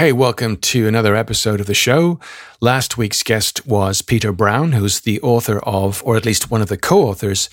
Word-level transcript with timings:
Hey, 0.00 0.12
welcome 0.12 0.58
to 0.58 0.86
another 0.86 1.16
episode 1.16 1.58
of 1.58 1.66
the 1.66 1.74
show. 1.74 2.20
Last 2.60 2.96
week's 2.96 3.24
guest 3.24 3.66
was 3.66 4.00
Peter 4.00 4.30
Brown, 4.30 4.70
who's 4.70 5.00
the 5.00 5.20
author 5.22 5.58
of, 5.64 6.04
or 6.04 6.16
at 6.16 6.24
least 6.24 6.52
one 6.52 6.62
of 6.62 6.68
the 6.68 6.76
co 6.76 7.02
authors 7.08 7.50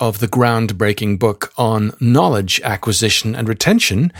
of 0.00 0.18
the 0.18 0.26
groundbreaking 0.26 1.20
book 1.20 1.52
on 1.56 1.92
knowledge 2.00 2.60
acquisition 2.64 3.36
and 3.36 3.48
retention, 3.48 4.12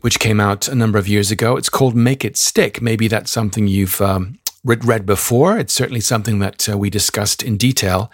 which 0.00 0.18
came 0.18 0.40
out 0.40 0.66
a 0.66 0.74
number 0.74 0.98
of 0.98 1.06
years 1.06 1.30
ago. 1.30 1.56
It's 1.56 1.68
called 1.68 1.94
Make 1.94 2.24
It 2.24 2.36
Stick. 2.36 2.82
Maybe 2.82 3.06
that's 3.06 3.30
something 3.30 3.68
you've 3.68 4.00
um, 4.00 4.40
read 4.64 5.06
before. 5.06 5.56
It's 5.56 5.72
certainly 5.72 6.00
something 6.00 6.40
that 6.40 6.68
uh, 6.68 6.76
we 6.76 6.90
discussed 6.90 7.44
in 7.44 7.56
detail 7.56 8.10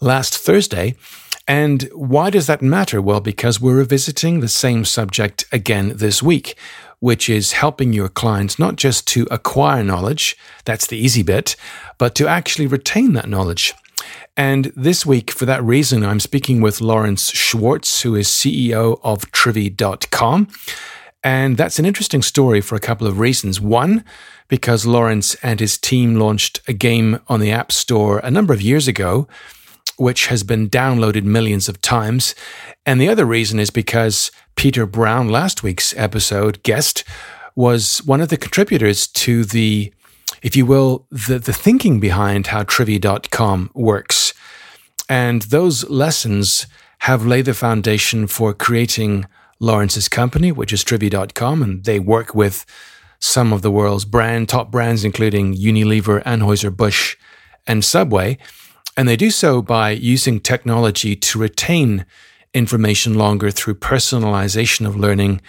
last 0.00 0.38
Thursday. 0.38 0.96
And 1.46 1.82
why 1.92 2.30
does 2.30 2.46
that 2.46 2.62
matter? 2.62 3.02
Well, 3.02 3.20
because 3.20 3.60
we're 3.60 3.76
revisiting 3.76 4.40
the 4.40 4.48
same 4.48 4.86
subject 4.86 5.44
again 5.52 5.92
this 5.96 6.22
week 6.22 6.56
which 7.00 7.28
is 7.28 7.52
helping 7.52 7.92
your 7.92 8.08
clients 8.08 8.58
not 8.58 8.76
just 8.76 9.06
to 9.08 9.26
acquire 9.30 9.82
knowledge, 9.82 10.36
that's 10.64 10.86
the 10.86 10.96
easy 10.96 11.22
bit, 11.22 11.56
but 11.98 12.14
to 12.14 12.28
actually 12.28 12.66
retain 12.66 13.14
that 13.14 13.28
knowledge. 13.28 13.74
And 14.36 14.72
this 14.76 15.04
week, 15.04 15.30
for 15.30 15.44
that 15.46 15.62
reason, 15.62 16.04
I'm 16.04 16.20
speaking 16.20 16.60
with 16.60 16.80
Lawrence 16.80 17.30
Schwartz, 17.30 18.02
who 18.02 18.14
is 18.14 18.28
CEO 18.28 19.00
of 19.02 19.30
Trivie.com. 19.32 20.48
And 21.22 21.56
that's 21.58 21.78
an 21.78 21.84
interesting 21.84 22.22
story 22.22 22.60
for 22.62 22.76
a 22.76 22.80
couple 22.80 23.06
of 23.06 23.18
reasons. 23.18 23.60
One, 23.60 24.04
because 24.48 24.86
Lawrence 24.86 25.34
and 25.42 25.60
his 25.60 25.76
team 25.76 26.16
launched 26.16 26.60
a 26.66 26.72
game 26.72 27.20
on 27.28 27.40
the 27.40 27.50
App 27.50 27.70
Store 27.72 28.18
a 28.20 28.30
number 28.30 28.54
of 28.54 28.62
years 28.62 28.88
ago, 28.88 29.28
which 30.00 30.28
has 30.28 30.42
been 30.42 30.70
downloaded 30.70 31.24
millions 31.24 31.68
of 31.68 31.80
times. 31.82 32.34
And 32.86 32.98
the 32.98 33.08
other 33.10 33.26
reason 33.26 33.60
is 33.60 33.68
because 33.68 34.30
Peter 34.56 34.86
Brown, 34.86 35.28
last 35.28 35.62
week's 35.62 35.94
episode 35.94 36.62
guest, 36.62 37.04
was 37.54 37.98
one 38.06 38.22
of 38.22 38.30
the 38.30 38.38
contributors 38.38 39.06
to 39.06 39.44
the, 39.44 39.92
if 40.42 40.56
you 40.56 40.64
will, 40.64 41.06
the, 41.10 41.38
the 41.38 41.52
thinking 41.52 42.00
behind 42.00 42.46
how 42.46 42.62
Trivie.com 42.62 43.70
works. 43.74 44.32
And 45.06 45.42
those 45.42 45.88
lessons 45.90 46.66
have 47.00 47.26
laid 47.26 47.44
the 47.44 47.52
foundation 47.52 48.26
for 48.26 48.54
creating 48.54 49.26
Lawrence's 49.58 50.08
company, 50.08 50.50
which 50.50 50.72
is 50.72 50.82
Trivie.com, 50.82 51.62
and 51.62 51.84
they 51.84 51.98
work 51.98 52.34
with 52.34 52.64
some 53.18 53.52
of 53.52 53.60
the 53.60 53.70
world's 53.70 54.06
brand 54.06 54.48
top 54.48 54.70
brands, 54.70 55.04
including 55.04 55.54
Unilever, 55.54 56.22
Anheuser-Busch, 56.24 57.16
and 57.66 57.84
Subway. 57.84 58.38
And 59.00 59.08
they 59.08 59.16
do 59.16 59.30
so 59.30 59.62
by 59.62 59.92
using 59.92 60.40
technology 60.40 61.16
to 61.16 61.38
retain 61.38 62.04
information 62.52 63.14
longer 63.14 63.50
through 63.50 63.76
personalization 63.76 64.86
of 64.86 64.94
learning, 64.94 65.40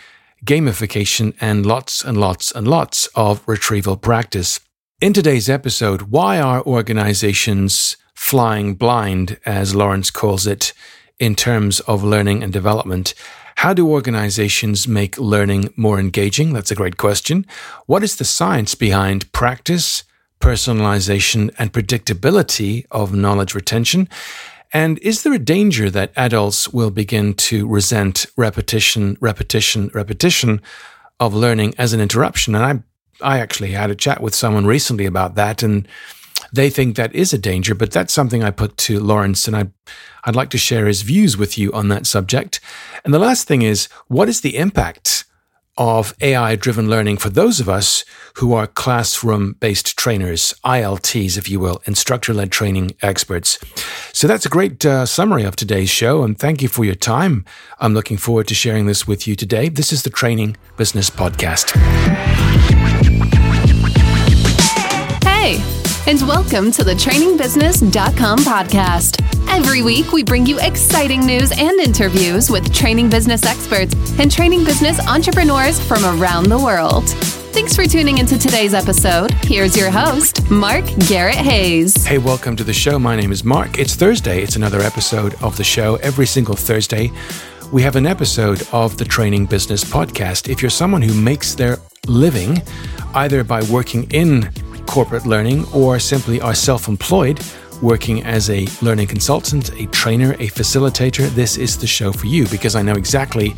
gamification, 0.45 1.35
and 1.41 1.65
lots 1.65 2.01
and 2.01 2.17
lots 2.17 2.53
and 2.53 2.65
lots 2.65 3.07
of 3.07 3.45
retrieval 3.45 3.97
practice. 3.97 4.61
In 5.01 5.11
today's 5.11 5.49
episode, 5.49 6.03
why 6.03 6.39
are 6.39 6.63
organizations 6.63 7.97
flying 8.15 8.75
blind, 8.75 9.37
as 9.45 9.75
Lawrence 9.75 10.11
calls 10.11 10.47
it, 10.47 10.71
in 11.19 11.35
terms 11.35 11.81
of 11.81 12.05
learning 12.05 12.43
and 12.43 12.53
development? 12.53 13.13
How 13.57 13.73
do 13.73 13.85
organizations 13.85 14.87
make 14.87 15.17
learning 15.17 15.73
more 15.75 15.99
engaging? 15.99 16.53
That's 16.53 16.71
a 16.71 16.75
great 16.75 16.95
question. 16.95 17.45
What 17.85 18.01
is 18.01 18.15
the 18.15 18.23
science 18.23 18.75
behind 18.75 19.29
practice, 19.33 20.05
personalization, 20.41 21.53
and 21.57 21.71
predictability 21.71 22.85
of 22.91 23.13
knowledge 23.13 23.55
retention? 23.55 24.09
And 24.73 24.99
is 24.99 25.23
there 25.23 25.33
a 25.33 25.39
danger 25.39 25.89
that 25.89 26.13
adults 26.15 26.69
will 26.69 26.91
begin 26.91 27.33
to 27.35 27.67
resent 27.67 28.25
repetition, 28.37 29.17
repetition, 29.19 29.91
repetition 29.93 30.61
of 31.19 31.33
learning 31.33 31.73
as 31.77 31.93
an 31.93 32.01
interruption? 32.01 32.55
And 32.55 32.65
I, 33.21 33.35
I 33.35 33.39
actually 33.39 33.71
had 33.71 33.91
a 33.91 33.95
chat 33.95 34.21
with 34.21 34.33
someone 34.33 34.65
recently 34.65 35.05
about 35.05 35.35
that, 35.35 35.61
and 35.61 35.87
they 36.53 36.69
think 36.69 36.95
that 36.95 37.13
is 37.13 37.33
a 37.33 37.37
danger. 37.37 37.75
But 37.75 37.91
that's 37.91 38.13
something 38.13 38.43
I 38.43 38.51
put 38.51 38.77
to 38.77 38.99
Lawrence, 38.99 39.47
and 39.47 39.55
I, 39.55 39.67
I'd 40.23 40.35
like 40.35 40.49
to 40.51 40.57
share 40.57 40.87
his 40.87 41.01
views 41.01 41.37
with 41.37 41.57
you 41.57 41.71
on 41.73 41.89
that 41.89 42.07
subject. 42.07 42.59
And 43.03 43.13
the 43.13 43.19
last 43.19 43.47
thing 43.47 43.61
is, 43.61 43.87
what 44.07 44.29
is 44.29 44.41
the 44.41 44.57
impact 44.57 45.25
of 45.77 46.13
AI 46.21 46.55
driven 46.55 46.89
learning 46.89 47.17
for 47.17 47.29
those 47.29 47.59
of 47.59 47.69
us 47.69 48.03
who 48.35 48.53
are 48.53 48.67
classroom 48.67 49.53
based 49.59 49.97
trainers, 49.97 50.53
ILTs, 50.63 51.37
if 51.37 51.49
you 51.49 51.59
will, 51.59 51.81
instructor 51.85 52.33
led 52.33 52.51
training 52.51 52.91
experts. 53.01 53.57
So 54.13 54.27
that's 54.27 54.45
a 54.45 54.49
great 54.49 54.85
uh, 54.85 55.05
summary 55.05 55.43
of 55.43 55.55
today's 55.55 55.89
show, 55.89 56.23
and 56.23 56.37
thank 56.37 56.61
you 56.61 56.67
for 56.67 56.85
your 56.85 56.95
time. 56.95 57.45
I'm 57.79 57.93
looking 57.93 58.17
forward 58.17 58.47
to 58.49 58.55
sharing 58.55 58.85
this 58.85 59.07
with 59.07 59.27
you 59.27 59.35
today. 59.35 59.69
This 59.69 59.91
is 59.91 60.03
the 60.03 60.09
Training 60.09 60.57
Business 60.77 61.09
Podcast. 61.09 61.71
Hey, 65.23 65.57
and 66.07 66.19
welcome 66.27 66.71
to 66.71 66.83
the 66.83 66.93
trainingbusiness.com 66.93 68.39
podcast. 68.39 69.21
Every 69.49 69.83
week, 69.83 70.11
we 70.11 70.23
bring 70.23 70.45
you 70.45 70.59
exciting 70.59 71.25
news 71.25 71.51
and 71.51 71.79
interviews 71.79 72.49
with 72.49 72.73
training 72.73 73.09
business 73.09 73.45
experts 73.45 73.93
and 74.19 74.31
training 74.31 74.63
business 74.63 74.99
entrepreneurs 75.07 75.79
from 75.79 76.03
around 76.03 76.45
the 76.49 76.57
world. 76.57 77.07
Thanks 77.53 77.75
for 77.75 77.85
tuning 77.85 78.17
into 78.17 78.39
today's 78.39 78.73
episode. 78.73 79.31
Here's 79.43 79.77
your 79.77 79.91
host, 79.91 80.49
Mark 80.49 80.85
Garrett 81.07 81.35
Hayes. 81.35 82.03
Hey, 82.05 82.17
welcome 82.17 82.55
to 82.55 82.63
the 82.63 82.73
show. 82.73 82.97
My 82.97 83.15
name 83.15 83.31
is 83.31 83.43
Mark. 83.43 83.77
It's 83.77 83.95
Thursday. 83.95 84.41
It's 84.41 84.55
another 84.55 84.79
episode 84.79 85.35
of 85.43 85.55
the 85.57 85.63
show. 85.63 85.97
Every 85.97 86.25
single 86.25 86.55
Thursday, 86.55 87.11
we 87.71 87.83
have 87.83 87.95
an 87.95 88.07
episode 88.07 88.67
of 88.71 88.97
the 88.97 89.05
Training 89.05 89.45
Business 89.45 89.83
Podcast. 89.83 90.49
If 90.49 90.61
you're 90.61 90.71
someone 90.71 91.01
who 91.01 91.13
makes 91.13 91.53
their 91.53 91.77
living 92.07 92.61
either 93.13 93.43
by 93.43 93.61
working 93.63 94.09
in 94.11 94.51
corporate 94.91 95.25
learning 95.25 95.65
or 95.73 95.97
simply 95.99 96.41
are 96.41 96.53
self 96.53 96.89
employed, 96.89 97.39
working 97.81 98.23
as 98.23 98.49
a 98.49 98.67
learning 98.81 99.07
consultant, 99.07 99.71
a 99.79 99.85
trainer, 99.87 100.33
a 100.33 100.47
facilitator, 100.47 101.29
this 101.29 101.55
is 101.55 101.77
the 101.77 101.87
show 101.87 102.11
for 102.11 102.27
you 102.27 102.45
because 102.49 102.75
I 102.75 102.81
know 102.81 102.95
exactly 102.95 103.51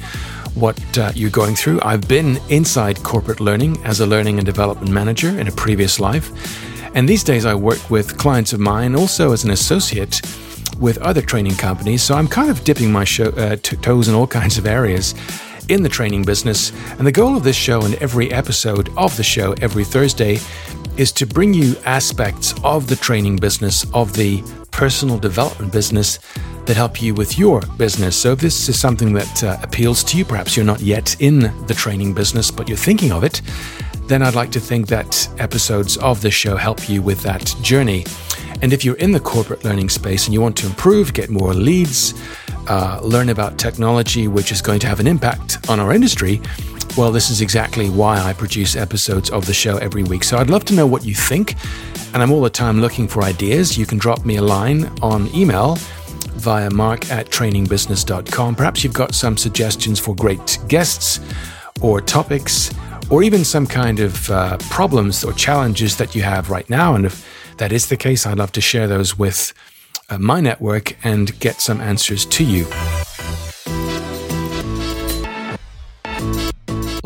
what 0.54 0.80
uh, 0.96 1.12
you're 1.16 1.32
going 1.32 1.56
through. 1.56 1.80
I've 1.82 2.08
been 2.08 2.38
inside 2.50 3.02
corporate 3.02 3.40
learning 3.40 3.84
as 3.84 4.00
a 4.00 4.06
learning 4.06 4.38
and 4.38 4.46
development 4.46 4.92
manager 4.92 5.30
in 5.30 5.48
a 5.48 5.52
previous 5.52 6.00
life. 6.00 6.30
And 6.96 7.10
these 7.10 7.24
days 7.24 7.48
I 7.48 7.56
work 7.56 7.90
with 7.90 8.16
clients 8.20 8.54
of 8.54 8.60
mine 8.60 8.94
also 8.94 9.32
as 9.32 9.44
an 9.44 9.50
associate 9.50 10.22
with 10.80 11.00
other 11.00 11.24
training 11.24 11.56
companies. 11.56 12.04
So 12.04 12.14
I'm 12.14 12.28
kind 12.28 12.52
of 12.52 12.64
dipping 12.64 12.92
my 12.92 13.06
show, 13.06 13.30
uh, 13.30 13.56
toes 13.56 14.08
in 14.08 14.14
all 14.14 14.28
kinds 14.28 14.60
of 14.60 14.68
areas 14.68 15.16
in 15.70 15.84
the 15.84 15.90
training 15.90 16.24
business. 16.24 16.72
And 16.98 17.08
the 17.08 17.12
goal 17.12 17.38
of 17.38 17.44
this 17.44 17.56
show 17.56 17.84
and 17.84 17.96
every 17.96 18.32
episode 18.32 18.90
of 18.98 19.16
the 19.18 19.24
show 19.24 19.54
every 19.62 19.84
Thursday 19.84 20.40
is 20.98 21.12
to 21.14 21.26
bring 21.26 21.54
you 21.54 21.76
aspects 21.86 22.54
of 22.64 22.88
the 22.88 22.96
training 22.96 23.38
business, 23.38 23.86
of 23.94 24.14
the 24.14 24.44
personal 24.72 25.18
development 25.18 25.72
business 25.72 26.20
that 26.66 26.76
help 26.76 27.02
you 27.02 27.14
with 27.14 27.38
your 27.38 27.62
business. 27.78 28.16
So, 28.16 28.32
if 28.34 28.40
this 28.40 28.70
is 28.70 28.80
something 28.80 29.14
that 29.14 29.44
uh, 29.44 29.58
appeals 29.62 30.04
to 30.06 30.18
you, 30.18 30.26
perhaps 30.26 30.56
you're 30.56 30.66
not 30.66 30.82
yet 30.82 31.16
in 31.20 31.40
the 31.68 31.74
training 31.74 32.14
business, 32.14 32.52
but 32.52 32.68
you're 32.68 32.78
thinking 32.78 33.12
of 33.12 33.24
it, 33.24 33.42
then 34.08 34.22
I'd 34.22 34.36
like 34.36 34.52
to 34.52 34.60
think 34.60 34.88
that 34.88 35.28
episodes 35.40 35.98
of 35.98 36.22
this 36.22 36.34
show 36.34 36.56
help 36.56 36.90
you 36.90 37.02
with 37.02 37.22
that 37.24 37.56
journey. 37.62 38.06
And 38.64 38.72
if 38.72 38.86
you're 38.86 38.96
in 38.96 39.12
the 39.12 39.20
corporate 39.20 39.66
learning 39.66 39.90
space 39.90 40.24
and 40.24 40.34
you 40.34 40.40
want 40.40 40.56
to 40.60 40.66
improve, 40.66 41.14
get 41.14 41.30
more 41.30 41.54
leads, 41.54 42.14
uh, 42.70 42.98
learn 43.04 43.28
about 43.28 43.58
technology, 43.58 44.30
which 44.30 44.54
is 44.54 44.62
going 44.62 44.80
to 44.80 44.88
have 44.88 45.02
an 45.02 45.06
impact 45.06 45.58
on 45.70 45.82
our 45.82 45.92
industry, 45.92 46.42
well, 46.96 47.12
this 47.12 47.30
is 47.30 47.42
exactly 47.42 47.90
why 47.90 48.22
I 48.22 48.32
produce 48.32 48.78
episodes 48.78 49.30
of 49.32 49.46
the 49.48 49.54
show 49.54 49.80
every 49.80 50.04
week. 50.04 50.24
So 50.24 50.38
I'd 50.38 50.50
love 50.50 50.64
to 50.66 50.74
know 50.74 50.88
what 50.88 51.04
you 51.04 51.14
think, 51.14 51.56
and 52.14 52.24
I'm 52.24 52.32
all 52.32 52.42
the 52.42 52.50
time 52.50 52.80
looking 52.80 53.06
for 53.06 53.24
ideas. 53.24 53.78
You 53.78 53.86
can 53.86 53.98
drop 53.98 54.24
me 54.24 54.38
a 54.38 54.42
line 54.42 54.86
on 55.02 55.28
email 55.36 55.76
via 56.36 56.70
mark 56.70 57.12
at 57.12 57.28
trainingbusiness.com. 57.28 58.56
Perhaps 58.56 58.82
you've 58.82 58.94
got 58.94 59.14
some 59.14 59.36
suggestions 59.36 60.00
for 60.00 60.16
great 60.16 60.58
guests 60.70 61.20
or 61.82 62.00
topics, 62.00 62.74
or 63.10 63.24
even 63.24 63.44
some 63.44 63.68
kind 63.68 64.00
of 64.00 64.32
uh, 64.32 64.58
problems 64.70 65.26
or 65.26 65.34
challenges 65.34 65.98
that 65.98 66.16
you 66.16 66.22
have 66.22 66.50
right 66.50 66.70
now. 66.70 66.96
And 66.96 67.06
if 67.06 67.43
that 67.64 67.72
is 67.72 67.88
the 67.88 67.96
case, 67.96 68.26
I'd 68.26 68.40
love 68.40 68.52
to 68.52 68.60
share 68.60 68.90
those 68.90 69.18
with 69.18 69.54
uh, 70.10 70.18
my 70.18 70.42
network 70.42 70.98
and 71.06 71.40
get 71.40 71.62
some 71.62 71.80
answers 71.80 72.26
to 72.26 72.44
you. 72.44 72.66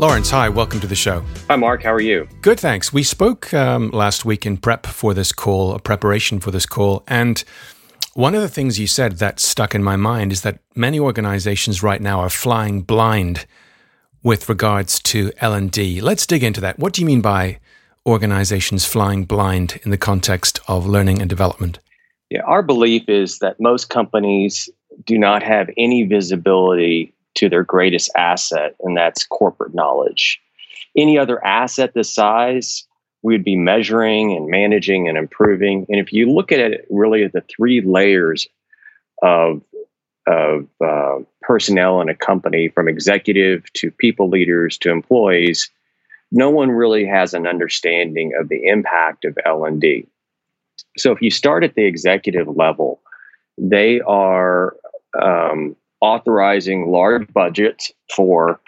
Lawrence, 0.00 0.30
hi, 0.30 0.48
welcome 0.48 0.80
to 0.80 0.88
the 0.88 0.96
show. 0.96 1.24
Hi, 1.48 1.54
Mark. 1.54 1.84
How 1.84 1.92
are 1.92 2.00
you? 2.00 2.26
Good, 2.42 2.58
thanks. 2.58 2.92
We 2.92 3.04
spoke 3.04 3.54
um, 3.54 3.90
last 3.90 4.24
week 4.24 4.44
in 4.46 4.56
prep 4.56 4.84
for 4.84 5.14
this 5.14 5.30
call, 5.30 5.76
a 5.76 5.78
preparation 5.78 6.40
for 6.40 6.50
this 6.50 6.66
call, 6.66 7.04
and 7.06 7.44
one 8.14 8.34
of 8.34 8.40
the 8.40 8.48
things 8.48 8.80
you 8.80 8.88
said 8.88 9.18
that 9.18 9.38
stuck 9.38 9.76
in 9.76 9.84
my 9.84 9.94
mind 9.94 10.32
is 10.32 10.42
that 10.42 10.58
many 10.74 10.98
organizations 10.98 11.84
right 11.84 12.00
now 12.00 12.18
are 12.18 12.30
flying 12.30 12.80
blind 12.80 13.46
with 14.24 14.48
regards 14.48 14.98
to 15.02 15.30
L&D. 15.38 16.00
Let's 16.00 16.26
dig 16.26 16.42
into 16.42 16.60
that. 16.62 16.80
What 16.80 16.94
do 16.94 17.00
you 17.00 17.06
mean 17.06 17.20
by 17.20 17.60
organizations 18.08 18.84
flying 18.84 19.24
blind 19.24 19.78
in 19.84 19.90
the 19.90 19.98
context 19.98 20.60
of 20.66 20.86
learning 20.86 21.20
and 21.20 21.28
development? 21.30 21.78
Yeah, 22.30 22.42
our 22.42 22.62
belief 22.62 23.08
is 23.08 23.38
that 23.38 23.60
most 23.60 23.88
companies 23.90 24.68
do 25.04 25.16
not 25.18 25.42
have 25.42 25.70
any 25.76 26.04
visibility 26.04 27.14
to 27.34 27.48
their 27.48 27.62
greatest 27.62 28.10
asset, 28.16 28.74
and 28.80 28.96
that's 28.96 29.24
corporate 29.24 29.74
knowledge. 29.74 30.40
any 30.96 31.18
other 31.18 31.44
asset 31.44 31.92
this 31.94 32.12
size, 32.12 32.84
we'd 33.22 33.44
be 33.44 33.56
measuring 33.56 34.36
and 34.36 34.48
managing 34.48 35.08
and 35.08 35.16
improving. 35.16 35.86
And 35.88 36.00
if 36.00 36.12
you 36.12 36.30
look 36.30 36.52
at 36.52 36.60
it 36.60 36.86
really 36.90 37.24
at 37.24 37.32
the 37.32 37.42
three 37.42 37.80
layers 37.80 38.48
of 39.22 39.62
of 40.26 40.68
uh, 40.84 41.20
personnel 41.40 42.02
in 42.02 42.10
a 42.10 42.14
company, 42.14 42.68
from 42.68 42.86
executive 42.86 43.72
to 43.72 43.90
people 43.90 44.28
leaders 44.28 44.76
to 44.78 44.90
employees, 44.90 45.70
no 46.30 46.50
one 46.50 46.70
really 46.70 47.06
has 47.06 47.34
an 47.34 47.46
understanding 47.46 48.32
of 48.38 48.48
the 48.48 48.66
impact 48.66 49.24
of 49.24 49.38
L 49.44 49.64
and 49.64 49.80
D. 49.80 50.06
So 50.96 51.12
if 51.12 51.22
you 51.22 51.30
start 51.30 51.64
at 51.64 51.74
the 51.74 51.84
executive 51.84 52.48
level, 52.48 53.00
they 53.56 54.00
are 54.00 54.76
um, 55.20 55.76
authorizing 56.00 56.90
large 56.90 57.32
budgets 57.32 57.92
for 58.14 58.60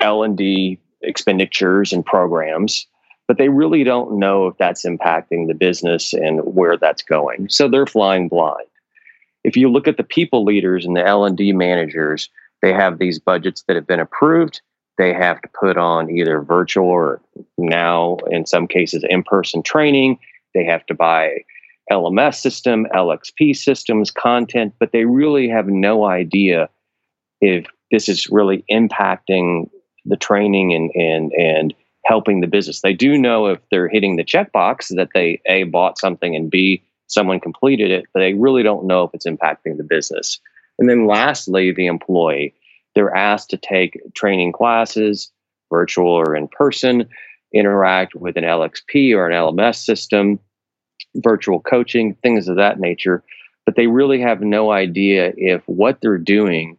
L 0.00 0.22
and 0.22 0.36
D 0.36 0.78
expenditures 1.02 1.92
and 1.92 2.04
programs, 2.04 2.86
but 3.28 3.38
they 3.38 3.48
really 3.48 3.84
don't 3.84 4.18
know 4.18 4.46
if 4.46 4.56
that's 4.58 4.84
impacting 4.84 5.46
the 5.46 5.54
business 5.54 6.12
and 6.12 6.40
where 6.40 6.76
that's 6.76 7.02
going. 7.02 7.48
So 7.48 7.68
they're 7.68 7.86
flying 7.86 8.28
blind. 8.28 8.66
If 9.44 9.56
you 9.56 9.70
look 9.70 9.86
at 9.86 9.96
the 9.96 10.02
people 10.02 10.44
leaders 10.44 10.84
and 10.84 10.96
the 10.96 11.06
L 11.06 11.24
and 11.24 11.36
D 11.36 11.52
managers, 11.52 12.28
they 12.62 12.72
have 12.72 12.98
these 12.98 13.18
budgets 13.18 13.62
that 13.68 13.76
have 13.76 13.86
been 13.86 14.00
approved. 14.00 14.60
They 14.98 15.12
have 15.12 15.40
to 15.42 15.48
put 15.58 15.76
on 15.76 16.10
either 16.10 16.40
virtual 16.40 16.88
or 16.88 17.20
now, 17.58 18.18
in 18.30 18.46
some 18.46 18.66
cases, 18.66 19.04
in 19.08 19.22
person 19.22 19.62
training. 19.62 20.18
They 20.54 20.64
have 20.64 20.86
to 20.86 20.94
buy 20.94 21.44
LMS 21.90 22.36
system, 22.36 22.86
LXP 22.94 23.56
systems, 23.56 24.10
content, 24.10 24.74
but 24.78 24.92
they 24.92 25.04
really 25.04 25.48
have 25.48 25.68
no 25.68 26.06
idea 26.06 26.68
if 27.40 27.66
this 27.90 28.08
is 28.08 28.28
really 28.30 28.64
impacting 28.70 29.68
the 30.04 30.16
training 30.16 30.72
and 30.72 30.90
and 30.94 31.32
and 31.32 31.74
helping 32.04 32.40
the 32.40 32.46
business. 32.46 32.80
They 32.80 32.92
do 32.92 33.18
know 33.18 33.46
if 33.46 33.58
they're 33.70 33.88
hitting 33.88 34.16
the 34.16 34.24
checkbox 34.24 34.94
that 34.96 35.08
they 35.14 35.40
a 35.46 35.64
bought 35.64 35.98
something 35.98 36.34
and 36.34 36.50
b 36.50 36.82
someone 37.08 37.38
completed 37.38 37.90
it, 37.90 38.04
but 38.12 38.20
they 38.20 38.34
really 38.34 38.62
don't 38.62 38.86
know 38.86 39.04
if 39.04 39.10
it's 39.14 39.26
impacting 39.26 39.76
the 39.76 39.84
business. 39.84 40.40
And 40.78 40.88
then 40.88 41.06
lastly, 41.06 41.72
the 41.72 41.86
employee. 41.86 42.54
They're 42.96 43.14
asked 43.14 43.50
to 43.50 43.58
take 43.58 44.00
training 44.14 44.52
classes, 44.52 45.30
virtual 45.70 46.08
or 46.08 46.34
in 46.34 46.48
person, 46.48 47.06
interact 47.52 48.14
with 48.14 48.38
an 48.38 48.44
LXP 48.44 49.14
or 49.14 49.28
an 49.28 49.34
LMS 49.34 49.84
system, 49.84 50.40
virtual 51.16 51.60
coaching, 51.60 52.14
things 52.22 52.48
of 52.48 52.56
that 52.56 52.80
nature. 52.80 53.22
But 53.66 53.76
they 53.76 53.86
really 53.86 54.18
have 54.22 54.40
no 54.40 54.72
idea 54.72 55.34
if 55.36 55.62
what 55.66 56.00
they're 56.00 56.16
doing 56.16 56.78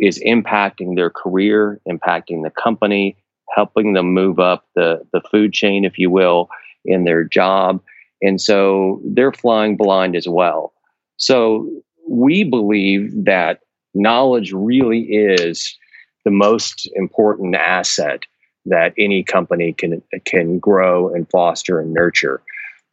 is 0.00 0.20
impacting 0.26 0.96
their 0.96 1.10
career, 1.10 1.80
impacting 1.88 2.42
the 2.42 2.50
company, 2.50 3.16
helping 3.54 3.92
them 3.92 4.12
move 4.12 4.40
up 4.40 4.66
the, 4.74 5.00
the 5.12 5.20
food 5.30 5.52
chain, 5.52 5.84
if 5.84 5.96
you 5.96 6.10
will, 6.10 6.48
in 6.84 7.04
their 7.04 7.22
job. 7.22 7.80
And 8.20 8.40
so 8.40 9.00
they're 9.04 9.32
flying 9.32 9.76
blind 9.76 10.16
as 10.16 10.26
well. 10.26 10.72
So 11.18 11.70
we 12.08 12.42
believe 12.42 13.26
that 13.26 13.60
knowledge 13.94 14.52
really 14.52 15.00
is 15.02 15.76
the 16.24 16.30
most 16.30 16.88
important 16.94 17.54
asset 17.54 18.22
that 18.66 18.94
any 18.96 19.22
company 19.22 19.72
can 19.72 20.02
can 20.24 20.58
grow 20.58 21.12
and 21.12 21.28
foster 21.30 21.80
and 21.80 21.92
nurture. 21.92 22.42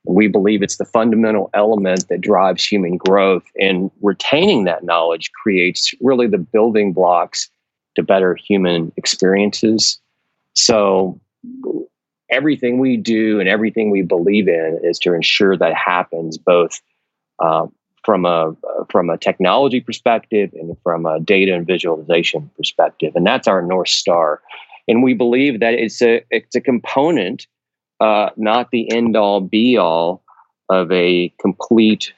We 0.06 0.28
believe 0.28 0.64
it's 0.64 0.78
the 0.78 0.86
fundamental 0.86 1.50
element 1.54 2.08
that 2.10 2.22
drives 2.22 2.66
human 2.66 2.98
growth, 2.98 3.44
and 3.60 3.92
retaining 4.02 4.64
that 4.64 4.84
knowledge 4.84 5.32
creates 5.32 5.94
really 6.02 6.28
the 6.28 6.38
building 6.38 6.94
blocks 6.94 7.50
to 7.96 8.04
better 8.04 8.36
human 8.36 8.92
experiences. 8.98 10.00
So, 10.54 11.20
everything 12.32 12.80
we 12.80 12.98
do 12.98 13.40
and 13.40 13.50
everything 13.50 13.92
we 13.92 14.02
believe 14.02 14.48
in 14.48 14.80
is 14.84 14.98
to 15.00 15.14
ensure 15.14 15.58
that 15.58 15.74
happens 15.76 16.38
both 16.38 16.82
uh, 17.40 17.68
from 18.04 18.26
a 18.26 18.56
from 18.90 19.10
a 19.10 19.18
technology 19.18 19.82
perspective 19.82 20.52
and 20.54 20.76
from 20.84 21.06
a 21.06 21.20
data 21.20 21.54
and 21.54 21.68
visualization 21.68 22.50
perspective, 22.58 23.14
and 23.16 23.26
that's 23.26 23.48
our 23.48 23.62
north 23.62 23.90
star. 23.90 24.42
And 24.88 25.04
we 25.04 25.14
believe 25.14 25.60
that 25.60 25.74
it's 25.74 26.02
a 26.02 26.24
it's 26.30 26.56
a 26.56 26.62
component, 26.62 27.48
uh, 28.00 28.30
not 28.38 28.72
the 28.72 28.92
end 28.92 29.16
all 29.16 29.42
be 29.42 29.78
all 29.78 30.24
of 30.70 30.92
a 30.92 31.34
complete 31.40 32.14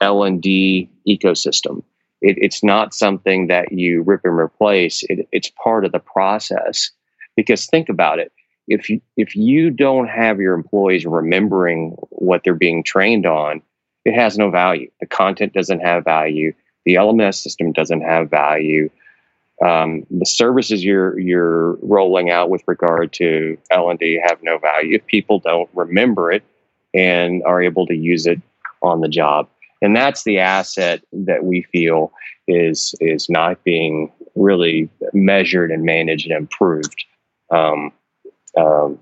L 0.00 0.24
and 0.24 0.42
D 0.42 0.90
ecosystem. 1.06 1.82
It, 2.20 2.36
it's 2.38 2.64
not 2.64 2.94
something 2.94 3.46
that 3.46 3.70
you 3.72 4.02
rip 4.02 4.22
and 4.24 4.38
replace. 4.38 5.04
It, 5.04 5.28
it's 5.30 5.52
part 5.62 5.84
of 5.84 5.92
the 5.92 6.00
process. 6.00 6.90
Because 7.36 7.66
think 7.66 7.88
about 7.88 8.18
it: 8.18 8.32
if 8.66 8.90
you 8.90 9.00
if 9.16 9.36
you 9.36 9.70
don't 9.70 10.08
have 10.08 10.40
your 10.40 10.54
employees 10.54 11.06
remembering 11.06 11.96
what 12.10 12.42
they're 12.44 12.54
being 12.54 12.82
trained 12.82 13.26
on, 13.26 13.62
it 14.04 14.14
has 14.14 14.38
no 14.38 14.50
value. 14.50 14.90
The 15.00 15.06
content 15.06 15.52
doesn't 15.52 15.80
have 15.80 16.04
value. 16.04 16.52
The 16.84 16.94
LMS 16.94 17.36
system 17.36 17.72
doesn't 17.72 18.00
have 18.02 18.30
value. 18.30 18.90
Um, 19.64 20.06
the 20.10 20.26
services 20.26 20.84
you're 20.84 21.18
you're 21.18 21.74
rolling 21.82 22.30
out 22.30 22.48
with 22.48 22.62
regard 22.66 23.12
to 23.14 23.58
L 23.70 23.90
and 23.90 23.98
D 23.98 24.20
have 24.24 24.42
no 24.42 24.58
value 24.58 24.96
if 24.96 25.06
people 25.06 25.40
don't 25.40 25.68
remember 25.74 26.30
it 26.30 26.44
and 26.94 27.42
are 27.44 27.60
able 27.60 27.86
to 27.86 27.94
use 27.94 28.26
it 28.26 28.40
on 28.82 29.00
the 29.00 29.08
job. 29.08 29.48
And 29.82 29.94
that's 29.94 30.24
the 30.24 30.38
asset 30.38 31.02
that 31.12 31.44
we 31.44 31.62
feel 31.62 32.12
is 32.46 32.94
is 33.00 33.28
not 33.28 33.62
being 33.64 34.12
really 34.34 34.88
measured 35.12 35.70
and 35.70 35.84
managed 35.84 36.26
and 36.30 36.36
improved 36.36 37.04
um, 37.50 37.92
um, 38.56 38.98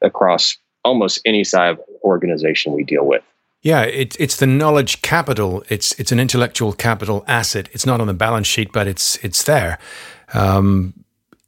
across 0.00 0.56
almost 0.84 1.20
any 1.24 1.44
size 1.44 1.76
organization 2.02 2.72
we 2.72 2.84
deal 2.84 3.04
with. 3.04 3.22
Yeah, 3.60 3.82
it, 3.82 4.16
it's 4.20 4.36
the 4.36 4.46
knowledge 4.46 5.02
capital. 5.02 5.64
It's 5.68 5.92
it's 5.98 6.12
an 6.12 6.20
intellectual 6.20 6.72
capital 6.72 7.24
asset. 7.26 7.68
It's 7.72 7.86
not 7.86 8.00
on 8.00 8.06
the 8.06 8.14
balance 8.14 8.46
sheet, 8.46 8.72
but 8.72 8.86
it's 8.86 9.16
it's 9.24 9.42
there, 9.42 9.78
um, 10.32 10.94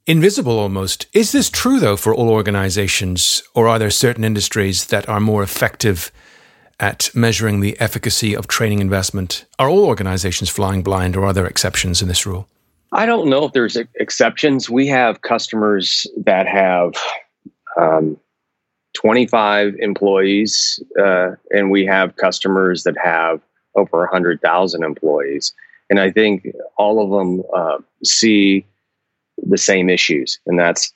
invisible 0.06 0.58
almost. 0.58 1.06
Is 1.12 1.30
this 1.30 1.48
true 1.48 1.78
though 1.78 1.96
for 1.96 2.14
all 2.14 2.28
organizations, 2.28 3.42
or 3.54 3.68
are 3.68 3.78
there 3.78 3.90
certain 3.90 4.24
industries 4.24 4.86
that 4.86 5.08
are 5.08 5.20
more 5.20 5.42
effective 5.42 6.10
at 6.80 7.10
measuring 7.14 7.60
the 7.60 7.78
efficacy 7.78 8.34
of 8.34 8.48
training 8.48 8.80
investment? 8.80 9.44
Are 9.58 9.68
all 9.68 9.84
organizations 9.84 10.50
flying 10.50 10.82
blind, 10.82 11.16
or 11.16 11.24
are 11.26 11.32
there 11.32 11.46
exceptions 11.46 12.02
in 12.02 12.08
this 12.08 12.26
rule? 12.26 12.48
I 12.92 13.06
don't 13.06 13.28
know 13.28 13.44
if 13.44 13.52
there's 13.52 13.76
exceptions. 13.94 14.68
We 14.68 14.88
have 14.88 15.22
customers 15.22 16.08
that 16.24 16.48
have 16.48 16.94
um, 17.80 18.18
25 18.94 19.74
employees, 19.78 20.82
uh, 21.00 21.30
and 21.50 21.70
we 21.70 21.86
have 21.86 22.16
customers 22.16 22.82
that 22.84 22.96
have 23.02 23.40
over 23.76 24.00
100,000 24.00 24.82
employees. 24.82 25.52
And 25.88 26.00
I 26.00 26.10
think 26.10 26.46
all 26.76 27.02
of 27.02 27.10
them 27.10 27.42
uh, 27.54 27.78
see 28.04 28.66
the 29.36 29.58
same 29.58 29.88
issues, 29.88 30.38
and 30.46 30.58
that's 30.58 30.92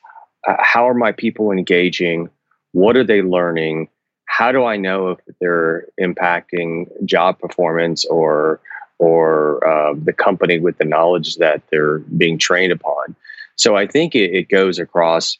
uh, 0.46 0.56
how 0.60 0.88
are 0.88 0.94
my 0.94 1.12
people 1.12 1.50
engaging? 1.50 2.28
What 2.72 2.96
are 2.96 3.04
they 3.04 3.22
learning? 3.22 3.88
How 4.26 4.52
do 4.52 4.64
I 4.64 4.76
know 4.76 5.10
if 5.10 5.18
they're 5.40 5.86
impacting 6.00 6.86
job 7.04 7.38
performance 7.38 8.04
or 8.04 8.60
or 8.98 9.66
uh, 9.66 9.94
the 9.96 10.12
company 10.12 10.58
with 10.60 10.78
the 10.78 10.84
knowledge 10.84 11.36
that 11.36 11.62
they're 11.70 11.98
being 11.98 12.38
trained 12.38 12.72
upon? 12.72 13.16
So 13.56 13.76
I 13.76 13.86
think 13.86 14.14
it, 14.14 14.32
it 14.32 14.48
goes 14.48 14.78
across 14.78 15.38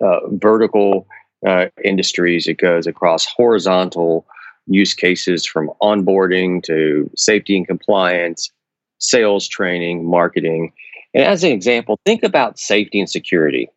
uh, 0.00 0.20
vertical 0.32 1.06
uh, 1.46 1.66
industries. 1.84 2.46
It 2.46 2.58
goes 2.58 2.86
across 2.86 3.26
horizontal 3.26 4.26
use 4.66 4.94
cases 4.94 5.46
from 5.46 5.70
onboarding 5.82 6.62
to 6.64 7.10
safety 7.16 7.56
and 7.56 7.66
compliance, 7.66 8.50
sales 8.98 9.48
training, 9.48 10.08
marketing. 10.08 10.72
And 11.14 11.24
as 11.24 11.42
an 11.42 11.52
example, 11.52 11.98
think 12.04 12.22
about 12.22 12.58
safety 12.58 13.00
and 13.00 13.08
security. 13.08 13.70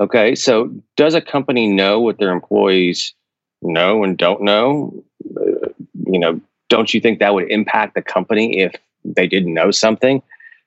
Okay, 0.00 0.34
so 0.34 0.74
does 0.96 1.14
a 1.14 1.20
company 1.20 1.68
know 1.68 2.00
what 2.00 2.18
their 2.18 2.32
employees 2.32 3.14
know 3.62 4.02
and 4.02 4.18
don't 4.18 4.42
know? 4.42 5.04
Uh, 5.36 5.68
you 6.06 6.18
know, 6.18 6.40
don't 6.68 6.92
you 6.92 7.00
think 7.00 7.20
that 7.20 7.34
would 7.34 7.50
impact 7.50 7.94
the 7.94 8.02
company 8.02 8.58
if 8.58 8.74
they 9.04 9.28
didn't 9.28 9.54
know 9.54 9.70
something? 9.70 10.20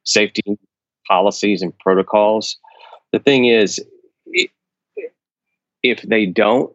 Safety 0.03 0.41
policies 1.07 1.61
and 1.61 1.77
protocols. 1.79 2.57
The 3.11 3.19
thing 3.19 3.45
is, 3.45 3.83
if 5.83 6.01
they 6.03 6.25
don't, 6.25 6.73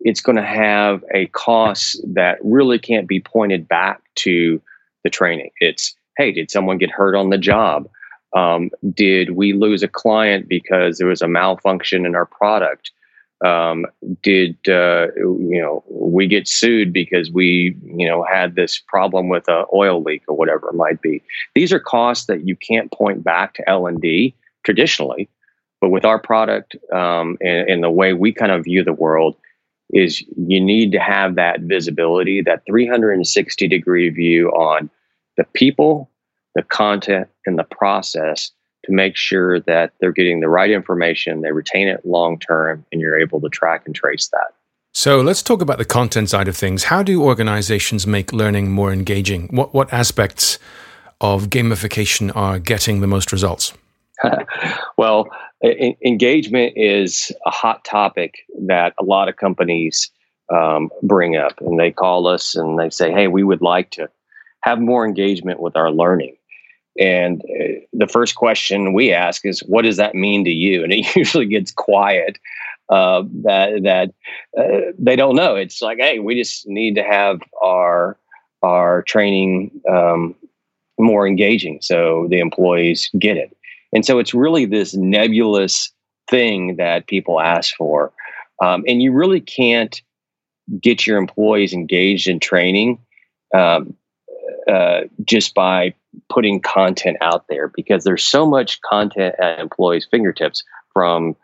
it's 0.00 0.20
going 0.20 0.36
to 0.36 0.44
have 0.44 1.04
a 1.12 1.26
cost 1.28 2.00
that 2.06 2.38
really 2.42 2.78
can't 2.78 3.08
be 3.08 3.20
pointed 3.20 3.66
back 3.66 4.00
to 4.16 4.60
the 5.04 5.10
training. 5.10 5.50
It's, 5.60 5.94
hey, 6.16 6.32
did 6.32 6.50
someone 6.50 6.78
get 6.78 6.90
hurt 6.90 7.16
on 7.16 7.30
the 7.30 7.38
job? 7.38 7.88
Um, 8.36 8.70
did 8.94 9.30
we 9.30 9.52
lose 9.52 9.82
a 9.82 9.88
client 9.88 10.48
because 10.48 10.98
there 10.98 11.08
was 11.08 11.22
a 11.22 11.28
malfunction 11.28 12.06
in 12.06 12.14
our 12.14 12.26
product? 12.26 12.90
Um, 13.44 13.86
did 14.22 14.56
uh, 14.68 15.06
you 15.16 15.60
know 15.62 15.84
we 15.88 16.26
get 16.26 16.48
sued 16.48 16.92
because 16.92 17.30
we 17.30 17.76
you 17.84 18.06
know 18.06 18.24
had 18.24 18.56
this 18.56 18.78
problem 18.78 19.28
with 19.28 19.44
an 19.46 19.64
oil 19.72 20.02
leak 20.02 20.24
or 20.26 20.36
whatever 20.36 20.68
it 20.68 20.74
might 20.74 21.00
be? 21.00 21.22
These 21.54 21.72
are 21.72 21.78
costs 21.78 22.26
that 22.26 22.46
you 22.46 22.56
can't 22.56 22.90
point 22.90 23.22
back 23.22 23.54
to 23.54 23.68
L 23.68 23.86
and 23.86 24.00
D 24.00 24.34
traditionally 24.64 25.28
But 25.80 25.90
with 25.90 26.04
our 26.04 26.18
product 26.18 26.76
um, 26.92 27.38
and, 27.40 27.68
and 27.70 27.82
the 27.82 27.90
way 27.90 28.12
we 28.12 28.32
kind 28.32 28.52
of 28.52 28.64
view 28.64 28.82
the 28.82 28.92
world, 28.92 29.36
is 29.90 30.22
you 30.36 30.60
need 30.60 30.92
to 30.92 31.00
have 31.00 31.36
that 31.36 31.60
visibility, 31.60 32.42
that 32.42 32.62
360 32.66 33.68
degree 33.68 34.10
view 34.10 34.48
on 34.50 34.90
the 35.36 35.44
people, 35.54 36.10
the 36.54 36.62
content, 36.62 37.28
and 37.46 37.58
the 37.58 37.64
process 37.64 38.50
to 38.84 38.92
make 38.92 39.16
sure 39.16 39.60
that 39.60 39.92
they're 40.00 40.12
getting 40.12 40.40
the 40.40 40.48
right 40.48 40.70
information, 40.70 41.40
they 41.40 41.52
retain 41.52 41.88
it 41.88 42.04
long 42.04 42.38
term, 42.38 42.84
and 42.92 43.00
you're 43.00 43.18
able 43.18 43.40
to 43.40 43.48
track 43.48 43.82
and 43.86 43.94
trace 43.94 44.28
that. 44.28 44.54
So 44.92 45.20
let's 45.20 45.42
talk 45.42 45.62
about 45.62 45.78
the 45.78 45.84
content 45.84 46.30
side 46.30 46.48
of 46.48 46.56
things. 46.56 46.84
How 46.84 47.02
do 47.02 47.22
organizations 47.22 48.06
make 48.06 48.32
learning 48.32 48.70
more 48.70 48.92
engaging? 48.92 49.48
What 49.48 49.74
what 49.74 49.92
aspects 49.92 50.58
of 51.20 51.48
gamification 51.50 52.34
are 52.34 52.58
getting 52.58 53.00
the 53.00 53.06
most 53.06 53.32
results? 53.32 53.72
well, 54.96 55.28
engagement 55.62 56.74
is 56.76 57.32
a 57.46 57.50
hot 57.50 57.84
topic 57.84 58.34
that 58.66 58.94
a 58.98 59.04
lot 59.04 59.28
of 59.28 59.36
companies 59.36 60.10
um, 60.52 60.90
bring 61.02 61.36
up, 61.36 61.60
and 61.60 61.78
they 61.78 61.90
call 61.90 62.26
us 62.26 62.54
and 62.54 62.78
they 62.78 62.90
say, 62.90 63.12
"Hey, 63.12 63.28
we 63.28 63.44
would 63.44 63.62
like 63.62 63.90
to 63.92 64.08
have 64.62 64.80
more 64.80 65.06
engagement 65.06 65.60
with 65.60 65.76
our 65.76 65.90
learning." 65.90 66.36
And 66.98 67.42
uh, 67.42 67.80
the 67.92 68.08
first 68.08 68.34
question 68.34 68.92
we 68.92 69.12
ask 69.12 69.44
is, 69.44 69.60
"What 69.60 69.82
does 69.82 69.96
that 69.96 70.14
mean 70.14 70.44
to 70.44 70.50
you?" 70.50 70.84
And 70.84 70.92
it 70.92 71.06
usually 71.16 71.46
gets 71.46 71.72
quiet. 71.72 72.38
Uh, 72.88 73.22
that 73.44 73.82
that 73.82 74.14
uh, 74.58 74.92
they 74.98 75.14
don't 75.14 75.36
know. 75.36 75.54
It's 75.54 75.82
like, 75.82 75.98
hey, 75.98 76.20
we 76.20 76.34
just 76.34 76.66
need 76.66 76.94
to 76.94 77.02
have 77.02 77.40
our 77.62 78.16
our 78.62 79.02
training 79.02 79.70
um, 79.90 80.34
more 80.98 81.26
engaging, 81.28 81.80
so 81.82 82.26
the 82.30 82.40
employees 82.40 83.10
get 83.18 83.36
it. 83.36 83.54
And 83.92 84.04
so 84.04 84.18
it's 84.18 84.34
really 84.34 84.66
this 84.66 84.94
nebulous 84.94 85.90
thing 86.28 86.76
that 86.76 87.06
people 87.06 87.40
ask 87.40 87.74
for. 87.76 88.12
Um, 88.62 88.84
and 88.86 89.02
you 89.02 89.12
really 89.12 89.40
can't 89.40 90.00
get 90.80 91.06
your 91.06 91.16
employees 91.16 91.72
engaged 91.72 92.28
in 92.28 92.40
training 92.40 92.98
um, 93.54 93.94
uh, 94.70 95.02
just 95.24 95.54
by 95.54 95.94
putting 96.28 96.60
content 96.60 97.16
out 97.20 97.46
there 97.48 97.68
because 97.68 98.04
there's 98.04 98.24
so 98.24 98.46
much 98.46 98.80
content 98.82 99.34
at 99.40 99.58
employees' 99.58 100.06
fingertips 100.10 100.62
from 100.92 101.36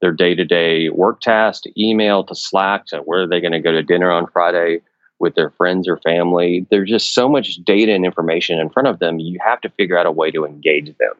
their 0.00 0.12
day-to-day 0.12 0.90
work 0.90 1.20
tasks 1.20 1.62
to 1.62 1.82
email 1.82 2.22
to 2.24 2.34
slack 2.34 2.86
to 2.86 2.98
where 2.98 3.22
are 3.22 3.26
they 3.26 3.40
going 3.40 3.52
to 3.52 3.60
go 3.60 3.72
to 3.72 3.82
dinner 3.82 4.10
on 4.10 4.26
friday 4.28 4.80
with 5.18 5.34
their 5.34 5.50
friends 5.50 5.88
or 5.88 5.96
family 5.98 6.66
there's 6.70 6.88
just 6.88 7.14
so 7.14 7.28
much 7.28 7.56
data 7.64 7.92
and 7.92 8.04
information 8.04 8.58
in 8.58 8.70
front 8.70 8.86
of 8.88 8.98
them 8.98 9.18
you 9.18 9.38
have 9.44 9.60
to 9.60 9.68
figure 9.70 9.98
out 9.98 10.06
a 10.06 10.12
way 10.12 10.30
to 10.30 10.44
engage 10.44 10.96
them 10.98 11.12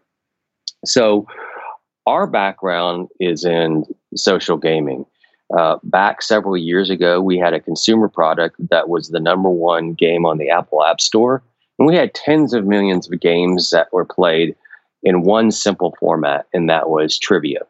so, 0.85 1.27
our 2.07 2.27
background 2.27 3.09
is 3.21 3.45
in 3.45 3.85
social 4.17 4.57
gaming. 4.57 5.05
Uh, 5.57 5.77
back 5.83 6.23
several 6.23 6.57
years 6.57 6.91
ago, 6.91 7.21
we 7.21 7.39
had 7.39 7.55
a 7.55 7.61
consumer 7.61 8.09
product 8.09 8.57
that 8.71 8.89
was 8.89 9.09
the 9.09 9.21
number 9.21 9.51
one 9.51 9.95
game 9.95 10.25
on 10.27 10.39
the 10.39 10.51
Apple 10.51 10.85
App 10.85 11.01
Store. 11.01 11.43
And 11.79 11.87
we 11.87 11.95
had 11.95 12.15
tens 12.15 12.55
of 12.55 12.67
millions 12.67 13.11
of 13.11 13.21
games 13.21 13.71
that 13.71 13.93
were 13.93 14.05
played 14.05 14.57
in 15.03 15.23
one 15.23 15.51
simple 15.51 15.95
format, 16.01 16.47
and 16.53 16.69
that 16.69 16.91
was 16.91 17.19
trivia. 17.19 17.61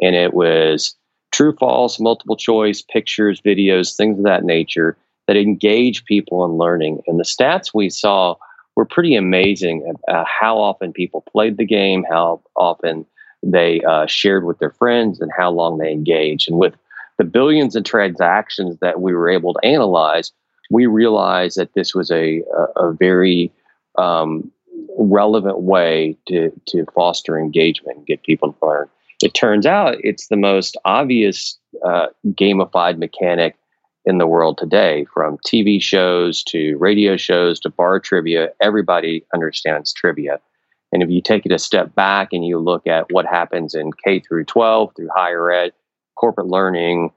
And 0.00 0.14
it 0.16 0.34
was 0.34 0.96
true, 1.32 1.54
false, 1.58 2.00
multiple 2.00 2.36
choice, 2.36 2.82
pictures, 2.82 3.40
videos, 3.40 3.96
things 3.96 4.18
of 4.18 4.24
that 4.24 4.44
nature 4.44 4.96
that 5.26 5.36
engage 5.36 6.04
people 6.04 6.44
in 6.44 6.52
learning. 6.52 7.00
And 7.06 7.18
the 7.18 7.24
stats 7.24 7.72
we 7.72 7.90
saw 7.90 8.36
were 8.76 8.84
pretty 8.84 9.14
amazing 9.14 9.94
uh, 10.08 10.24
how 10.24 10.58
often 10.58 10.92
people 10.92 11.22
played 11.22 11.56
the 11.56 11.66
game, 11.66 12.04
how 12.08 12.42
often 12.56 13.06
they 13.42 13.80
uh, 13.82 14.06
shared 14.06 14.44
with 14.44 14.58
their 14.58 14.70
friends, 14.70 15.20
and 15.20 15.30
how 15.36 15.50
long 15.50 15.78
they 15.78 15.92
engaged. 15.92 16.48
And 16.48 16.58
with 16.58 16.74
the 17.18 17.24
billions 17.24 17.76
of 17.76 17.84
transactions 17.84 18.78
that 18.80 19.00
we 19.00 19.14
were 19.14 19.28
able 19.28 19.54
to 19.54 19.64
analyze, 19.64 20.32
we 20.70 20.86
realized 20.86 21.56
that 21.58 21.74
this 21.74 21.94
was 21.94 22.10
a, 22.10 22.42
a, 22.76 22.88
a 22.88 22.92
very 22.92 23.52
um, 23.96 24.50
relevant 24.98 25.60
way 25.60 26.16
to, 26.28 26.50
to 26.66 26.86
foster 26.94 27.38
engagement 27.38 27.98
and 27.98 28.06
get 28.06 28.22
people 28.22 28.52
to 28.52 28.66
learn. 28.66 28.88
It 29.22 29.34
turns 29.34 29.66
out 29.66 29.96
it's 30.00 30.28
the 30.28 30.36
most 30.36 30.76
obvious 30.84 31.58
uh, 31.84 32.06
gamified 32.30 32.98
mechanic 32.98 33.56
in 34.04 34.18
the 34.18 34.26
world 34.26 34.58
today, 34.58 35.06
from 35.12 35.38
TV 35.46 35.80
shows 35.80 36.42
to 36.44 36.76
radio 36.78 37.16
shows 37.16 37.58
to 37.60 37.70
bar 37.70 38.00
trivia. 38.00 38.50
Everybody 38.60 39.24
understands 39.32 39.92
trivia. 39.92 40.40
And 40.92 41.02
if 41.02 41.10
you 41.10 41.20
take 41.20 41.46
it 41.46 41.52
a 41.52 41.58
step 41.58 41.94
back 41.94 42.28
and 42.32 42.46
you 42.46 42.58
look 42.58 42.86
at 42.86 43.06
what 43.10 43.26
happens 43.26 43.74
in 43.74 43.90
K 44.04 44.20
through 44.20 44.44
12, 44.44 44.92
through 44.94 45.08
higher 45.14 45.50
ed, 45.50 45.72
corporate 46.16 46.46
learning, 46.46 47.10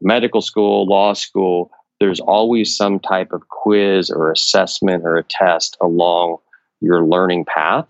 medical 0.00 0.40
school, 0.40 0.86
law 0.86 1.12
school, 1.12 1.70
there's 2.00 2.20
always 2.20 2.74
some 2.74 2.98
type 2.98 3.32
of 3.32 3.48
quiz 3.48 4.10
or 4.10 4.32
assessment 4.32 5.04
or 5.04 5.16
a 5.16 5.22
test 5.22 5.76
along 5.80 6.38
your 6.80 7.04
learning 7.04 7.44
path. 7.44 7.86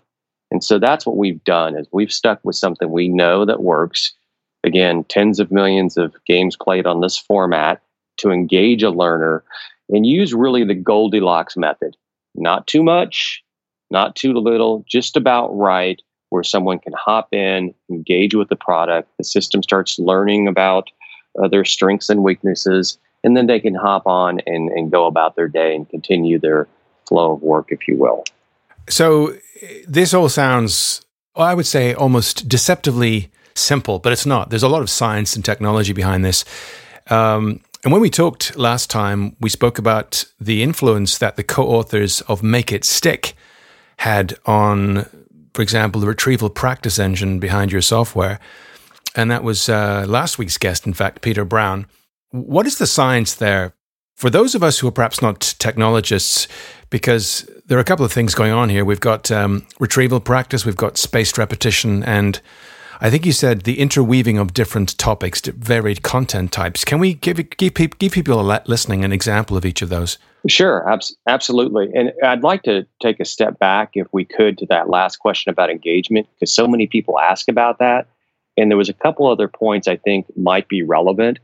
And 0.51 0.61
so 0.61 0.77
that's 0.77 1.05
what 1.05 1.15
we've 1.15 1.43
done 1.45 1.77
is 1.77 1.87
we've 1.93 2.11
stuck 2.11 2.41
with 2.43 2.57
something 2.57 2.91
we 2.91 3.07
know 3.07 3.45
that 3.45 3.63
works. 3.63 4.13
Again, 4.65 5.05
tens 5.05 5.39
of 5.39 5.49
millions 5.49 5.97
of 5.97 6.13
games 6.27 6.57
played 6.57 6.85
on 6.85 6.99
this 6.99 7.17
format 7.17 7.81
to 8.17 8.31
engage 8.31 8.83
a 8.83 8.89
learner 8.89 9.43
and 9.89 10.05
use 10.05 10.33
really 10.33 10.63
the 10.63 10.75
Goldilocks 10.75 11.57
method. 11.57 11.95
Not 12.35 12.67
too 12.67 12.83
much, 12.83 13.43
not 13.89 14.15
too 14.15 14.33
little, 14.33 14.85
just 14.87 15.17
about 15.17 15.49
right, 15.49 16.01
where 16.29 16.43
someone 16.43 16.79
can 16.79 16.93
hop 16.93 17.33
in, 17.33 17.73
engage 17.89 18.33
with 18.33 18.47
the 18.47 18.55
product, 18.55 19.09
the 19.17 19.23
system 19.23 19.61
starts 19.61 19.99
learning 19.99 20.47
about 20.47 20.87
uh, 21.41 21.47
their 21.47 21.65
strengths 21.65 22.09
and 22.09 22.23
weaknesses, 22.23 22.97
and 23.23 23.35
then 23.35 23.47
they 23.47 23.59
can 23.59 23.75
hop 23.75 24.07
on 24.07 24.39
and, 24.47 24.69
and 24.69 24.91
go 24.91 25.05
about 25.05 25.35
their 25.35 25.49
day 25.49 25.75
and 25.75 25.89
continue 25.89 26.39
their 26.39 26.67
flow 27.07 27.33
of 27.33 27.41
work, 27.41 27.67
if 27.69 27.87
you 27.87 27.97
will. 27.97 28.23
So, 28.89 29.35
this 29.87 30.13
all 30.13 30.29
sounds, 30.29 31.05
I 31.35 31.53
would 31.53 31.67
say, 31.67 31.93
almost 31.93 32.47
deceptively 32.47 33.29
simple, 33.55 33.99
but 33.99 34.13
it's 34.13 34.25
not. 34.25 34.49
There's 34.49 34.63
a 34.63 34.69
lot 34.69 34.81
of 34.81 34.89
science 34.89 35.35
and 35.35 35.43
technology 35.43 35.93
behind 35.93 36.25
this. 36.25 36.45
Um, 37.09 37.59
and 37.83 37.91
when 37.91 38.01
we 38.01 38.09
talked 38.09 38.55
last 38.55 38.89
time, 38.89 39.35
we 39.39 39.49
spoke 39.49 39.77
about 39.79 40.25
the 40.39 40.61
influence 40.61 41.17
that 41.17 41.35
the 41.35 41.43
co 41.43 41.67
authors 41.67 42.21
of 42.21 42.43
Make 42.43 42.71
It 42.71 42.85
Stick 42.85 43.33
had 43.97 44.37
on, 44.45 45.05
for 45.53 45.61
example, 45.61 45.99
the 45.99 46.07
retrieval 46.07 46.49
practice 46.49 46.99
engine 46.99 47.39
behind 47.39 47.71
your 47.71 47.81
software. 47.81 48.39
And 49.15 49.29
that 49.31 49.43
was 49.43 49.67
uh, 49.67 50.05
last 50.07 50.37
week's 50.37 50.57
guest, 50.57 50.85
in 50.85 50.93
fact, 50.93 51.21
Peter 51.21 51.43
Brown. 51.43 51.87
What 52.29 52.65
is 52.65 52.77
the 52.77 52.87
science 52.87 53.35
there? 53.35 53.73
For 54.15 54.29
those 54.29 54.53
of 54.53 54.61
us 54.63 54.79
who 54.79 54.87
are 54.87 54.91
perhaps 54.91 55.21
not 55.21 55.55
technologists, 55.57 56.47
because 56.91 57.49
there 57.65 57.77
are 57.77 57.81
a 57.81 57.85
couple 57.85 58.05
of 58.05 58.11
things 58.11 58.35
going 58.35 58.51
on 58.51 58.69
here. 58.69 58.85
We've 58.85 58.99
got 58.99 59.31
um, 59.31 59.65
retrieval 59.79 60.19
practice, 60.19 60.65
we've 60.65 60.75
got 60.75 60.97
spaced 60.97 61.37
repetition, 61.37 62.03
and 62.03 62.39
I 63.03 63.09
think 63.09 63.25
you 63.25 63.31
said 63.31 63.63
the 63.63 63.79
interweaving 63.79 64.37
of 64.37 64.53
different 64.53 64.95
topics, 64.99 65.41
varied 65.41 66.03
content 66.03 66.51
types. 66.51 66.85
Can 66.85 66.99
we 66.99 67.15
give 67.15 67.49
give, 67.57 67.73
give 67.73 68.11
people 68.11 68.43
listening 68.67 69.03
an 69.03 69.11
example 69.11 69.57
of 69.57 69.65
each 69.65 69.81
of 69.81 69.89
those? 69.89 70.19
Sure, 70.47 70.87
abs- 70.87 71.15
absolutely. 71.27 71.89
And 71.95 72.13
I'd 72.23 72.43
like 72.43 72.61
to 72.63 72.85
take 73.01 73.19
a 73.19 73.25
step 73.25 73.57
back, 73.57 73.91
if 73.95 74.05
we 74.11 74.23
could, 74.23 74.59
to 74.59 74.67
that 74.67 74.87
last 74.87 75.17
question 75.17 75.49
about 75.49 75.71
engagement, 75.71 76.27
because 76.35 76.53
so 76.53 76.67
many 76.67 76.85
people 76.85 77.19
ask 77.19 77.47
about 77.47 77.79
that. 77.79 78.07
And 78.55 78.69
there 78.69 78.77
was 78.77 78.89
a 78.89 78.93
couple 78.93 79.25
other 79.25 79.47
points 79.47 79.87
I 79.87 79.95
think 79.95 80.27
might 80.37 80.67
be 80.67 80.83
relevant. 80.83 81.39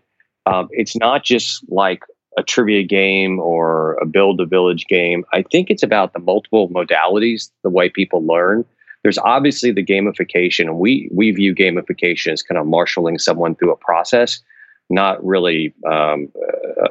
Um, 0.46 0.68
it's 0.72 0.96
not 0.96 1.24
just 1.24 1.64
like 1.70 2.04
a 2.38 2.44
trivia 2.44 2.84
game 2.84 3.40
or 3.40 3.96
a 3.96 4.06
build 4.06 4.40
a 4.42 4.46
village 4.46 4.86
game. 4.86 5.26
I 5.34 5.42
think 5.42 5.72
it's 5.72 5.82
about 5.82 6.14
the 6.14 6.20
multiple 6.20 6.70
modalities, 6.70 7.50
the 7.64 7.72
way 7.72 7.90
people 7.90 8.24
learn 8.24 8.64
there's 9.08 9.18
obviously 9.20 9.72
the 9.72 9.86
gamification, 9.86 10.66
and 10.66 10.80
we 10.80 11.08
we 11.14 11.32
view 11.32 11.56
gamification 11.56 12.34
as 12.34 12.44
kind 12.44 12.58
of 12.58 12.68
marshaling 12.68 13.18
someone 13.18 13.56
through 13.56 13.72
a 13.72 13.78
process, 13.78 14.42
not 14.90 15.26
really 15.26 15.74
um, 15.90 16.28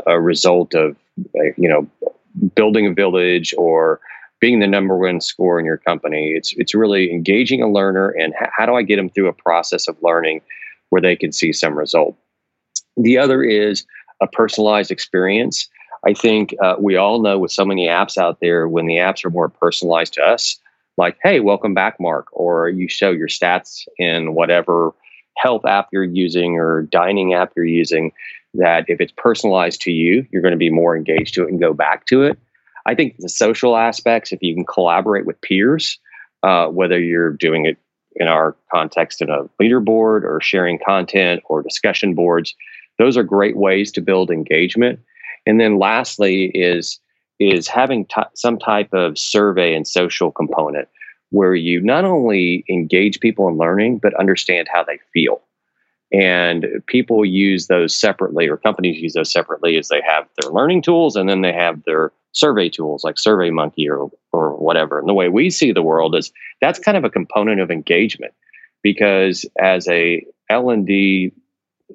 a, 0.07 0.19
result 0.19 0.75
of 0.75 0.97
you 1.59 1.69
know 1.69 1.87
building 2.55 2.87
a 2.87 2.95
village 2.95 3.53
or 3.59 4.01
being 4.41 4.61
the 4.61 4.67
number 4.67 4.97
one 4.97 5.21
score 5.21 5.61
in 5.61 5.67
your 5.67 5.77
company. 5.77 6.31
It's 6.31 6.55
it's 6.57 6.75
really 6.75 7.13
engaging 7.13 7.61
a 7.61 7.71
learner 7.71 8.09
and 8.09 8.33
h- 8.41 8.49
how 8.57 8.65
do 8.65 8.77
I 8.77 8.83
get 8.83 8.97
them 8.97 9.11
through 9.11 9.29
a 9.29 9.35
process 9.35 9.87
of 9.87 10.03
learning 10.03 10.41
where 10.89 11.03
they 11.03 11.17
can 11.17 11.33
see 11.33 11.53
some 11.53 11.77
result. 11.77 12.17
The 12.97 13.19
other 13.19 13.43
is 13.43 13.85
a 14.23 14.27
personalized 14.27 14.91
experience. 14.91 15.69
I 16.07 16.15
think 16.15 16.55
uh, 16.63 16.77
we 16.79 16.97
all 16.97 17.21
know 17.21 17.39
with 17.39 17.53
so 17.53 17.67
many 17.67 17.89
apps 17.89 18.17
out 18.17 18.39
there, 18.41 18.69
when 18.69 18.87
the 18.87 18.97
apps 18.97 19.23
are 19.23 19.29
more 19.29 19.51
personalized 19.51 20.15
to 20.15 20.23
us, 20.23 20.59
like, 20.97 21.19
hey, 21.23 21.41
welcome 21.41 21.75
back, 21.75 22.01
Mark, 22.01 22.27
or 22.33 22.69
you 22.69 22.89
show 22.89 23.11
your 23.11 23.29
stats 23.29 23.87
in 23.99 24.35
whatever 24.35 24.93
health 25.37 25.65
app 25.67 25.89
you're 25.93 26.05
using 26.05 26.59
or 26.59 26.83
dining 26.83 27.35
app 27.35 27.53
you're 27.55 27.67
using, 27.67 28.13
that 28.55 28.85
if 28.89 29.01
it's 29.01 29.13
personalized 29.17 29.81
to 29.83 29.93
you, 29.93 30.27
you're 30.31 30.43
going 30.43 30.53
to 30.53 30.59
be 30.59 30.71
more 30.71 30.97
engaged 30.97 31.35
to 31.35 31.43
it 31.43 31.51
and 31.51 31.61
go 31.61 31.75
back 31.75 32.07
to 32.07 32.23
it. 32.23 32.39
I 32.87 32.95
think 32.95 33.17
the 33.19 33.29
social 33.29 33.77
aspects, 33.77 34.33
if 34.33 34.43
you 34.43 34.55
can 34.55 34.65
collaborate 34.65 35.27
with 35.27 35.41
peers, 35.41 35.99
uh, 36.43 36.69
whether 36.69 36.99
you're 36.99 37.33
doing 37.33 37.67
it 37.67 37.77
in 38.15 38.29
our 38.29 38.57
context 38.73 39.21
in 39.21 39.29
a 39.29 39.45
leaderboard 39.61 40.23
or 40.23 40.41
sharing 40.41 40.79
content 40.79 41.43
or 41.47 41.63
discussion 41.63 42.15
boards. 42.15 42.55
Those 42.99 43.17
are 43.17 43.23
great 43.23 43.57
ways 43.57 43.93
to 43.93 44.01
build 44.01 44.31
engagement. 44.31 45.01
And 45.45 45.61
then 45.61 45.79
lastly 45.79 46.47
is 46.55 46.99
is 47.39 47.69
having 47.69 48.07
t- 48.07 48.23
some 48.35 48.59
type 48.59 48.93
of 48.93 49.19
survey 49.19 49.75
and 49.75 49.87
social 49.87 50.31
component 50.31 50.89
where 51.31 51.55
you 51.55 51.81
not 51.81 52.05
only 52.05 52.65
engage 52.69 53.21
people 53.21 53.49
in 53.49 53.57
learning 53.57 53.99
but 53.99 54.15
understand 54.15 54.69
how 54.73 54.83
they 54.83 54.99
feel. 55.13 55.41
And 56.13 56.67
people 56.87 57.25
use 57.25 57.67
those 57.67 57.95
separately, 57.95 58.47
or 58.47 58.57
companies 58.57 59.03
use 59.03 59.15
those 59.15 59.33
separately, 59.33 59.77
as 59.77 59.89
they 59.89 60.01
have 60.07 60.29
their 60.41 60.53
learning 60.53 60.83
tools 60.83 61.17
and 61.17 61.29
then 61.29 61.43
they 61.43 61.53
have 61.53 61.83
their 61.83 62.13
survey 62.31 62.69
tools 62.69 63.03
like 63.03 63.17
SurveyMonkey 63.17 63.89
or 63.91 64.11
or 64.33 64.57
whatever. 64.57 64.99
And 64.99 65.09
the 65.09 65.15
way 65.15 65.29
we 65.29 65.51
see 65.51 65.73
the 65.73 65.83
world 65.83 66.15
is 66.15 66.33
that's 66.61 66.79
kind 66.79 66.97
of 66.97 67.05
a 67.05 67.11
component 67.11 67.61
of 67.61 67.71
engagement 67.71 68.35
because 68.83 69.45
as 69.59 69.89
a 69.89 70.25
L&D 70.49 71.33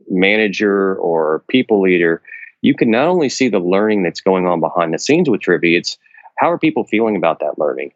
manager 0.10 0.96
or 0.96 1.44
people 1.48 1.82
leader, 1.82 2.22
you 2.62 2.75
can 2.75 2.91
not 2.91 3.08
only 3.08 3.30
see 3.30 3.50
the 3.50 3.60
learning 3.60 4.03
that's 4.03 4.22
going 4.22 4.46
on 4.48 4.60
behind 4.60 4.94
the 4.94 5.00
scenes 5.00 5.30
with 5.30 5.41
Trivie, 5.41 5.77
it's 5.77 5.98
how 6.38 6.51
are 6.51 6.58
people 6.58 6.86
feeling 6.86 7.15
about 7.15 7.39
that 7.39 7.58
learning? 7.58 7.91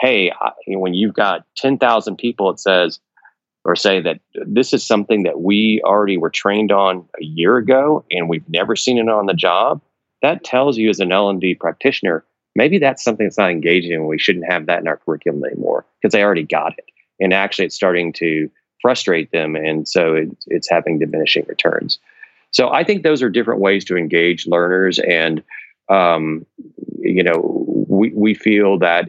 Hey, 0.00 0.30
I, 0.30 0.50
you 0.66 0.74
know, 0.74 0.80
when 0.80 0.94
you've 0.94 1.14
got 1.14 1.46
10,000 1.56 2.16
people, 2.16 2.50
it 2.50 2.60
says, 2.60 2.98
or 3.64 3.76
say 3.76 4.00
that 4.00 4.20
this 4.46 4.72
is 4.72 4.84
something 4.84 5.22
that 5.22 5.40
we 5.40 5.80
already 5.84 6.18
were 6.18 6.30
trained 6.30 6.70
on 6.70 7.08
a 7.20 7.24
year 7.24 7.56
ago 7.56 8.04
and 8.10 8.28
we've 8.28 8.48
never 8.48 8.76
seen 8.76 8.98
it 8.98 9.08
on 9.08 9.26
the 9.26 9.34
job 9.34 9.80
that 10.24 10.42
tells 10.42 10.78
you 10.78 10.88
as 10.88 11.00
an 11.00 11.12
L&D 11.12 11.54
practitioner, 11.56 12.24
maybe 12.56 12.78
that's 12.78 13.04
something 13.04 13.26
that's 13.26 13.36
not 13.36 13.50
engaging 13.50 13.92
and 13.92 14.06
we 14.06 14.18
shouldn't 14.18 14.50
have 14.50 14.64
that 14.64 14.80
in 14.80 14.88
our 14.88 14.96
curriculum 14.96 15.44
anymore 15.44 15.84
because 16.00 16.14
they 16.14 16.22
already 16.24 16.44
got 16.44 16.72
it. 16.78 16.86
And 17.20 17.34
actually 17.34 17.66
it's 17.66 17.76
starting 17.76 18.10
to 18.14 18.50
frustrate 18.80 19.32
them. 19.32 19.54
And 19.54 19.86
so 19.86 20.14
it, 20.14 20.28
it's 20.46 20.70
having 20.70 20.98
diminishing 20.98 21.44
returns. 21.46 21.98
So 22.54 22.70
I 22.70 22.84
think 22.84 23.02
those 23.02 23.20
are 23.20 23.28
different 23.28 23.60
ways 23.60 23.84
to 23.86 23.96
engage 23.96 24.46
learners. 24.46 25.00
And, 25.00 25.42
um, 25.88 26.46
you 27.00 27.22
know, 27.22 27.84
we, 27.88 28.12
we 28.14 28.32
feel 28.32 28.78
that 28.78 29.08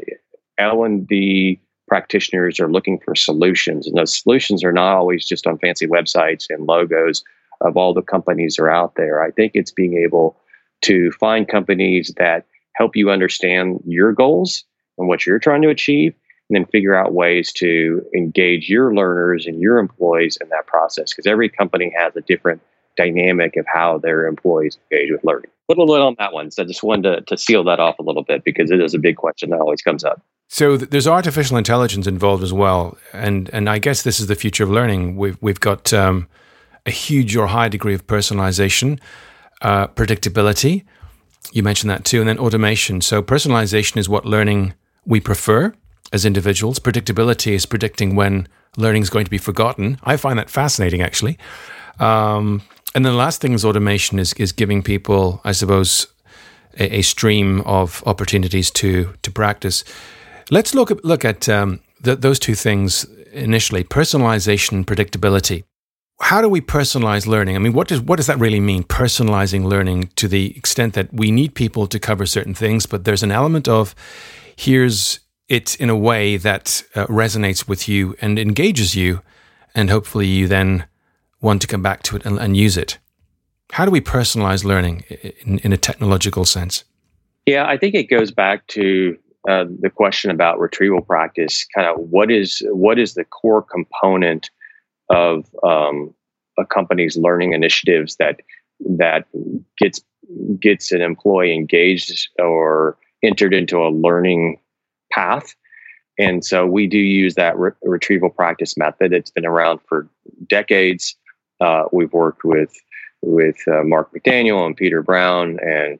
L&D 0.57 1.61
practitioners 1.87 2.59
are 2.59 2.71
looking 2.71 2.99
for 3.05 3.13
solutions. 3.13 3.85
And 3.85 3.95
those 3.95 4.19
solutions 4.19 4.63
are 4.63 4.71
not 4.73 4.95
always 4.95 5.27
just 5.27 5.45
on 5.45 5.59
fancy 5.59 5.85
websites 5.85 6.47
and 6.49 6.65
logos 6.65 7.23
of 7.61 7.77
all 7.77 7.93
the 7.93 8.01
companies 8.01 8.57
are 8.57 8.69
out 8.69 8.95
there. 8.95 9.23
I 9.23 9.29
think 9.29 9.51
it's 9.53 9.71
being 9.71 10.01
able 10.03 10.35
to 10.81 11.11
find 11.11 11.47
companies 11.47 12.11
that 12.17 12.47
help 12.73 12.95
you 12.95 13.11
understand 13.11 13.79
your 13.85 14.11
goals 14.11 14.63
and 14.97 15.07
what 15.07 15.25
you're 15.25 15.39
trying 15.39 15.61
to 15.61 15.69
achieve, 15.69 16.15
and 16.49 16.55
then 16.55 16.65
figure 16.65 16.95
out 16.95 17.13
ways 17.13 17.53
to 17.53 18.03
engage 18.15 18.69
your 18.69 18.95
learners 18.95 19.45
and 19.45 19.61
your 19.61 19.77
employees 19.77 20.35
in 20.41 20.49
that 20.49 20.65
process. 20.65 21.13
Because 21.13 21.27
every 21.27 21.47
company 21.47 21.93
has 21.95 22.15
a 22.15 22.21
different 22.21 22.61
dynamic 22.95 23.55
of 23.57 23.65
how 23.67 23.97
their 23.97 24.27
employees 24.27 24.77
engage 24.91 25.11
with 25.11 25.23
learning. 25.23 25.49
A 25.67 25.71
little 25.71 25.87
bit 25.87 26.01
on 26.01 26.15
that 26.19 26.33
one. 26.33 26.51
So 26.51 26.63
I 26.63 26.65
just 26.65 26.83
wanted 26.83 27.15
to, 27.15 27.21
to 27.21 27.37
seal 27.37 27.63
that 27.65 27.79
off 27.79 27.97
a 27.99 28.03
little 28.03 28.23
bit 28.23 28.43
because 28.43 28.71
it 28.71 28.79
is 28.79 28.93
a 28.93 28.99
big 28.99 29.17
question 29.17 29.49
that 29.49 29.59
always 29.59 29.81
comes 29.81 30.03
up. 30.03 30.21
So 30.47 30.77
there's 30.77 31.07
artificial 31.07 31.57
intelligence 31.57 32.05
involved 32.05 32.43
as 32.43 32.53
well, 32.53 32.97
and 33.13 33.49
and 33.51 33.67
I 33.67 33.79
guess 33.79 34.03
this 34.03 34.19
is 34.19 34.27
the 34.27 34.35
future 34.35 34.63
of 34.63 34.69
learning. 34.69 35.17
We've 35.17 35.37
we've 35.41 35.59
got 35.59 35.91
um, 35.91 36.27
a 36.85 36.91
huge 36.91 37.35
or 37.35 37.47
high 37.47 37.67
degree 37.67 37.95
of 37.95 38.05
personalization 38.05 38.99
uh, 39.61 39.87
predictability. 39.87 40.83
You 41.51 41.63
mentioned 41.63 41.89
that 41.89 42.05
too. 42.05 42.19
And 42.19 42.29
then 42.29 42.39
automation. 42.39 43.01
So 43.01 43.21
personalization 43.21 43.97
is 43.97 44.09
what 44.09 44.25
learning 44.25 44.73
we 45.05 45.19
prefer 45.19 45.73
as 46.11 46.25
individuals. 46.25 46.79
Predictability 46.79 47.53
is 47.53 47.65
predicting 47.65 48.15
when 48.15 48.47
learning 48.77 49.03
is 49.03 49.09
going 49.09 49.25
to 49.25 49.31
be 49.31 49.37
forgotten. 49.37 49.97
I 50.03 50.17
find 50.17 50.37
that 50.39 50.49
fascinating, 50.49 51.01
actually. 51.01 51.37
Um, 51.99 52.61
and 52.93 53.05
then 53.05 53.13
the 53.13 53.17
last 53.17 53.41
thing 53.41 53.53
is 53.53 53.65
automation 53.65 54.19
is, 54.19 54.33
is 54.33 54.51
giving 54.51 54.81
people, 54.81 55.41
I 55.43 55.51
suppose, 55.51 56.07
a, 56.77 56.97
a 56.97 57.01
stream 57.01 57.61
of 57.61 58.03
opportunities 58.05 58.71
to, 58.71 59.13
to 59.21 59.31
practice. 59.31 59.83
Let's 60.51 60.73
look 60.73 60.91
at, 60.91 61.03
look 61.03 61.25
at 61.25 61.49
um, 61.49 61.81
th- 62.03 62.19
those 62.19 62.39
two 62.39 62.55
things 62.55 63.05
initially 63.31 63.83
personalization, 63.83 64.73
and 64.73 64.87
predictability 64.87 65.63
how 66.21 66.41
do 66.41 66.47
we 66.47 66.61
personalize 66.61 67.27
learning? 67.27 67.55
I 67.55 67.59
mean, 67.59 67.73
what 67.73 67.87
does 67.87 67.99
what 68.01 68.17
does 68.17 68.27
that 68.27 68.39
really 68.39 68.59
mean? 68.59 68.83
Personalizing 68.83 69.65
learning 69.65 70.11
to 70.15 70.27
the 70.27 70.55
extent 70.57 70.93
that 70.93 71.13
we 71.13 71.31
need 71.31 71.55
people 71.55 71.87
to 71.87 71.99
cover 71.99 72.25
certain 72.25 72.53
things, 72.53 72.85
but 72.85 73.03
there's 73.03 73.23
an 73.23 73.31
element 73.31 73.67
of 73.67 73.93
here's 74.55 75.19
it 75.47 75.75
in 75.75 75.89
a 75.89 75.97
way 75.97 76.37
that 76.37 76.83
uh, 76.95 77.05
resonates 77.07 77.67
with 77.67 77.87
you 77.87 78.15
and 78.21 78.39
engages 78.39 78.95
you, 78.95 79.21
and 79.73 79.89
hopefully 79.89 80.27
you 80.27 80.47
then 80.47 80.85
want 81.45 81.61
to 81.61 81.67
come 81.67 81.81
back 81.81 82.03
to 82.03 82.15
it 82.15 82.25
and, 82.25 82.37
and 82.39 82.57
use 82.57 82.75
it. 82.75 82.97
How 83.71 83.85
do 83.85 83.91
we 83.91 84.01
personalize 84.01 84.63
learning 84.63 85.03
in, 85.41 85.59
in, 85.59 85.73
a 85.73 85.77
technological 85.77 86.45
sense? 86.45 86.83
Yeah, 87.45 87.65
I 87.65 87.77
think 87.77 87.95
it 87.95 88.09
goes 88.09 88.31
back 88.31 88.67
to 88.67 89.17
uh, 89.47 89.65
the 89.79 89.89
question 89.89 90.31
about 90.31 90.59
retrieval 90.59 91.01
practice. 91.01 91.65
Kind 91.73 91.87
of 91.87 91.99
what 91.99 92.31
is 92.31 92.63
what 92.71 92.99
is 92.99 93.13
the 93.13 93.23
core 93.23 93.61
component 93.61 94.49
of 95.09 95.45
um, 95.63 96.13
a 96.57 96.65
company's 96.65 97.15
learning 97.17 97.53
initiatives 97.53 98.15
that 98.17 98.41
that 98.97 99.25
gets 99.77 100.01
gets 100.59 100.91
an 100.91 101.01
employee 101.01 101.53
engaged 101.53 102.29
or 102.39 102.97
entered 103.23 103.53
into 103.53 103.77
a 103.77 103.89
learning 103.89 104.59
path. 105.11 105.55
And 106.17 106.45
so 106.45 106.65
we 106.65 106.87
do 106.87 106.97
use 106.97 107.35
that 107.35 107.57
re- 107.57 107.71
retrieval 107.83 108.29
practice 108.29 108.77
method. 108.77 109.13
It's 109.13 109.31
been 109.31 109.45
around 109.45 109.79
for 109.87 110.07
decades. 110.47 111.15
Uh, 111.59 111.85
we've 111.91 112.13
worked 112.13 112.43
with 112.43 112.73
with 113.21 113.57
uh, 113.67 113.83
Mark 113.83 114.11
McDaniel 114.13 114.65
and 114.65 114.75
Peter 114.75 115.01
Brown 115.01 115.57
and 115.65 115.99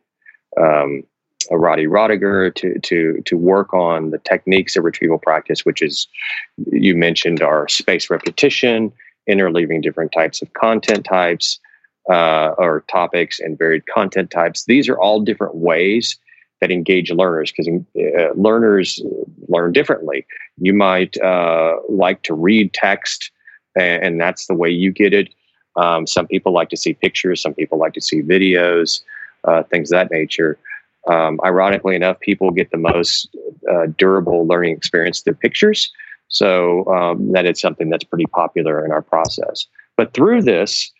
um, 0.61 1.03
Roddy 1.51 1.85
Roediger 1.87 2.53
to 2.55 2.79
to 2.79 3.21
to 3.25 3.37
work 3.37 3.73
on 3.73 4.11
the 4.11 4.19
techniques 4.19 4.75
of 4.75 4.83
retrieval 4.83 5.19
practice, 5.19 5.65
which 5.65 5.81
is 5.81 6.07
you 6.71 6.95
mentioned 6.95 7.41
our 7.41 7.67
space 7.67 8.09
repetition, 8.09 8.91
interleaving 9.29 9.81
different 9.81 10.11
types 10.11 10.41
of 10.41 10.53
content 10.53 11.05
types 11.05 11.59
uh, 12.09 12.53
or 12.57 12.83
topics 12.89 13.39
and 13.39 13.57
varied 13.57 13.85
content 13.87 14.31
types. 14.31 14.65
These 14.65 14.89
are 14.89 14.99
all 14.99 15.21
different 15.21 15.55
ways 15.55 16.17
that 16.61 16.71
engage 16.71 17.11
learners 17.11 17.51
because 17.51 17.67
uh, 17.67 18.33
learners 18.35 19.01
learn 19.47 19.73
differently. 19.73 20.25
You 20.57 20.73
might 20.73 21.17
uh, 21.21 21.75
like 21.89 22.23
to 22.23 22.33
read 22.33 22.73
text, 22.73 23.31
and, 23.77 24.03
and, 24.03 24.21
that's 24.21 24.47
the 24.47 24.55
way 24.55 24.69
you 24.69 24.91
get 24.91 25.13
it. 25.13 25.33
Um, 25.77 26.07
some 26.07 26.27
people 26.27 26.53
like 26.53 26.69
to 26.69 26.77
see 26.77 26.93
pictures. 26.93 27.41
Some 27.41 27.53
people 27.53 27.77
like 27.77 27.93
to 27.93 28.01
see 28.01 28.21
videos, 28.21 29.01
uh, 29.43 29.63
things 29.63 29.91
of 29.91 29.97
that 29.97 30.11
nature. 30.11 30.57
Um, 31.07 31.39
ironically 31.43 31.95
enough, 31.95 32.19
people 32.19 32.51
get 32.51 32.71
the 32.71 32.77
most 32.77 33.35
uh, 33.71 33.87
durable 33.97 34.47
learning 34.47 34.75
experience 34.75 35.21
through 35.21 35.35
pictures. 35.35 35.91
So 36.27 36.85
um, 36.87 37.31
that 37.33 37.45
is 37.45 37.59
something 37.59 37.89
that's 37.89 38.03
pretty 38.03 38.25
popular 38.25 38.83
in 38.83 38.91
our 38.91 39.01
process. 39.01 39.67
But 39.97 40.13
through 40.13 40.41
this, 40.41 40.91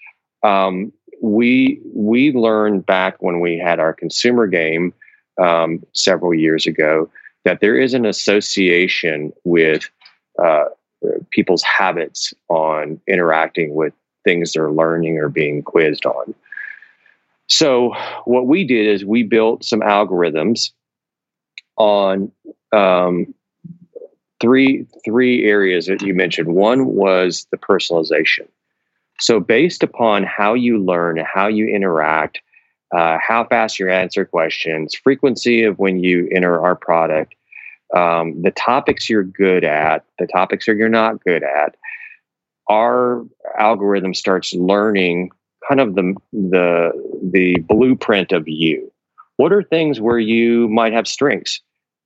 um, 0.44 0.92
we 1.22 1.80
we 1.94 2.32
learned 2.34 2.86
back 2.86 3.16
when 3.20 3.40
we 3.40 3.58
had 3.58 3.80
our 3.80 3.94
consumer 3.94 4.48
game 4.48 4.94
um, 5.42 5.84
several 5.94 6.34
years 6.34 6.68
ago 6.68 7.10
that 7.46 7.62
there 7.62 7.78
is 7.78 7.94
an 7.94 8.06
association 8.06 9.32
with 9.44 9.90
uh, 10.44 10.66
people's 11.32 11.64
habits 11.64 12.34
on 12.50 13.00
interacting 13.08 13.76
with 13.76 13.94
things 14.26 14.52
they're 14.52 14.72
learning 14.72 15.18
or 15.18 15.30
being 15.30 15.64
quizzed 15.64 16.06
on. 16.06 16.36
So 17.48 17.94
what 18.26 18.48
we 18.48 18.66
did 18.66 18.88
is 18.88 19.06
we 19.06 19.24
built 19.24 19.64
some 19.64 19.80
algorithms 19.80 20.72
on 21.78 22.32
um, 22.74 23.34
three 24.42 24.86
three 25.06 25.46
areas 25.46 25.86
that 25.86 26.02
you 26.02 26.14
mentioned. 26.14 26.54
One 26.54 26.88
was 26.88 27.48
the 27.52 27.58
personalization. 27.58 28.48
So 29.20 29.40
based 29.40 29.84
upon 29.84 30.24
how 30.24 30.56
you 30.56 30.78
learn, 30.78 31.18
how 31.18 31.48
you 31.48 31.68
interact, 31.68 32.42
uh, 32.94 33.18
how 33.26 33.46
fast 33.46 33.80
you 33.80 33.90
answer 33.90 34.26
questions, 34.26 34.94
frequency 34.94 35.64
of 35.64 35.80
when 35.80 36.04
you 36.04 36.28
enter 36.36 36.62
our 36.62 36.76
product, 36.76 37.34
um, 37.96 38.42
the 38.42 38.52
topics 38.52 39.10
you're 39.10 39.24
good 39.24 39.64
at, 39.64 40.04
the 40.20 40.28
topics 40.28 40.68
you're 40.68 40.90
not 40.90 41.24
good 41.24 41.44
at, 41.44 41.76
our 42.70 43.26
algorithm 43.58 44.14
starts 44.14 44.54
learning 44.54 45.32
kind 45.68 45.80
of 45.80 45.96
the 45.96 46.16
the 46.32 46.92
the 47.32 47.58
blueprint 47.68 48.32
of 48.32 48.48
you. 48.48 48.92
What 49.38 49.52
are 49.52 49.64
things 49.64 50.00
where 50.00 50.20
you 50.20 50.68
might 50.70 50.94
have 50.94 51.08
strengths? 51.08 51.62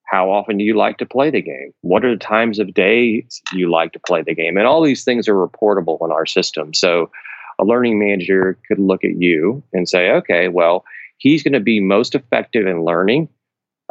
How 0.05 0.31
often 0.31 0.57
do 0.57 0.63
you 0.63 0.75
like 0.75 0.97
to 0.97 1.05
play 1.05 1.29
the 1.29 1.41
game? 1.41 1.71
What 1.81 2.03
are 2.03 2.11
the 2.11 2.17
times 2.19 2.57
of 2.57 2.73
day 2.73 3.25
you 3.53 3.69
like 3.69 3.93
to 3.93 3.99
play 3.99 4.23
the 4.23 4.33
game? 4.33 4.57
And 4.57 4.65
all 4.65 4.81
these 4.81 5.03
things 5.03 5.27
are 5.27 5.35
reportable 5.35 6.03
in 6.03 6.11
our 6.11 6.25
system. 6.25 6.73
So 6.73 7.11
a 7.59 7.63
learning 7.63 7.99
manager 7.99 8.57
could 8.67 8.79
look 8.79 9.03
at 9.03 9.21
you 9.21 9.61
and 9.71 9.87
say, 9.87 10.09
okay, 10.11 10.47
well, 10.47 10.83
he's 11.17 11.43
going 11.43 11.53
to 11.53 11.59
be 11.59 11.79
most 11.79 12.15
effective 12.15 12.65
in 12.65 12.83
learning 12.83 13.29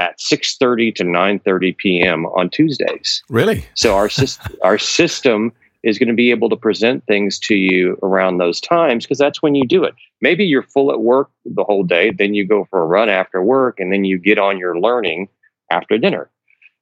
at 0.00 0.18
6:30 0.18 0.94
to 0.96 1.04
9:30 1.04 1.76
p.m. 1.76 2.26
on 2.26 2.50
Tuesdays. 2.50 3.22
Really? 3.28 3.64
So 3.74 3.94
our 3.94 4.08
our 4.62 4.78
system 4.78 5.52
is 5.82 5.98
going 5.98 6.08
to 6.08 6.14
be 6.14 6.30
able 6.30 6.48
to 6.48 6.56
present 6.56 7.04
things 7.06 7.38
to 7.38 7.54
you 7.54 7.98
around 8.02 8.38
those 8.38 8.60
times 8.60 9.04
because 9.04 9.18
that's 9.18 9.42
when 9.42 9.54
you 9.54 9.66
do 9.66 9.84
it. 9.84 9.94
Maybe 10.20 10.44
you're 10.44 10.62
full 10.62 10.90
at 10.90 11.00
work 11.00 11.30
the 11.44 11.64
whole 11.64 11.84
day, 11.84 12.10
then 12.10 12.34
you 12.34 12.46
go 12.46 12.66
for 12.68 12.82
a 12.82 12.86
run 12.86 13.08
after 13.08 13.42
work, 13.42 13.78
and 13.78 13.92
then 13.92 14.04
you 14.04 14.18
get 14.18 14.38
on 14.38 14.58
your 14.58 14.78
learning 14.78 15.28
after 15.70 15.98
dinner. 15.98 16.30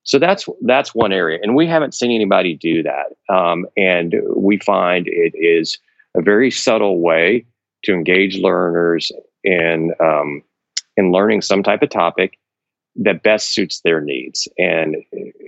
So 0.04 0.18
that's 0.20 0.48
that's 0.62 0.94
one 0.94 1.12
area, 1.12 1.40
and 1.42 1.56
we 1.56 1.66
haven't 1.66 1.94
seen 1.94 2.12
anybody 2.12 2.54
do 2.54 2.82
that. 2.84 3.34
Um, 3.34 3.66
and 3.76 4.14
we 4.36 4.58
find 4.58 5.08
it 5.08 5.34
is 5.34 5.78
a 6.16 6.22
very 6.22 6.50
subtle 6.50 7.00
way 7.00 7.44
to 7.82 7.92
engage 7.92 8.38
learners 8.38 9.10
in 9.42 9.92
um, 10.00 10.42
in 10.96 11.10
learning 11.10 11.42
some 11.42 11.62
type 11.62 11.82
of 11.82 11.90
topic 11.90 12.38
that 12.94 13.24
best 13.24 13.52
suits 13.52 13.80
their 13.80 14.00
needs 14.00 14.48
and 14.58 14.96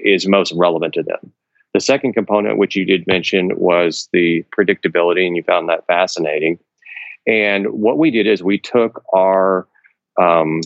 is 0.04 0.26
most 0.26 0.52
relevant 0.56 0.92
to 0.94 1.02
them. 1.02 1.32
The 1.78 1.82
second 1.82 2.14
component, 2.14 2.58
which 2.58 2.74
you 2.74 2.84
did 2.84 3.06
mention, 3.06 3.52
was 3.56 4.08
the 4.12 4.44
predictability, 4.50 5.24
and 5.24 5.36
you 5.36 5.44
found 5.44 5.68
that 5.68 5.86
fascinating. 5.86 6.58
And 7.24 7.68
what 7.68 7.98
we 7.98 8.10
did 8.10 8.26
is 8.26 8.42
we 8.42 8.58
took 8.58 9.00
our 9.14 9.68
um, 10.20 10.62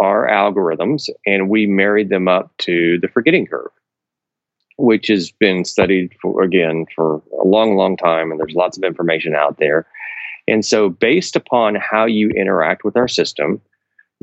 our 0.00 0.28
algorithms 0.28 1.08
and 1.24 1.48
we 1.48 1.66
married 1.66 2.08
them 2.08 2.26
up 2.26 2.50
to 2.62 2.98
the 2.98 3.06
forgetting 3.06 3.46
curve, 3.46 3.70
which 4.76 5.06
has 5.06 5.30
been 5.30 5.64
studied 5.64 6.12
for 6.20 6.42
again 6.42 6.86
for 6.96 7.22
a 7.40 7.46
long, 7.46 7.76
long 7.76 7.96
time, 7.96 8.32
and 8.32 8.40
there's 8.40 8.56
lots 8.56 8.76
of 8.76 8.82
information 8.82 9.36
out 9.36 9.58
there. 9.58 9.86
And 10.48 10.66
so, 10.66 10.88
based 10.88 11.36
upon 11.36 11.76
how 11.76 12.06
you 12.06 12.30
interact 12.30 12.82
with 12.82 12.96
our 12.96 13.06
system, 13.06 13.60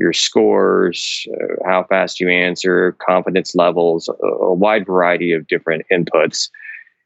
your 0.02 0.12
scores, 0.12 1.26
uh, 1.32 1.54
how 1.64 1.84
fast 1.84 2.18
you 2.18 2.28
answer, 2.28 2.96
confidence 3.06 3.54
levels, 3.54 4.08
a, 4.08 4.26
a 4.26 4.52
wide 4.52 4.84
variety 4.84 5.32
of 5.32 5.46
different 5.46 5.86
inputs. 5.92 6.50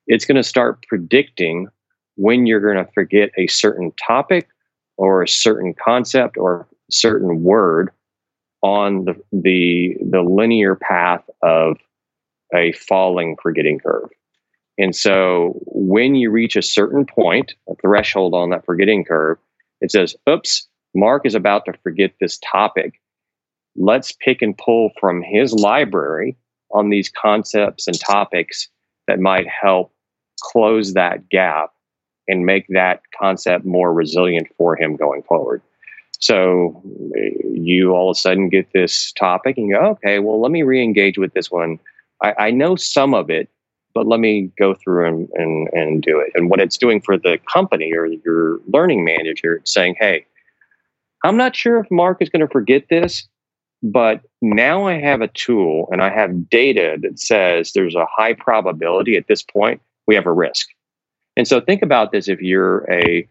It's 0.07 0.25
going 0.25 0.37
to 0.37 0.43
start 0.43 0.85
predicting 0.89 1.69
when 2.15 2.47
you're 2.47 2.61
going 2.61 2.83
to 2.83 2.91
forget 2.93 3.31
a 3.37 3.47
certain 3.49 3.93
topic 4.05 4.49
or 4.97 5.23
a 5.23 5.29
certain 5.29 5.75
concept 5.75 6.39
or 6.39 6.63
a 6.63 6.67
certain 6.91 7.43
word 7.43 7.91
on 8.63 9.05
the, 9.05 9.15
the, 9.31 9.97
the 10.01 10.23
linear 10.23 10.75
path 10.75 11.23
of 11.43 11.77
a 12.55 12.73
falling 12.73 13.37
forgetting 13.43 13.79
curve. 13.79 14.09
And 14.79 14.97
so 14.97 15.61
when 15.67 16.15
you 16.15 16.31
reach 16.31 16.57
a 16.57 16.63
certain 16.63 17.05
point, 17.05 17.55
a 17.69 17.75
threshold 17.77 18.33
on 18.33 18.49
that 18.51 18.65
forgetting 18.65 19.05
curve, 19.05 19.37
it 19.83 19.91
says, 19.91 20.17
oops, 20.27 20.67
Mark 20.97 21.27
is 21.27 21.35
about 21.35 21.67
to 21.67 21.75
forget 21.83 22.13
this 22.21 22.39
topic. 22.39 23.01
Let's 23.77 24.13
pick 24.13 24.41
and 24.41 24.57
pull 24.57 24.91
from 24.99 25.23
his 25.23 25.53
library 25.53 26.37
on 26.73 26.89
these 26.89 27.11
concepts 27.11 27.87
and 27.87 28.01
topics 28.01 28.69
that 29.07 29.21
might 29.21 29.47
help 29.47 29.93
close 30.41 30.95
that 30.95 31.29
gap 31.29 31.71
and 32.29 32.47
make 32.47 32.67
that 32.69 33.03
concept 33.19 33.65
more 33.65 33.93
resilient 33.93 34.49
for 34.57 34.75
him 34.75 34.97
going 34.97 35.23
forward. 35.23 35.63
So 36.19 36.83
you 37.45 37.91
all 37.91 38.11
of 38.11 38.17
a 38.17 38.19
sudden 38.19 38.49
get 38.49 38.73
this 38.73 39.13
topic 39.13 39.59
and 39.59 39.69
you 39.69 39.75
go, 39.75 39.87
okay, 39.91 40.19
well, 40.19 40.41
let 40.41 40.51
me 40.51 40.63
re 40.63 40.83
engage 40.83 41.19
with 41.19 41.35
this 41.35 41.51
one. 41.51 41.79
I, 42.23 42.35
I, 42.39 42.51
know 42.51 42.75
some 42.75 43.13
of 43.13 43.29
it, 43.29 43.51
but 43.95 44.07
let 44.07 44.19
me 44.19 44.51
go 44.59 44.75
through 44.75 45.07
and, 45.07 45.29
and, 45.35 45.69
and 45.75 46.03
do 46.03 46.19
it. 46.19 46.33
And 46.35 46.49
what 46.49 46.61
it's 46.61 46.79
doing 46.79 47.03
for 47.03 47.19
the 47.19 47.39
company 47.53 47.93
or 47.93 48.07
your 48.07 48.61
learning 48.67 49.05
manager, 49.05 49.61
saying, 49.65 49.97
hey, 50.01 50.25
I'm 51.27 51.37
not 51.37 51.57
sure 51.57 51.79
if 51.79 51.91
Mark 51.91 52.19
is 52.21 52.29
going 52.29 52.47
to 52.47 52.53
forget 52.53 52.85
this, 52.89 53.29
but 53.83 54.23
now 54.41 54.87
I 54.87 55.01
have 55.01 55.21
a 55.21 55.29
tool 55.29 55.89
and 55.91 56.01
I 56.03 56.11
have 56.11 56.49
data 56.49 56.97
that 57.03 57.19
says 57.19 57.73
there's 57.73 57.95
a 57.95 58.07
high 58.09 58.35
probability 58.35 59.17
at 59.17 59.27
this 59.29 59.43
point 59.43 59.81
we 60.07 60.15
have 60.15 60.27
a 60.27 60.33
risk. 60.33 60.69
And 61.37 61.47
so 61.47 61.61
think 61.61 61.83
about 61.83 62.13
this 62.13 62.29
if 62.29 62.41
you're 62.41 62.91
a 62.91 63.29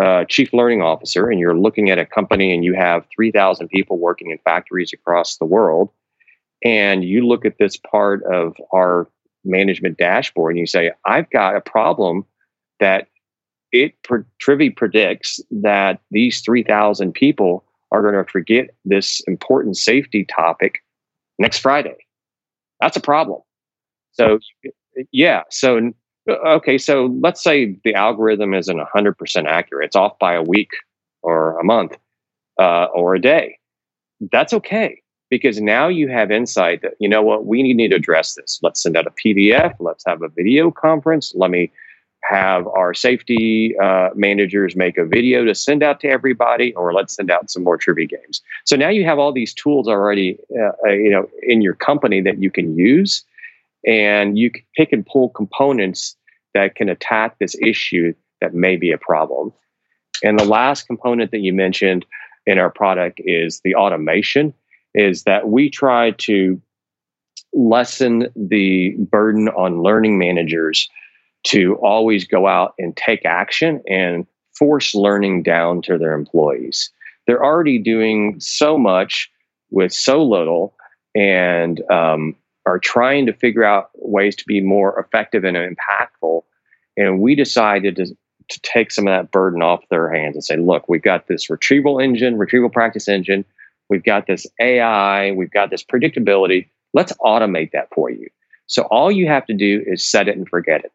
uh, 0.00 0.24
chief 0.26 0.52
learning 0.52 0.82
officer 0.82 1.28
and 1.28 1.40
you're 1.40 1.56
looking 1.56 1.90
at 1.90 1.98
a 1.98 2.06
company 2.06 2.54
and 2.54 2.64
you 2.64 2.74
have 2.74 3.06
3,000 3.14 3.68
people 3.68 3.98
working 3.98 4.30
in 4.30 4.38
factories 4.38 4.92
across 4.92 5.36
the 5.36 5.44
world, 5.44 5.90
and 6.62 7.04
you 7.04 7.26
look 7.26 7.44
at 7.44 7.58
this 7.58 7.76
part 7.76 8.22
of 8.24 8.56
our 8.72 9.08
management 9.44 9.98
dashboard 9.98 10.52
and 10.52 10.60
you 10.60 10.66
say, 10.66 10.92
I've 11.04 11.28
got 11.30 11.56
a 11.56 11.60
problem 11.60 12.24
that 12.78 13.08
it 13.72 13.94
Trivie 14.02 14.74
predicts 14.74 15.40
that 15.50 16.00
these 16.10 16.40
3,000 16.42 17.12
people 17.12 17.64
are 17.90 18.02
going 18.02 18.14
to 18.14 18.30
forget 18.30 18.70
this 18.84 19.20
important 19.26 19.76
safety 19.76 20.24
topic 20.24 20.82
next 21.38 21.58
Friday. 21.58 21.96
That's 22.80 22.96
a 22.96 23.00
problem. 23.00 23.40
So, 24.12 24.38
yeah. 25.10 25.42
So, 25.50 25.92
okay. 26.28 26.78
So 26.78 27.16
let's 27.20 27.42
say 27.42 27.78
the 27.84 27.94
algorithm 27.94 28.54
isn't 28.54 28.78
100% 28.78 29.46
accurate. 29.46 29.86
It's 29.86 29.96
off 29.96 30.18
by 30.18 30.34
a 30.34 30.42
week 30.42 30.70
or 31.22 31.58
a 31.58 31.64
month 31.64 31.96
uh, 32.58 32.86
or 32.86 33.14
a 33.14 33.20
day. 33.20 33.58
That's 34.30 34.52
okay 34.52 35.02
because 35.30 35.60
now 35.60 35.88
you 35.88 36.08
have 36.08 36.30
insight 36.30 36.82
that, 36.82 36.92
you 36.98 37.08
know 37.08 37.22
what, 37.22 37.46
we 37.46 37.62
need 37.62 37.88
to 37.88 37.96
address 37.96 38.34
this. 38.34 38.60
Let's 38.62 38.82
send 38.82 38.96
out 38.96 39.06
a 39.06 39.10
PDF. 39.10 39.74
Let's 39.80 40.04
have 40.06 40.22
a 40.22 40.28
video 40.28 40.70
conference. 40.70 41.32
Let 41.34 41.50
me 41.50 41.72
have 42.22 42.66
our 42.68 42.94
safety 42.94 43.74
uh, 43.82 44.10
managers 44.14 44.76
make 44.76 44.96
a 44.96 45.04
video 45.04 45.44
to 45.44 45.54
send 45.54 45.82
out 45.82 46.00
to 46.00 46.08
everybody, 46.08 46.72
or 46.74 46.92
let's 46.92 47.14
send 47.14 47.30
out 47.30 47.50
some 47.50 47.64
more 47.64 47.76
trivia 47.76 48.06
games. 48.06 48.40
So 48.64 48.76
now 48.76 48.88
you 48.88 49.04
have 49.04 49.18
all 49.18 49.32
these 49.32 49.52
tools 49.52 49.88
already, 49.88 50.38
uh, 50.58 50.72
uh, 50.86 50.90
you 50.90 51.10
know, 51.10 51.28
in 51.42 51.62
your 51.62 51.74
company 51.74 52.20
that 52.22 52.40
you 52.40 52.50
can 52.50 52.76
use, 52.76 53.24
and 53.86 54.38
you 54.38 54.50
can 54.50 54.62
pick 54.76 54.92
and 54.92 55.04
pull 55.04 55.30
components 55.30 56.16
that 56.54 56.74
can 56.74 56.88
attack 56.88 57.38
this 57.38 57.56
issue 57.60 58.14
that 58.40 58.54
may 58.54 58.76
be 58.76 58.92
a 58.92 58.98
problem. 58.98 59.52
And 60.22 60.38
the 60.38 60.44
last 60.44 60.86
component 60.86 61.32
that 61.32 61.40
you 61.40 61.52
mentioned 61.52 62.06
in 62.46 62.58
our 62.58 62.70
product 62.70 63.20
is 63.24 63.60
the 63.64 63.74
automation. 63.74 64.54
Is 64.94 65.22
that 65.24 65.48
we 65.48 65.70
try 65.70 66.10
to 66.10 66.60
lessen 67.54 68.28
the 68.36 68.90
burden 68.98 69.48
on 69.48 69.82
learning 69.82 70.18
managers 70.18 70.88
to 71.44 71.74
always 71.76 72.26
go 72.26 72.46
out 72.46 72.74
and 72.78 72.96
take 72.96 73.24
action 73.24 73.82
and 73.88 74.26
force 74.56 74.94
learning 74.94 75.42
down 75.42 75.82
to 75.82 75.98
their 75.98 76.12
employees. 76.12 76.90
They're 77.26 77.44
already 77.44 77.78
doing 77.78 78.38
so 78.38 78.78
much 78.78 79.30
with 79.70 79.92
so 79.92 80.22
little 80.22 80.74
and 81.14 81.82
um, 81.90 82.36
are 82.66 82.78
trying 82.78 83.26
to 83.26 83.32
figure 83.32 83.64
out 83.64 83.90
ways 83.94 84.36
to 84.36 84.44
be 84.46 84.60
more 84.60 84.98
effective 84.98 85.44
and 85.44 85.56
impactful. 85.56 86.42
And 86.96 87.20
we 87.20 87.34
decided 87.34 87.96
to, 87.96 88.06
to 88.06 88.60
take 88.62 88.90
some 88.90 89.06
of 89.06 89.12
that 89.12 89.30
burden 89.30 89.62
off 89.62 89.88
their 89.88 90.12
hands 90.12 90.36
and 90.36 90.44
say, 90.44 90.56
look, 90.56 90.88
we've 90.88 91.02
got 91.02 91.26
this 91.26 91.50
retrieval 91.50 91.98
engine, 91.98 92.38
retrieval 92.38 92.70
practice 92.70 93.08
engine. 93.08 93.44
We've 93.88 94.04
got 94.04 94.26
this 94.26 94.46
AI. 94.60 95.32
We've 95.32 95.50
got 95.50 95.70
this 95.70 95.82
predictability. 95.82 96.68
Let's 96.94 97.12
automate 97.14 97.72
that 97.72 97.88
for 97.94 98.10
you. 98.10 98.28
So 98.66 98.82
all 98.84 99.10
you 99.10 99.26
have 99.26 99.46
to 99.46 99.54
do 99.54 99.82
is 99.86 100.08
set 100.08 100.28
it 100.28 100.36
and 100.36 100.48
forget 100.48 100.84
it 100.84 100.92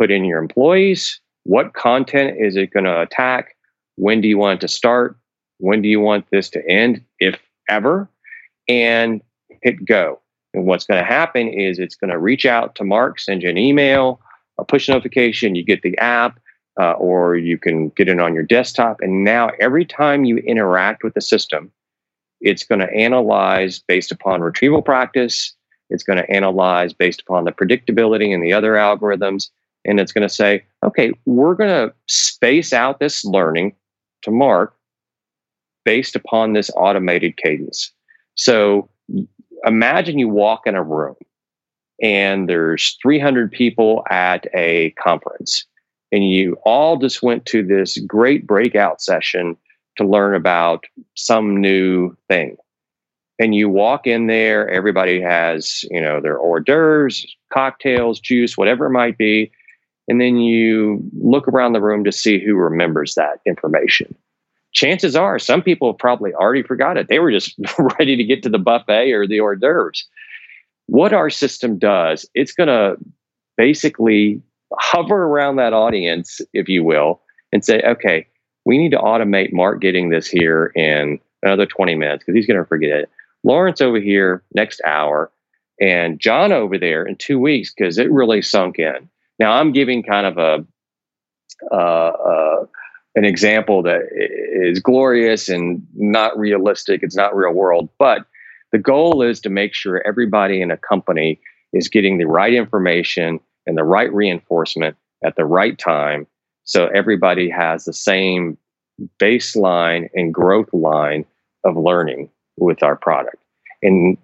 put 0.00 0.10
in 0.10 0.24
your 0.24 0.38
employees. 0.38 1.20
What 1.44 1.74
content 1.74 2.36
is 2.40 2.56
it 2.56 2.72
going 2.72 2.86
to 2.86 3.02
attack? 3.02 3.54
When 3.96 4.22
do 4.22 4.28
you 4.28 4.38
want 4.38 4.58
it 4.58 4.66
to 4.66 4.68
start? 4.68 5.18
When 5.58 5.82
do 5.82 5.88
you 5.88 6.00
want 6.00 6.24
this 6.30 6.48
to 6.50 6.66
end, 6.66 7.04
if 7.18 7.38
ever? 7.68 8.08
And 8.66 9.20
hit 9.62 9.84
go. 9.84 10.18
And 10.54 10.64
what's 10.64 10.86
going 10.86 10.98
to 10.98 11.06
happen 11.06 11.48
is 11.48 11.78
it's 11.78 11.96
going 11.96 12.10
to 12.10 12.18
reach 12.18 12.46
out 12.46 12.74
to 12.76 12.84
Mark, 12.84 13.20
send 13.20 13.42
you 13.42 13.50
an 13.50 13.58
email, 13.58 14.22
a 14.58 14.64
push 14.64 14.88
notification, 14.88 15.54
you 15.54 15.62
get 15.62 15.82
the 15.82 15.98
app, 15.98 16.40
uh, 16.80 16.92
or 16.92 17.36
you 17.36 17.58
can 17.58 17.90
get 17.90 18.08
it 18.08 18.18
on 18.18 18.32
your 18.32 18.42
desktop. 18.42 19.02
And 19.02 19.22
now 19.22 19.50
every 19.60 19.84
time 19.84 20.24
you 20.24 20.38
interact 20.38 21.04
with 21.04 21.12
the 21.12 21.20
system, 21.20 21.70
it's 22.40 22.64
going 22.64 22.78
to 22.78 22.90
analyze 22.94 23.80
based 23.86 24.10
upon 24.10 24.40
retrieval 24.40 24.80
practice. 24.80 25.52
It's 25.90 26.04
going 26.04 26.18
to 26.18 26.30
analyze 26.30 26.94
based 26.94 27.20
upon 27.20 27.44
the 27.44 27.52
predictability 27.52 28.32
and 28.32 28.42
the 28.42 28.54
other 28.54 28.72
algorithms 28.74 29.50
and 29.84 29.98
it's 29.98 30.12
going 30.12 30.28
to 30.28 30.34
say, 30.34 30.64
okay, 30.84 31.12
we're 31.26 31.54
going 31.54 31.70
to 31.70 31.94
space 32.06 32.72
out 32.72 33.00
this 33.00 33.24
learning 33.24 33.74
to 34.22 34.30
Mark 34.30 34.74
based 35.84 36.14
upon 36.14 36.52
this 36.52 36.70
automated 36.76 37.36
cadence. 37.36 37.92
So 38.34 38.88
imagine 39.64 40.18
you 40.18 40.28
walk 40.28 40.66
in 40.66 40.74
a 40.74 40.82
room 40.82 41.16
and 42.02 42.48
there's 42.48 42.96
300 43.02 43.50
people 43.50 44.04
at 44.10 44.46
a 44.54 44.90
conference 45.02 45.66
and 46.12 46.28
you 46.28 46.56
all 46.64 46.96
just 46.96 47.22
went 47.22 47.46
to 47.46 47.62
this 47.62 47.98
great 47.98 48.46
breakout 48.46 49.00
session 49.00 49.56
to 49.96 50.06
learn 50.06 50.34
about 50.34 50.84
some 51.14 51.60
new 51.60 52.16
thing 52.28 52.56
and 53.38 53.54
you 53.54 53.68
walk 53.68 54.06
in 54.06 54.28
there 54.28 54.68
everybody 54.70 55.20
has 55.20 55.84
you 55.90 56.00
know 56.00 56.20
their 56.20 56.38
hors 56.38 56.60
d'oeuvres 56.60 57.26
cocktails 57.52 58.20
juice 58.20 58.56
whatever 58.56 58.86
it 58.86 58.90
might 58.90 59.18
be 59.18 59.50
and 60.08 60.20
then 60.20 60.38
you 60.38 61.02
look 61.20 61.46
around 61.48 61.72
the 61.72 61.80
room 61.80 62.04
to 62.04 62.12
see 62.12 62.44
who 62.44 62.54
remembers 62.54 63.14
that 63.14 63.40
information. 63.46 64.14
chances 64.72 65.16
are 65.16 65.38
some 65.38 65.62
people 65.62 65.94
probably 65.94 66.32
already 66.34 66.62
forgot 66.62 66.96
it. 66.96 67.08
They 67.08 67.18
were 67.18 67.32
just 67.32 67.54
ready 67.98 68.16
to 68.16 68.24
get 68.24 68.42
to 68.44 68.48
the 68.48 68.58
buffet 68.58 69.12
or 69.12 69.26
the 69.26 69.40
hors 69.40 69.56
d'oeuvres. 69.56 70.06
What 70.86 71.12
our 71.12 71.30
system 71.30 71.78
does, 71.78 72.28
it's 72.34 72.52
going 72.52 72.68
to 72.68 72.96
basically 73.56 74.42
hover 74.78 75.24
around 75.24 75.56
that 75.56 75.72
audience, 75.72 76.40
if 76.52 76.68
you 76.68 76.84
will, 76.84 77.20
and 77.52 77.64
say, 77.64 77.80
okay, 77.82 78.26
we 78.64 78.78
need 78.78 78.90
to 78.90 78.98
automate 78.98 79.52
Mark 79.52 79.80
getting 79.80 80.10
this 80.10 80.28
here 80.28 80.72
in 80.76 81.18
another 81.42 81.66
20 81.66 81.94
minutes 81.94 82.22
because 82.24 82.36
he's 82.36 82.46
going 82.46 82.58
to 82.58 82.66
forget 82.66 82.90
it. 82.90 83.10
Lawrence 83.42 83.80
over 83.80 83.98
here 83.98 84.42
next 84.54 84.80
hour, 84.86 85.30
and 85.80 86.20
John 86.20 86.52
over 86.52 86.76
there 86.76 87.04
in 87.04 87.16
two 87.16 87.38
weeks 87.38 87.72
because 87.72 87.98
it 87.98 88.10
really 88.10 88.42
sunk 88.42 88.78
in. 88.78 89.08
Now 89.40 89.54
I'm 89.54 89.72
giving 89.72 90.04
kind 90.04 90.26
of 90.26 90.38
a 90.38 90.64
uh, 91.72 91.74
uh, 91.74 92.66
an 93.16 93.24
example 93.24 93.82
that 93.82 94.02
is 94.12 94.78
glorious 94.78 95.48
and 95.48 95.84
not 95.94 96.38
realistic. 96.38 97.02
It's 97.02 97.16
not 97.16 97.34
real 97.34 97.52
world, 97.52 97.88
but 97.98 98.26
the 98.72 98.78
goal 98.78 99.22
is 99.22 99.40
to 99.40 99.50
make 99.50 99.74
sure 99.74 100.06
everybody 100.06 100.62
in 100.62 100.70
a 100.70 100.76
company 100.76 101.40
is 101.72 101.88
getting 101.88 102.18
the 102.18 102.26
right 102.26 102.54
information 102.54 103.40
and 103.66 103.76
the 103.76 103.84
right 103.84 104.12
reinforcement 104.12 104.96
at 105.24 105.36
the 105.36 105.44
right 105.44 105.78
time 105.78 106.26
so 106.64 106.86
everybody 106.88 107.50
has 107.50 107.84
the 107.84 107.92
same 107.92 108.56
baseline 109.18 110.08
and 110.14 110.32
growth 110.32 110.72
line 110.72 111.24
of 111.64 111.76
learning 111.76 112.28
with 112.56 112.82
our 112.82 112.96
product 112.96 113.36
and 113.82 114.16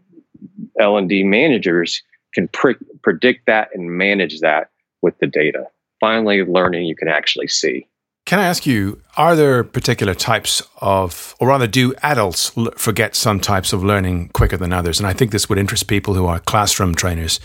l&d 0.81 1.23
managers 1.23 2.03
can 2.35 2.49
pre- 2.49 2.77
predict 3.03 3.47
that 3.47 3.69
and 3.75 3.91
manage 3.91 4.41
that 4.41 4.71
with 5.07 5.17
the 5.21 5.27
data 5.27 5.63
finally 6.01 6.39
learning 6.45 6.85
you 6.85 6.97
can 6.97 7.09
actually 7.09 7.49
see 7.49 7.87
can 8.27 8.41
I 8.41 8.47
ask 8.47 8.67
you, 8.67 9.01
are 9.17 9.37
there 9.37 9.63
particular 9.63 10.13
types 10.13 10.61
of, 10.79 11.37
or 11.39 11.47
rather, 11.47 11.69
do 11.69 11.95
adults 12.03 12.51
forget 12.77 13.15
some 13.15 13.39
types 13.39 13.73
of 13.73 13.85
learning 13.85 14.31
quicker 14.31 14.57
than 14.57 14.73
others? 14.73 14.99
And 14.99 15.07
I 15.07 15.13
think 15.13 15.31
this 15.31 15.49
would 15.49 15.59
interest 15.59 15.87
people 15.87 16.15
who 16.15 16.27
are 16.27 16.41
classroom 16.41 16.97
trainers. 16.97 17.39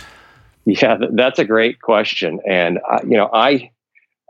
Yeah, 0.66 0.98
that's 1.12 1.38
a 1.38 1.46
great 1.46 1.82
question, 1.82 2.40
and 2.48 2.80
uh, 2.90 3.00
you 3.04 3.18
know, 3.18 3.30
I 3.32 3.72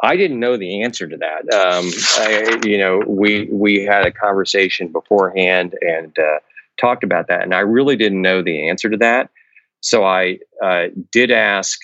I 0.03 0.15
didn't 0.15 0.39
know 0.39 0.57
the 0.57 0.83
answer 0.83 1.07
to 1.07 1.17
that. 1.17 1.41
Um, 1.53 1.89
I, 2.19 2.59
you 2.65 2.77
know, 2.77 3.01
we 3.05 3.47
we 3.51 3.83
had 3.83 4.05
a 4.05 4.11
conversation 4.11 4.91
beforehand 4.91 5.75
and 5.81 6.17
uh, 6.17 6.39
talked 6.79 7.03
about 7.03 7.27
that, 7.27 7.43
and 7.43 7.53
I 7.53 7.59
really 7.59 7.95
didn't 7.95 8.21
know 8.21 8.41
the 8.41 8.69
answer 8.69 8.89
to 8.89 8.97
that. 8.97 9.29
So 9.81 10.05
I 10.05 10.39
uh, 10.63 10.87
did 11.11 11.31
ask 11.31 11.79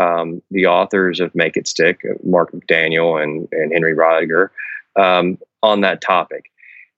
um, 0.00 0.42
the 0.50 0.66
authors 0.66 1.20
of 1.20 1.34
Make 1.34 1.56
It 1.56 1.66
Stick, 1.66 2.02
Mark 2.22 2.52
McDaniel 2.52 3.22
and, 3.22 3.48
and 3.52 3.72
Henry 3.72 3.94
Roediger, 3.94 4.50
um, 4.96 5.38
on 5.62 5.80
that 5.80 6.00
topic. 6.00 6.50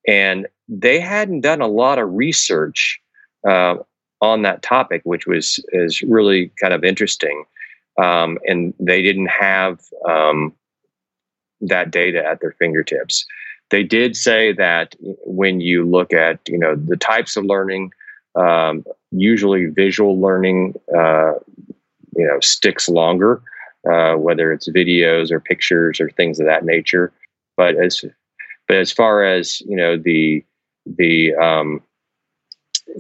And 0.07 0.47
they 0.69 1.01
hadn't 1.01 1.41
done 1.41 1.61
a 1.61 1.69
lot 1.69 1.99
of 1.99 2.13
research 2.13 3.01
uh, 3.47 3.77
on 4.21 4.43
that 4.43 4.63
topic, 4.63 5.03
which 5.05 5.27
was 5.27 5.59
is 5.73 6.03
really 6.03 6.51
kind 6.61 6.73
of 6.73 6.85
interesting. 6.85 7.45
Um, 8.01 8.39
and 8.47 8.73
they 8.81 9.03
didn't 9.03 9.27
have 9.27 9.81
um, 10.09 10.55
that 11.61 11.91
data 11.91 12.25
at 12.25 12.41
their 12.41 12.53
fingertips. 12.53 13.27
They 13.71 13.83
did 13.83 14.17
say 14.17 14.53
that 14.53 14.95
when 15.01 15.61
you 15.61 15.85
look 15.85 16.13
at 16.13 16.41
you 16.49 16.59
know 16.59 16.77
the 16.77 16.97
types 16.97 17.37
of 17.37 17.45
learning, 17.45 17.93
um, 18.35 18.85
usually 19.11 19.67
visual 19.67 20.21
learning 20.21 20.75
uh, 20.97 21.33
you 22.17 22.27
know 22.27 22.41
sticks 22.41 22.89
longer, 22.89 23.43
uh, 23.91 24.15
whether 24.15 24.53
it's 24.53 24.69
videos 24.69 25.31
or 25.31 25.41
pictures 25.41 26.01
or 26.01 26.11
things 26.11 26.41
of 26.41 26.47
that 26.47 26.65
nature. 26.65 27.13
But 27.57 27.77
as 27.77 28.05
but 28.69 28.77
as 28.77 28.93
far 28.93 29.25
as 29.25 29.61
you 29.63 29.77
know 29.77 29.97
the 29.97 30.45
the 30.87 31.35
um, 31.35 31.83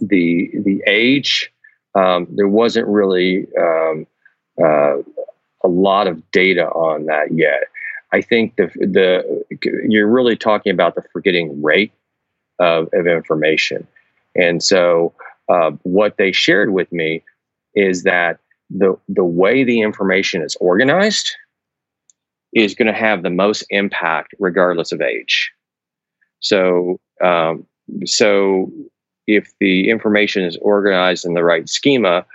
the 0.01 0.51
the 0.65 0.83
age, 0.87 1.53
um, 1.95 2.27
there 2.31 2.49
wasn't 2.49 2.87
really 2.87 3.47
um, 3.59 4.07
uh, 4.63 4.97
a 5.65 5.69
lot 5.69 6.07
of 6.07 6.31
data 6.31 6.69
on 6.69 7.07
that 7.07 7.33
yet. 7.33 7.65
I 8.13 8.21
think 8.21 8.57
the 8.57 8.67
the 8.77 9.45
you're 9.89 10.11
really 10.11 10.37
talking 10.37 10.73
about 10.73 10.95
the 10.95 11.03
forgetting 11.13 11.63
rate 11.63 11.93
of, 12.59 12.89
of 12.93 13.07
information, 13.07 13.87
and 14.35 14.63
so 14.63 15.15
uh, 15.49 15.71
what 15.83 16.17
they 16.19 16.33
shared 16.33 16.73
with 16.73 16.93
me 16.93 17.23
is 17.75 18.03
that 18.03 18.39
the 18.77 18.97
the 19.09 19.25
way 19.25 19.65
the 19.65 19.81
information 19.81 20.43
is 20.43 20.57
organized 20.61 21.31
is 22.53 22.75
going 22.75 22.93
to 22.93 22.99
have 22.99 23.23
the 23.23 23.31
most 23.31 23.65
impact 23.71 24.35
regardless 24.39 24.93
of 24.93 25.01
age. 25.01 25.51
So 26.41 27.01
um, 27.23 27.67
so 28.05 28.71
if 29.27 29.53
the 29.61 29.89
information 29.91 30.45
is 30.45 30.59
organized 30.61 31.25
in 31.25 31.35
the 31.35 31.45
right 31.45 31.69
schema 31.69 32.27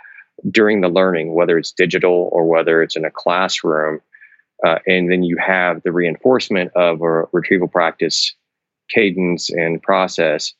during 0.49 0.81
the 0.81 0.89
learning, 0.89 1.33
whether 1.33 1.57
it's 1.57 1.71
digital 1.71 2.29
or 2.31 2.45
whether 2.45 2.81
it's 2.81 2.95
in 2.95 3.05
a 3.05 3.11
classroom, 3.11 3.99
uh, 4.65 4.79
and 4.87 5.11
then 5.11 5.23
you 5.23 5.37
have 5.37 5.81
the 5.83 5.91
reinforcement 5.91 6.71
of 6.75 7.01
a 7.01 7.23
retrieval 7.33 7.67
practice 7.67 8.33
cadence 8.89 9.49
and 9.49 9.81
process, 9.81 10.53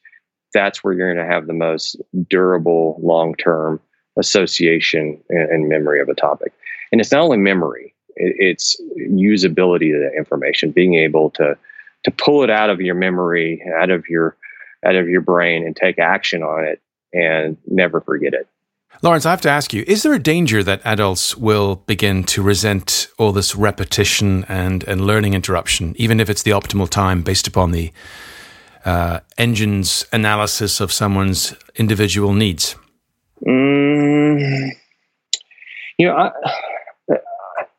that's 0.53 0.83
where 0.83 0.93
you're 0.93 1.13
going 1.13 1.25
to 1.25 1.33
have 1.33 1.47
the 1.47 1.53
most 1.53 1.95
durable 2.29 2.99
long 3.01 3.35
term 3.35 3.79
association 4.17 5.21
and, 5.29 5.49
and 5.49 5.69
memory 5.69 6.01
of 6.01 6.09
a 6.09 6.15
topic. 6.15 6.53
And 6.91 7.01
it's 7.01 7.11
not 7.11 7.21
only 7.21 7.37
memory; 7.37 7.93
it, 8.15 8.35
it's 8.39 8.81
usability 8.97 9.93
of 9.93 10.01
the 10.01 10.11
information, 10.17 10.71
being 10.71 10.95
able 10.95 11.29
to 11.31 11.57
to 12.03 12.11
pull 12.11 12.43
it 12.43 12.49
out 12.49 12.69
of 12.69 12.79
your 12.81 12.95
memory, 12.95 13.61
out 13.79 13.89
of 13.89 14.05
your 14.07 14.37
out 14.85 14.95
of 14.95 15.09
your 15.09 15.21
brain, 15.21 15.65
and 15.65 15.75
take 15.75 15.99
action 15.99 16.43
on 16.43 16.63
it, 16.63 16.81
and 17.13 17.57
never 17.67 18.01
forget 18.01 18.33
it. 18.33 18.47
Lawrence, 19.01 19.25
I 19.25 19.31
have 19.31 19.41
to 19.41 19.49
ask 19.49 19.73
you: 19.73 19.83
Is 19.87 20.03
there 20.03 20.13
a 20.13 20.19
danger 20.19 20.63
that 20.63 20.81
adults 20.85 21.35
will 21.35 21.77
begin 21.87 22.23
to 22.25 22.41
resent 22.41 23.07
all 23.17 23.31
this 23.31 23.55
repetition 23.55 24.45
and 24.47 24.83
and 24.85 25.01
learning 25.05 25.33
interruption, 25.33 25.93
even 25.97 26.19
if 26.19 26.29
it's 26.29 26.43
the 26.43 26.51
optimal 26.51 26.89
time 26.89 27.21
based 27.21 27.47
upon 27.47 27.71
the 27.71 27.91
uh, 28.85 29.19
engine's 29.37 30.05
analysis 30.13 30.79
of 30.79 30.91
someone's 30.91 31.53
individual 31.75 32.33
needs? 32.33 32.75
Mm, 33.45 34.71
you 35.97 36.07
know, 36.07 36.15
I, 36.15 36.31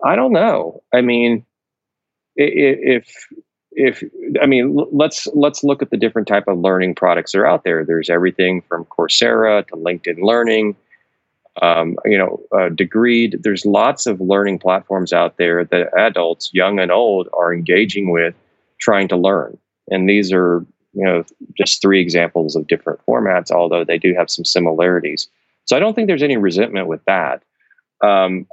I 0.05 0.17
don't 0.17 0.33
know. 0.33 0.83
I 0.93 1.01
mean, 1.01 1.45
if 2.37 3.29
if 3.73 4.03
I 4.41 4.47
mean, 4.47 4.77
let's 4.93 5.27
let's 5.35 5.65
look 5.65 5.83
at 5.83 5.91
the 5.91 5.97
different 5.97 6.29
type 6.29 6.49
of 6.49 6.59
learning 6.59 6.95
products 6.95 7.33
that 7.33 7.39
are 7.39 7.47
out 7.47 7.65
there. 7.65 7.85
There's 7.85 8.11
everything 8.11 8.63
from 8.63 8.85
Coursera 8.87 9.67
to 9.69 9.75
LinkedIn 9.75 10.21
Learning. 10.21 10.77
Um, 11.61 11.97
you 12.05 12.17
know, 12.17 12.41
uh, 12.53 12.69
Degreed. 12.71 13.43
There's 13.43 13.67
lots 13.67 14.07
of 14.07 14.21
learning 14.21 14.61
platforms 14.61 15.13
out 15.13 15.39
there 15.39 15.65
that 15.65 15.97
adults, 15.97 16.51
young 16.53 16.79
and 16.79 16.93
old, 16.93 17.29
are 17.33 17.53
engaging 17.53 18.11
with, 18.11 18.35
trying 18.79 19.09
to 19.09 19.17
learn. 19.17 19.59
And 19.91 20.09
these 20.09 20.33
are, 20.33 20.65
you 20.93 21.05
know, 21.05 21.25
just 21.57 21.83
three 21.83 22.01
examples 22.01 22.55
of 22.55 22.69
different 22.69 23.01
formats, 23.09 23.51
although 23.51 23.85
they 23.85 23.99
do 23.99 24.15
have 24.15 24.31
some 24.31 24.45
similarities. 24.45 25.29
So 25.69 25.77
I 25.77 25.81
don't 25.81 25.95
think 25.95 26.09
there's 26.09 26.23
any 26.23 26.39
resentment 26.39 26.87
with 26.87 27.05
that. 27.05 27.43
Um, 28.03 28.47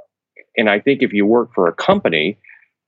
and 0.56 0.68
I 0.68 0.80
think 0.80 1.02
if 1.02 1.14
you 1.14 1.24
work 1.24 1.50
for 1.54 1.66
a 1.66 1.72
company, 1.72 2.36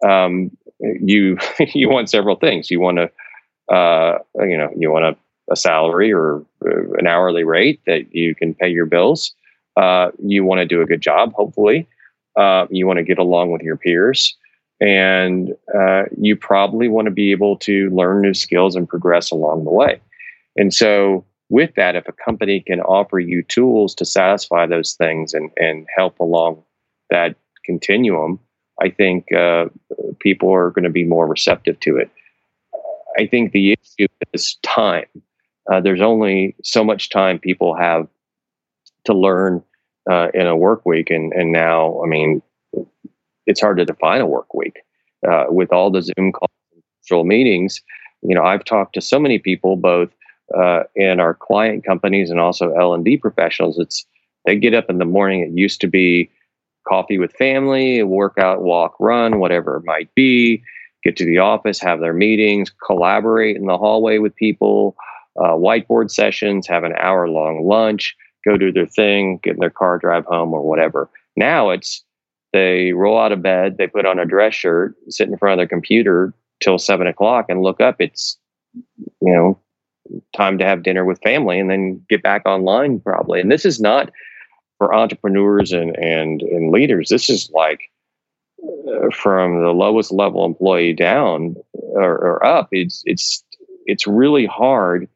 um, 0.06 0.54
you 0.80 1.38
you 1.72 1.88
want 1.88 2.10
several 2.10 2.36
things. 2.36 2.70
You 2.70 2.78
want 2.78 2.98
to, 2.98 3.74
uh, 3.74 4.18
you 4.40 4.56
know, 4.56 4.70
you 4.76 4.92
want 4.92 5.06
a, 5.06 5.16
a, 5.50 5.56
salary 5.56 6.12
or 6.12 6.44
uh, 6.64 6.92
an 6.98 7.06
hourly 7.06 7.42
rate 7.42 7.80
that 7.86 8.14
you 8.14 8.34
can 8.34 8.54
pay 8.54 8.68
your 8.68 8.84
bills. 8.84 9.32
Uh, 9.78 10.10
you 10.22 10.44
want 10.44 10.58
to 10.58 10.66
do 10.66 10.82
a 10.82 10.86
good 10.86 11.00
job, 11.00 11.32
hopefully. 11.32 11.86
Uh, 12.36 12.66
you 12.70 12.86
want 12.86 12.98
to 12.98 13.04
get 13.04 13.18
along 13.18 13.50
with 13.50 13.62
your 13.62 13.78
peers, 13.78 14.36
and 14.78 15.54
uh, 15.74 16.02
you 16.20 16.36
probably 16.36 16.86
want 16.88 17.06
to 17.06 17.10
be 17.10 17.30
able 17.30 17.56
to 17.56 17.88
learn 17.90 18.20
new 18.20 18.34
skills 18.34 18.76
and 18.76 18.86
progress 18.86 19.30
along 19.30 19.64
the 19.64 19.70
way. 19.70 20.00
And 20.54 20.74
so, 20.74 21.24
with 21.50 21.74
that, 21.76 21.96
if 21.96 22.06
a 22.08 22.12
company 22.12 22.60
can 22.60 22.80
offer 22.80 23.18
you 23.18 23.42
tools 23.42 23.94
to 23.96 24.04
satisfy 24.04 24.66
those 24.66 24.94
things 24.94 25.34
and, 25.34 25.50
and 25.56 25.86
help 25.96 26.18
along 26.20 26.62
that 27.10 27.36
continuum, 27.64 28.38
I 28.80 28.90
think 28.90 29.32
uh, 29.32 29.66
people 30.20 30.52
are 30.52 30.70
going 30.70 30.84
to 30.84 30.90
be 30.90 31.04
more 31.04 31.26
receptive 31.26 31.80
to 31.80 31.96
it. 31.96 32.10
I 33.18 33.26
think 33.26 33.52
the 33.52 33.72
issue 33.72 34.06
is 34.32 34.56
time. 34.62 35.06
Uh, 35.70 35.80
there's 35.80 36.00
only 36.00 36.54
so 36.62 36.84
much 36.84 37.10
time 37.10 37.38
people 37.38 37.74
have 37.74 38.06
to 39.04 39.12
learn 39.12 39.62
uh, 40.10 40.28
in 40.32 40.46
a 40.46 40.56
work 40.56 40.86
week, 40.86 41.10
and 41.10 41.32
and 41.32 41.52
now, 41.52 42.00
I 42.02 42.06
mean, 42.06 42.40
it's 43.46 43.60
hard 43.60 43.78
to 43.78 43.84
define 43.84 44.20
a 44.20 44.26
work 44.26 44.54
week 44.54 44.78
uh, 45.28 45.44
with 45.48 45.72
all 45.72 45.90
the 45.90 46.02
Zoom 46.02 46.32
calls, 46.32 46.50
and 46.72 46.82
virtual 47.02 47.24
meetings. 47.24 47.82
You 48.22 48.34
know, 48.34 48.44
I've 48.44 48.64
talked 48.64 48.94
to 48.94 49.00
so 49.00 49.18
many 49.18 49.38
people, 49.38 49.76
both 49.76 50.10
uh, 50.56 50.84
in 50.94 51.20
our 51.20 51.34
client 51.34 51.84
companies 51.84 52.30
and 52.30 52.40
also 52.40 52.72
L 52.72 52.94
and 52.94 53.04
D 53.04 53.16
professionals. 53.16 53.78
It's 53.78 54.06
they 54.46 54.56
get 54.56 54.74
up 54.74 54.86
in 54.88 54.98
the 54.98 55.04
morning. 55.04 55.40
It 55.42 55.58
used 55.58 55.80
to 55.82 55.86
be 55.86 56.30
coffee 56.88 57.18
with 57.18 57.32
family, 57.32 58.02
workout, 58.02 58.62
walk, 58.62 58.94
run, 58.98 59.40
whatever 59.40 59.76
it 59.76 59.84
might 59.84 60.14
be. 60.14 60.62
get 61.04 61.16
to 61.16 61.24
the 61.24 61.38
office, 61.38 61.80
have 61.80 62.00
their 62.00 62.14
meetings, 62.14 62.72
collaborate 62.86 63.56
in 63.56 63.66
the 63.66 63.76
hallway 63.78 64.18
with 64.18 64.34
people, 64.36 64.96
uh, 65.38 65.52
whiteboard 65.52 66.10
sessions, 66.10 66.66
have 66.66 66.84
an 66.84 66.94
hour 66.98 67.28
long 67.28 67.64
lunch, 67.66 68.16
go 68.46 68.56
do 68.56 68.72
their 68.72 68.86
thing, 68.86 69.38
get 69.42 69.54
in 69.54 69.60
their 69.60 69.70
car, 69.70 69.98
drive 69.98 70.24
home, 70.24 70.52
or 70.52 70.62
whatever. 70.62 71.10
Now 71.36 71.70
it's 71.70 72.02
they 72.52 72.92
roll 72.92 73.20
out 73.20 73.32
of 73.32 73.42
bed, 73.42 73.76
they 73.76 73.86
put 73.86 74.06
on 74.06 74.18
a 74.18 74.24
dress 74.24 74.54
shirt, 74.54 74.94
sit 75.10 75.28
in 75.28 75.36
front 75.36 75.52
of 75.52 75.58
their 75.58 75.68
computer 75.68 76.32
till 76.60 76.78
seven 76.78 77.06
o'clock, 77.06 77.46
and 77.48 77.62
look 77.62 77.80
up. 77.80 77.96
It's 78.00 78.38
you 78.74 79.32
know 79.32 79.60
time 80.34 80.58
to 80.58 80.64
have 80.64 80.82
dinner 80.82 81.04
with 81.04 81.22
family, 81.22 81.58
and 81.58 81.70
then 81.70 82.04
get 82.08 82.22
back 82.22 82.42
online 82.46 83.00
probably. 83.00 83.40
And 83.40 83.50
this 83.50 83.64
is 83.64 83.80
not 83.80 84.10
for 84.78 84.94
entrepreneurs 84.94 85.72
and 85.72 85.96
and 85.96 86.42
and 86.42 86.70
leaders. 86.72 87.08
This 87.08 87.28
is 87.28 87.50
like 87.52 87.90
uh, 88.62 89.10
from 89.12 89.62
the 89.62 89.70
lowest 89.70 90.12
level 90.12 90.44
employee 90.44 90.92
down 90.92 91.56
or, 91.72 92.12
or 92.12 92.44
up. 92.44 92.68
It's 92.72 93.02
it's 93.06 93.42
it's 93.86 94.06
really 94.06 94.46
hard 94.46 95.08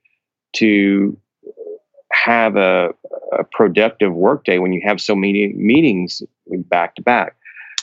to 0.57 1.17
have 2.13 2.57
a, 2.57 2.91
a 3.33 3.45
productive 3.45 4.15
workday 4.15 4.59
when 4.59 4.73
you 4.73 4.81
have 4.85 5.01
so 5.01 5.15
many 5.15 5.53
meetings 5.55 6.23
back 6.47 6.95
to 6.97 7.03
back. 7.03 7.37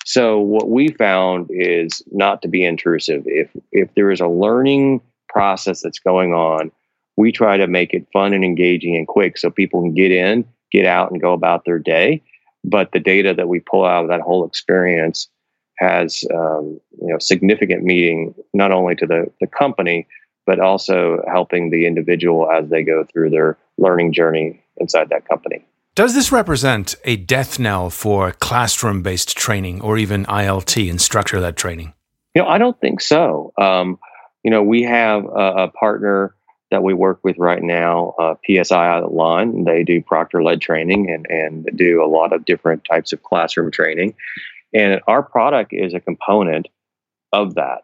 So 0.05 0.39
what 0.39 0.69
we 0.69 0.89
found 0.89 1.47
is 1.49 2.01
not 2.11 2.41
to 2.41 2.47
be 2.47 2.63
intrusive. 2.63 3.23
If 3.25 3.49
if 3.71 3.93
there 3.95 4.11
is 4.11 4.21
a 4.21 4.27
learning 4.27 5.01
process 5.27 5.81
that's 5.81 5.99
going 5.99 6.33
on, 6.33 6.71
we 7.19 7.33
try 7.33 7.57
to 7.57 7.67
make 7.67 7.93
it 7.93 8.07
fun 8.13 8.33
and 8.33 8.45
engaging 8.45 8.95
and 8.95 9.05
quick 9.05 9.37
so 9.37 9.49
people 9.49 9.81
can 9.81 9.93
get 9.93 10.09
in, 10.09 10.45
get 10.71 10.85
out, 10.85 11.11
and 11.11 11.19
go 11.19 11.33
about 11.33 11.65
their 11.65 11.77
day. 11.77 12.23
But 12.63 12.93
the 12.93 12.99
data 12.99 13.33
that 13.33 13.49
we 13.49 13.59
pull 13.59 13.83
out 13.83 14.03
of 14.03 14.09
that 14.09 14.21
whole 14.21 14.45
experience 14.45 15.27
has 15.77 16.23
um, 16.33 16.79
you 17.01 17.07
know 17.07 17.19
significant 17.19 17.83
meaning 17.83 18.33
not 18.53 18.71
only 18.71 18.95
to 18.95 19.05
the, 19.05 19.31
the 19.41 19.47
company 19.47 20.07
but 20.45 20.59
also 20.59 21.21
helping 21.27 21.69
the 21.69 21.85
individual 21.85 22.49
as 22.49 22.69
they 22.69 22.81
go 22.81 23.05
through 23.11 23.29
their 23.29 23.55
learning 23.77 24.11
journey 24.11 24.63
inside 24.77 25.09
that 25.09 25.27
company. 25.27 25.63
Does 25.95 26.15
this 26.15 26.31
represent 26.31 26.95
a 27.03 27.17
death 27.17 27.59
knell 27.59 27.89
for 27.89 28.31
classroom 28.31 29.03
based 29.03 29.37
training 29.37 29.81
or 29.81 29.97
even 29.97 30.25
ILT, 30.25 30.89
instructor 30.89 31.39
led 31.39 31.55
training? 31.55 31.93
You 32.33 32.41
know, 32.41 32.47
I 32.47 32.57
don't 32.57 32.79
think 32.79 32.99
so. 33.01 33.53
Um, 33.57 33.99
you 34.43 34.49
know, 34.49 34.63
we 34.63 34.83
have 34.83 35.25
a, 35.25 35.65
a, 35.65 35.67
partner 35.67 36.33
that 36.71 36.83
we 36.83 36.93
work 36.93 37.19
with 37.23 37.37
right 37.37 37.63
now, 37.63 38.13
uh, 38.19 38.35
PSI 38.45 38.99
Online. 38.99 39.63
They 39.63 39.83
do 39.83 40.01
proctor 40.01 40.43
led 40.43 40.61
training 40.61 41.09
and, 41.09 41.25
and 41.29 41.69
do 41.75 42.03
a 42.03 42.07
lot 42.07 42.33
of 42.33 42.45
different 42.45 42.85
types 42.85 43.11
of 43.11 43.23
classroom 43.23 43.71
training. 43.71 44.15
And 44.73 45.01
our 45.07 45.23
product 45.23 45.73
is 45.73 45.93
a 45.93 45.99
component 45.99 46.67
of 47.33 47.55
that. 47.55 47.81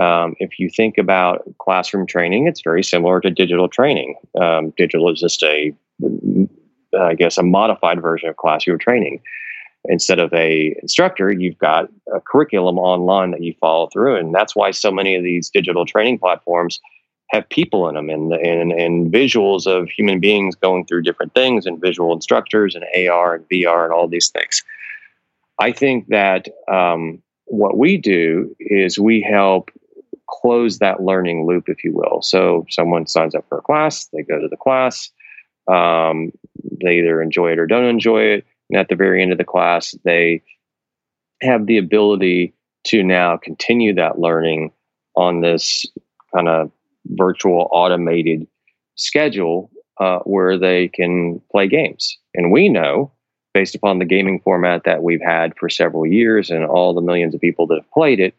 Um, 0.00 0.34
if 0.38 0.58
you 0.58 0.68
think 0.68 0.98
about 0.98 1.44
classroom 1.58 2.06
training, 2.06 2.46
it's 2.46 2.60
very 2.60 2.84
similar 2.84 3.20
to 3.20 3.30
digital 3.30 3.68
training. 3.68 4.16
Um, 4.38 4.74
digital 4.76 5.10
is 5.10 5.20
just 5.20 5.42
a, 5.42 5.74
I 6.98 7.14
guess, 7.14 7.38
a 7.38 7.42
modified 7.42 8.02
version 8.02 8.28
of 8.28 8.36
classroom 8.36 8.78
training. 8.78 9.22
Instead 9.88 10.18
of 10.18 10.34
a 10.34 10.76
instructor, 10.82 11.32
you've 11.32 11.58
got 11.58 11.88
a 12.14 12.20
curriculum 12.20 12.78
online 12.78 13.30
that 13.30 13.42
you 13.42 13.54
follow 13.60 13.88
through, 13.90 14.16
and 14.16 14.34
that's 14.34 14.54
why 14.54 14.70
so 14.70 14.90
many 14.90 15.14
of 15.14 15.22
these 15.22 15.48
digital 15.48 15.86
training 15.86 16.18
platforms 16.18 16.80
have 17.28 17.48
people 17.48 17.88
in 17.88 17.94
them 17.94 18.08
and, 18.08 18.32
and, 18.32 18.72
and 18.72 19.12
visuals 19.12 19.66
of 19.66 19.88
human 19.88 20.20
beings 20.20 20.54
going 20.54 20.86
through 20.86 21.02
different 21.02 21.34
things 21.34 21.66
and 21.66 21.80
visual 21.80 22.12
instructors 22.12 22.74
and 22.74 22.84
AR 23.08 23.34
and 23.34 23.48
VR 23.48 23.84
and 23.84 23.92
all 23.92 24.06
these 24.06 24.28
things. 24.28 24.62
I 25.58 25.72
think 25.72 26.08
that 26.08 26.48
um, 26.68 27.22
what 27.46 27.78
we 27.78 27.96
do 27.96 28.54
is 28.60 28.98
we 28.98 29.22
help 29.22 29.70
close 30.28 30.78
that 30.78 31.02
learning 31.02 31.46
loop, 31.46 31.68
if 31.68 31.82
you 31.82 31.92
will. 31.92 32.20
So 32.22 32.66
someone 32.68 33.06
signs 33.06 33.34
up 33.34 33.44
for 33.48 33.58
a 33.58 33.62
class, 33.62 34.06
they 34.06 34.22
go 34.22 34.40
to 34.40 34.48
the 34.48 34.56
class, 34.56 35.10
um, 35.68 36.32
they 36.82 36.98
either 36.98 37.22
enjoy 37.22 37.52
it 37.52 37.58
or 37.58 37.66
don't 37.66 37.84
enjoy 37.84 38.22
it. 38.22 38.46
And 38.70 38.78
at 38.78 38.88
the 38.88 38.96
very 38.96 39.22
end 39.22 39.32
of 39.32 39.38
the 39.38 39.44
class, 39.44 39.94
they 40.04 40.42
have 41.42 41.66
the 41.66 41.78
ability 41.78 42.52
to 42.84 43.02
now 43.02 43.36
continue 43.36 43.94
that 43.94 44.18
learning 44.18 44.72
on 45.16 45.40
this 45.40 45.86
kind 46.34 46.48
of 46.48 46.70
virtual 47.10 47.68
automated 47.70 48.46
schedule 48.96 49.70
uh, 50.00 50.18
where 50.20 50.58
they 50.58 50.88
can 50.88 51.40
play 51.50 51.68
games. 51.68 52.18
And 52.34 52.52
we 52.52 52.68
know, 52.68 53.12
based 53.54 53.74
upon 53.74 53.98
the 53.98 54.04
gaming 54.04 54.40
format 54.40 54.84
that 54.84 55.02
we've 55.02 55.22
had 55.22 55.54
for 55.58 55.68
several 55.68 56.06
years 56.06 56.50
and 56.50 56.64
all 56.64 56.94
the 56.94 57.00
millions 57.00 57.34
of 57.34 57.40
people 57.40 57.66
that 57.68 57.76
have 57.76 57.90
played 57.90 58.20
it, 58.20 58.34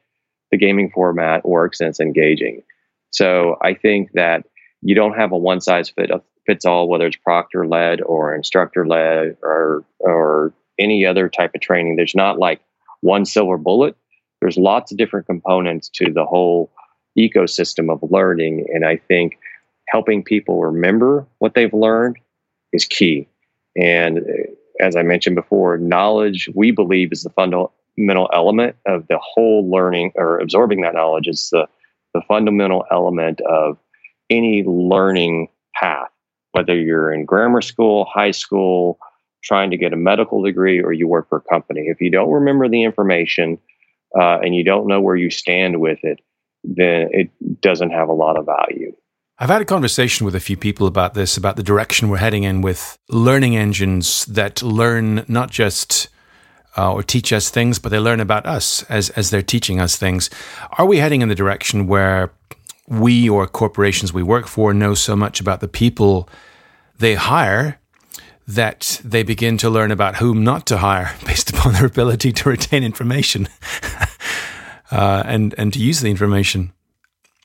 the 0.52 0.58
gaming 0.58 0.92
format 0.92 1.48
works 1.48 1.80
and 1.80 1.90
it's 1.90 2.00
engaging. 2.00 2.64
So 3.12 3.58
I 3.62 3.74
think 3.74 4.12
that 4.14 4.46
you 4.82 4.96
don't 4.96 5.18
have 5.18 5.32
a 5.32 5.38
one 5.38 5.62
size 5.62 5.90
fit 5.90 6.12
fits 6.46 6.66
all, 6.66 6.88
whether 6.88 7.08
it's 7.08 7.18
proctor 7.18 7.68
led 7.68 8.02
or 8.02 8.34
instructor 8.34 8.88
led 8.88 9.36
or 9.42 9.84
or 10.00 10.54
any 10.80 11.06
other 11.06 11.30
type 11.30 11.52
of 11.56 11.62
training. 11.62 11.96
There's 11.96 12.16
not 12.16 12.40
like 12.40 12.62
one 13.02 13.26
silver 13.26 13.58
bullet. 13.58 13.96
There's 14.42 14.58
lots 14.58 14.92
of 14.92 14.98
different 14.98 15.26
components 15.26 15.90
to 15.96 16.14
the 16.14 16.26
whole 16.26 16.72
ecosystem 17.18 17.92
of 17.92 18.10
learning, 18.12 18.66
and 18.74 18.86
I 18.86 18.98
think 18.98 19.38
helping 19.88 20.24
people 20.24 20.62
remember 20.62 21.26
what 21.40 21.54
they've 21.54 21.74
learned 21.74 22.18
is 22.74 22.86
key. 22.86 23.28
And 23.76 24.22
as 24.80 24.96
I 24.96 25.04
mentioned 25.04 25.36
before, 25.36 25.78
knowledge 25.78 26.50
we 26.54 26.72
believe 26.72 27.12
is 27.12 27.24
the 27.24 27.30
fundamental 27.30 27.74
fundamental 27.98 28.30
element 28.32 28.76
of 28.86 29.08
the 29.08 29.18
whole 29.20 29.70
learning 29.70 30.12
or 30.16 30.40
absorbing 30.40 30.82
that 30.82 30.94
knowledge 30.94 31.28
is 31.28 31.50
the, 31.50 31.68
the 32.14 32.22
fundamental 32.28 32.86
element 32.92 33.42
of 33.42 33.78
any 34.30 34.64
learning 34.64 35.48
path, 35.74 36.10
whether 36.52 36.76
you're 36.76 37.12
in 37.12 37.26
grammar 37.26 37.62
school, 37.62 38.06
high 38.06 38.32
school, 38.32 39.00
trying 39.44 39.72
to 39.72 39.78
get 39.78 39.94
a 39.94 39.96
medical 39.98 40.44
degree, 40.44 40.80
or 40.80 40.94
you 40.94 41.08
work 41.08 41.28
for 41.28 41.40
a 41.40 41.50
company. 41.50 41.86
If 41.88 42.00
you 42.00 42.12
don't 42.12 42.32
remember 42.32 42.70
the 42.70 42.84
information 42.84 43.58
uh, 44.16 44.40
and 44.42 44.56
you 44.56 44.64
don't 44.64 44.88
know 44.88 45.02
where 45.02 45.16
you 45.16 45.32
stand 45.32 45.80
with 45.80 46.00
it, 46.04 46.20
then 46.64 47.10
it 47.12 47.62
doesn't 47.62 47.92
have 47.92 48.10
a 48.10 48.14
lot 48.14 48.38
of 48.38 48.46
value. 48.46 48.94
I've 49.40 49.50
had 49.50 49.62
a 49.62 49.66
conversation 49.66 50.26
with 50.26 50.36
a 50.36 50.40
few 50.40 50.58
people 50.58 50.88
about 50.88 51.14
this, 51.14 51.38
about 51.38 51.58
the 51.58 51.64
direction 51.64 52.10
we're 52.10 52.18
heading 52.18 52.44
in 52.44 52.62
with 52.62 52.98
learning 53.10 53.56
engines 53.56 54.26
that 54.26 54.64
learn 54.64 55.24
not 55.28 55.52
just 55.52 56.10
uh, 56.76 56.92
or 56.92 57.04
teach 57.04 57.32
us 57.32 57.50
things, 57.50 57.78
but 57.78 57.90
they 57.90 58.00
learn 58.00 58.20
about 58.20 58.46
us 58.46 58.84
as 58.84 59.10
as 59.12 59.30
they're 59.30 59.42
teaching 59.42 59.80
us 59.80 59.96
things. 59.96 60.30
Are 60.78 60.86
we 60.86 60.98
heading 60.98 61.22
in 61.22 61.30
the 61.30 61.36
direction 61.36 61.88
where 61.88 62.32
we 62.88 63.30
or 63.30 63.48
corporations 63.48 64.14
we 64.14 64.24
work 64.24 64.48
for 64.48 64.74
know 64.74 64.94
so 64.94 65.16
much 65.16 65.40
about 65.40 65.60
the 65.60 65.68
people 65.68 66.30
they 67.00 67.16
hire 67.16 67.80
that 68.48 69.02
they 69.04 69.24
begin 69.24 69.58
to 69.58 69.70
learn 69.70 69.92
about 69.92 70.16
whom 70.16 70.44
not 70.44 70.66
to 70.68 70.78
hire 70.78 71.14
based 71.26 71.50
upon 71.50 71.74
their 71.74 71.86
ability 71.86 72.32
to 72.32 72.50
retain 72.50 72.84
information 72.84 73.48
uh, 74.92 75.24
and 75.26 75.54
and 75.58 75.74
to 75.74 75.80
use 75.80 76.02
the 76.02 76.10
information? 76.10 76.74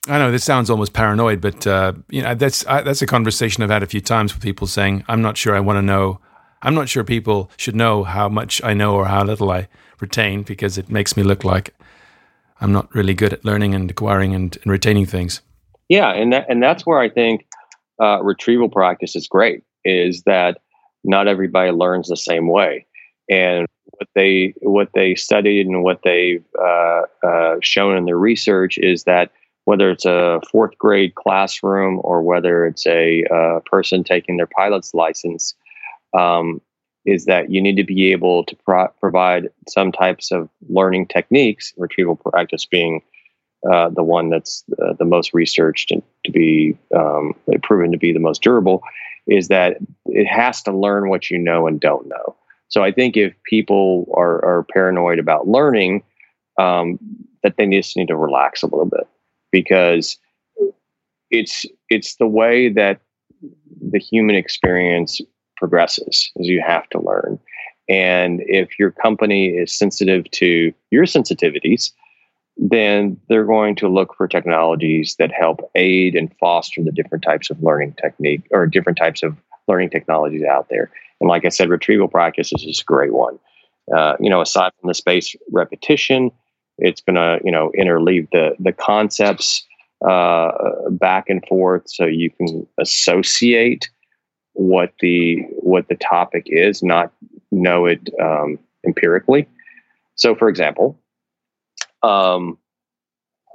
I 0.07 0.17
know 0.17 0.31
this 0.31 0.43
sounds 0.43 0.69
almost 0.69 0.93
paranoid, 0.93 1.39
but 1.39 1.65
uh, 1.65 1.93
you 2.09 2.21
know 2.21 2.35
that's 2.35 2.65
uh, 2.67 2.81
that's 2.81 3.01
a 3.01 3.07
conversation 3.07 3.63
I've 3.63 3.69
had 3.69 3.83
a 3.83 3.87
few 3.87 4.01
times 4.01 4.33
with 4.33 4.43
people 4.43 4.67
saying, 4.67 5.03
"I'm 5.07 5.21
not 5.21 5.37
sure 5.37 5.55
I 5.55 5.59
want 5.59 5.77
to 5.77 5.81
know 5.81 6.19
I'm 6.63 6.73
not 6.73 6.89
sure 6.89 7.03
people 7.03 7.51
should 7.57 7.75
know 7.75 8.03
how 8.03 8.29
much 8.29 8.63
I 8.63 8.73
know 8.73 8.95
or 8.95 9.05
how 9.05 9.23
little 9.23 9.51
I 9.51 9.67
retain 9.99 10.43
because 10.43 10.77
it 10.77 10.89
makes 10.89 11.15
me 11.17 11.23
look 11.23 11.43
like 11.43 11.75
I'm 12.61 12.71
not 12.71 12.93
really 12.95 13.13
good 13.13 13.33
at 13.33 13.43
learning 13.43 13.75
and 13.75 13.91
acquiring 13.91 14.33
and, 14.33 14.57
and 14.63 14.71
retaining 14.71 15.05
things. 15.05 15.41
Yeah, 15.89 16.11
and 16.11 16.31
that, 16.31 16.49
and 16.49 16.63
that's 16.63 16.85
where 16.85 16.99
I 16.99 17.09
think 17.09 17.45
uh, 18.01 18.23
retrieval 18.23 18.69
practice 18.69 19.15
is 19.15 19.27
great. 19.27 19.63
Is 19.83 20.23
that 20.23 20.59
not 21.03 21.27
everybody 21.27 21.71
learns 21.71 22.07
the 22.07 22.15
same 22.15 22.47
way, 22.47 22.85
and 23.29 23.67
what 23.97 24.09
they 24.15 24.53
what 24.61 24.89
they 24.93 25.15
studied 25.15 25.67
and 25.67 25.83
what 25.83 26.01
they've 26.03 26.43
uh, 26.59 27.01
uh, 27.25 27.55
shown 27.61 27.95
in 27.95 28.05
their 28.05 28.17
research 28.17 28.77
is 28.77 29.03
that 29.03 29.31
whether 29.65 29.89
it's 29.89 30.05
a 30.05 30.41
fourth 30.51 30.77
grade 30.77 31.15
classroom 31.15 32.01
or 32.03 32.21
whether 32.21 32.65
it's 32.65 32.85
a 32.85 33.23
uh, 33.33 33.59
person 33.61 34.03
taking 34.03 34.37
their 34.37 34.47
pilot's 34.47 34.93
license, 34.93 35.55
um, 36.13 36.59
is 37.05 37.25
that 37.25 37.49
you 37.49 37.61
need 37.61 37.77
to 37.77 37.83
be 37.83 38.11
able 38.11 38.43
to 38.45 38.55
pro- 38.65 38.89
provide 38.99 39.49
some 39.69 39.91
types 39.91 40.31
of 40.31 40.49
learning 40.69 41.07
techniques, 41.07 41.73
retrieval 41.77 42.15
practice 42.15 42.65
being 42.65 43.01
uh, 43.71 43.89
the 43.89 44.03
one 44.03 44.29
that's 44.29 44.63
uh, 44.81 44.93
the 44.99 45.05
most 45.05 45.33
researched 45.33 45.91
and 45.91 46.03
to 46.25 46.31
be 46.31 46.77
um, 46.95 47.33
proven 47.61 47.91
to 47.91 47.97
be 47.97 48.11
the 48.11 48.19
most 48.19 48.41
durable, 48.41 48.83
is 49.27 49.47
that 49.47 49.77
it 50.07 50.25
has 50.25 50.61
to 50.61 50.71
learn 50.71 51.09
what 51.09 51.29
you 51.29 51.37
know 51.37 51.67
and 51.67 51.79
don't 51.79 52.07
know. 52.07 52.35
So 52.73 52.83
I 52.83 52.91
think 52.91 53.15
if 53.15 53.35
people 53.43 54.11
are, 54.17 54.43
are 54.43 54.65
paranoid 54.73 55.19
about 55.19 55.47
learning, 55.47 56.01
um, 56.57 56.97
that 57.43 57.55
they 57.55 57.67
just 57.67 57.95
need 57.95 58.07
to 58.07 58.17
relax 58.17 58.63
a 58.63 58.65
little 58.65 58.87
bit 58.87 59.07
because 59.51 60.17
it's 61.29 61.67
it's 61.91 62.15
the 62.15 62.25
way 62.25 62.69
that 62.69 62.99
the 63.91 63.99
human 63.99 64.35
experience 64.35 65.21
progresses 65.55 66.31
is 66.35 66.47
you 66.47 66.63
have 66.65 66.89
to 66.89 66.99
learn. 66.99 67.37
And 67.87 68.41
if 68.47 68.79
your 68.79 68.89
company 68.89 69.49
is 69.49 69.71
sensitive 69.71 70.31
to 70.31 70.73
your 70.89 71.03
sensitivities, 71.03 71.91
then 72.57 73.19
they're 73.29 73.45
going 73.45 73.75
to 73.75 73.87
look 73.87 74.15
for 74.17 74.27
technologies 74.27 75.15
that 75.19 75.31
help 75.31 75.59
aid 75.75 76.15
and 76.15 76.35
foster 76.39 76.81
the 76.81 76.91
different 76.91 77.23
types 77.23 77.51
of 77.51 77.61
learning 77.61 77.93
technique 78.01 78.47
or 78.49 78.65
different 78.65 78.97
types 78.97 79.21
of 79.21 79.37
learning 79.67 79.89
technologies 79.89 80.43
out 80.43 80.67
there. 80.69 80.91
And 81.19 81.29
like 81.29 81.45
I 81.45 81.49
said, 81.49 81.69
retrieval 81.69 82.07
practices 82.07 82.63
is 82.63 82.81
a 82.81 82.83
great 82.83 83.13
one. 83.13 83.39
Uh, 83.95 84.15
you 84.19 84.29
know, 84.29 84.41
aside 84.41 84.71
from 84.79 84.87
the 84.87 84.93
space 84.93 85.35
repetition, 85.51 86.31
it's 86.77 87.01
going 87.01 87.15
to 87.15 87.39
you 87.43 87.51
know 87.51 87.71
interleave 87.77 88.27
the 88.31 88.55
the 88.59 88.71
concepts 88.71 89.65
uh, 90.05 90.51
back 90.89 91.25
and 91.29 91.45
forth, 91.47 91.83
so 91.85 92.05
you 92.05 92.29
can 92.29 92.65
associate 92.79 93.89
what 94.53 94.93
the 95.01 95.41
what 95.59 95.87
the 95.87 95.95
topic 95.95 96.43
is, 96.47 96.81
not 96.83 97.11
know 97.51 97.85
it 97.85 98.09
um, 98.21 98.57
empirically. 98.85 99.47
So, 100.15 100.35
for 100.35 100.47
example, 100.47 100.99
um, 102.03 102.57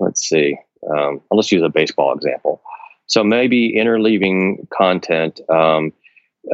let's 0.00 0.28
see. 0.28 0.56
Um, 0.90 1.20
let's 1.30 1.50
use 1.52 1.62
a 1.62 1.68
baseball 1.68 2.14
example. 2.14 2.62
So 3.08 3.24
maybe 3.24 3.74
interleaving 3.74 4.68
content. 4.70 5.40
Um, 5.48 5.92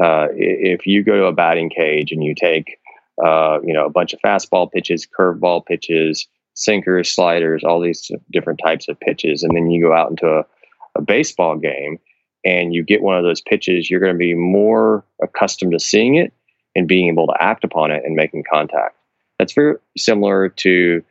uh, 0.02 0.28
if 0.32 0.86
you 0.86 1.02
go 1.05 1.16
to 1.16 1.24
a 1.26 1.32
batting 1.32 1.68
cage 1.68 2.11
and 2.11 2.24
you 2.24 2.34
take, 2.34 2.78
uh, 3.24 3.59
you 3.62 3.72
know, 3.72 3.84
a 3.84 3.90
bunch 3.90 4.12
of 4.12 4.20
fastball 4.20 4.70
pitches, 4.70 5.07
curveball 5.07 5.66
pitches, 5.66 6.26
sinkers, 6.55 7.11
sliders, 7.11 7.64
all 7.64 7.80
these 7.80 8.11
different 8.32 8.61
types 8.64 8.88
of 8.88 8.98
pitches, 8.98 9.42
and 9.42 9.55
then 9.55 9.70
you 9.70 9.84
go 9.84 9.92
out 9.92 10.11
into 10.11 10.26
a, 10.26 10.44
a 10.94 11.02
baseball 11.02 11.57
game 11.57 11.98
and 12.44 12.74
you 12.74 12.84
get 12.84 13.02
one 13.02 13.16
of 13.16 13.24
those 13.24 13.40
pitches, 13.40 13.90
you're 13.90 14.00
going 14.00 14.12
to 14.12 14.18
be 14.18 14.34
more 14.34 15.05
accustomed 15.22 15.72
to 15.72 15.80
seeing 15.80 16.14
it 16.14 16.32
and 16.76 16.86
being 16.86 17.09
able 17.09 17.26
to 17.26 17.42
act 17.42 17.64
upon 17.64 17.90
it 17.90 18.02
and 18.05 18.14
making 18.14 18.44
contact. 18.50 18.96
That's 19.38 19.52
very 19.52 19.76
similar 19.96 20.48
to 20.48 21.02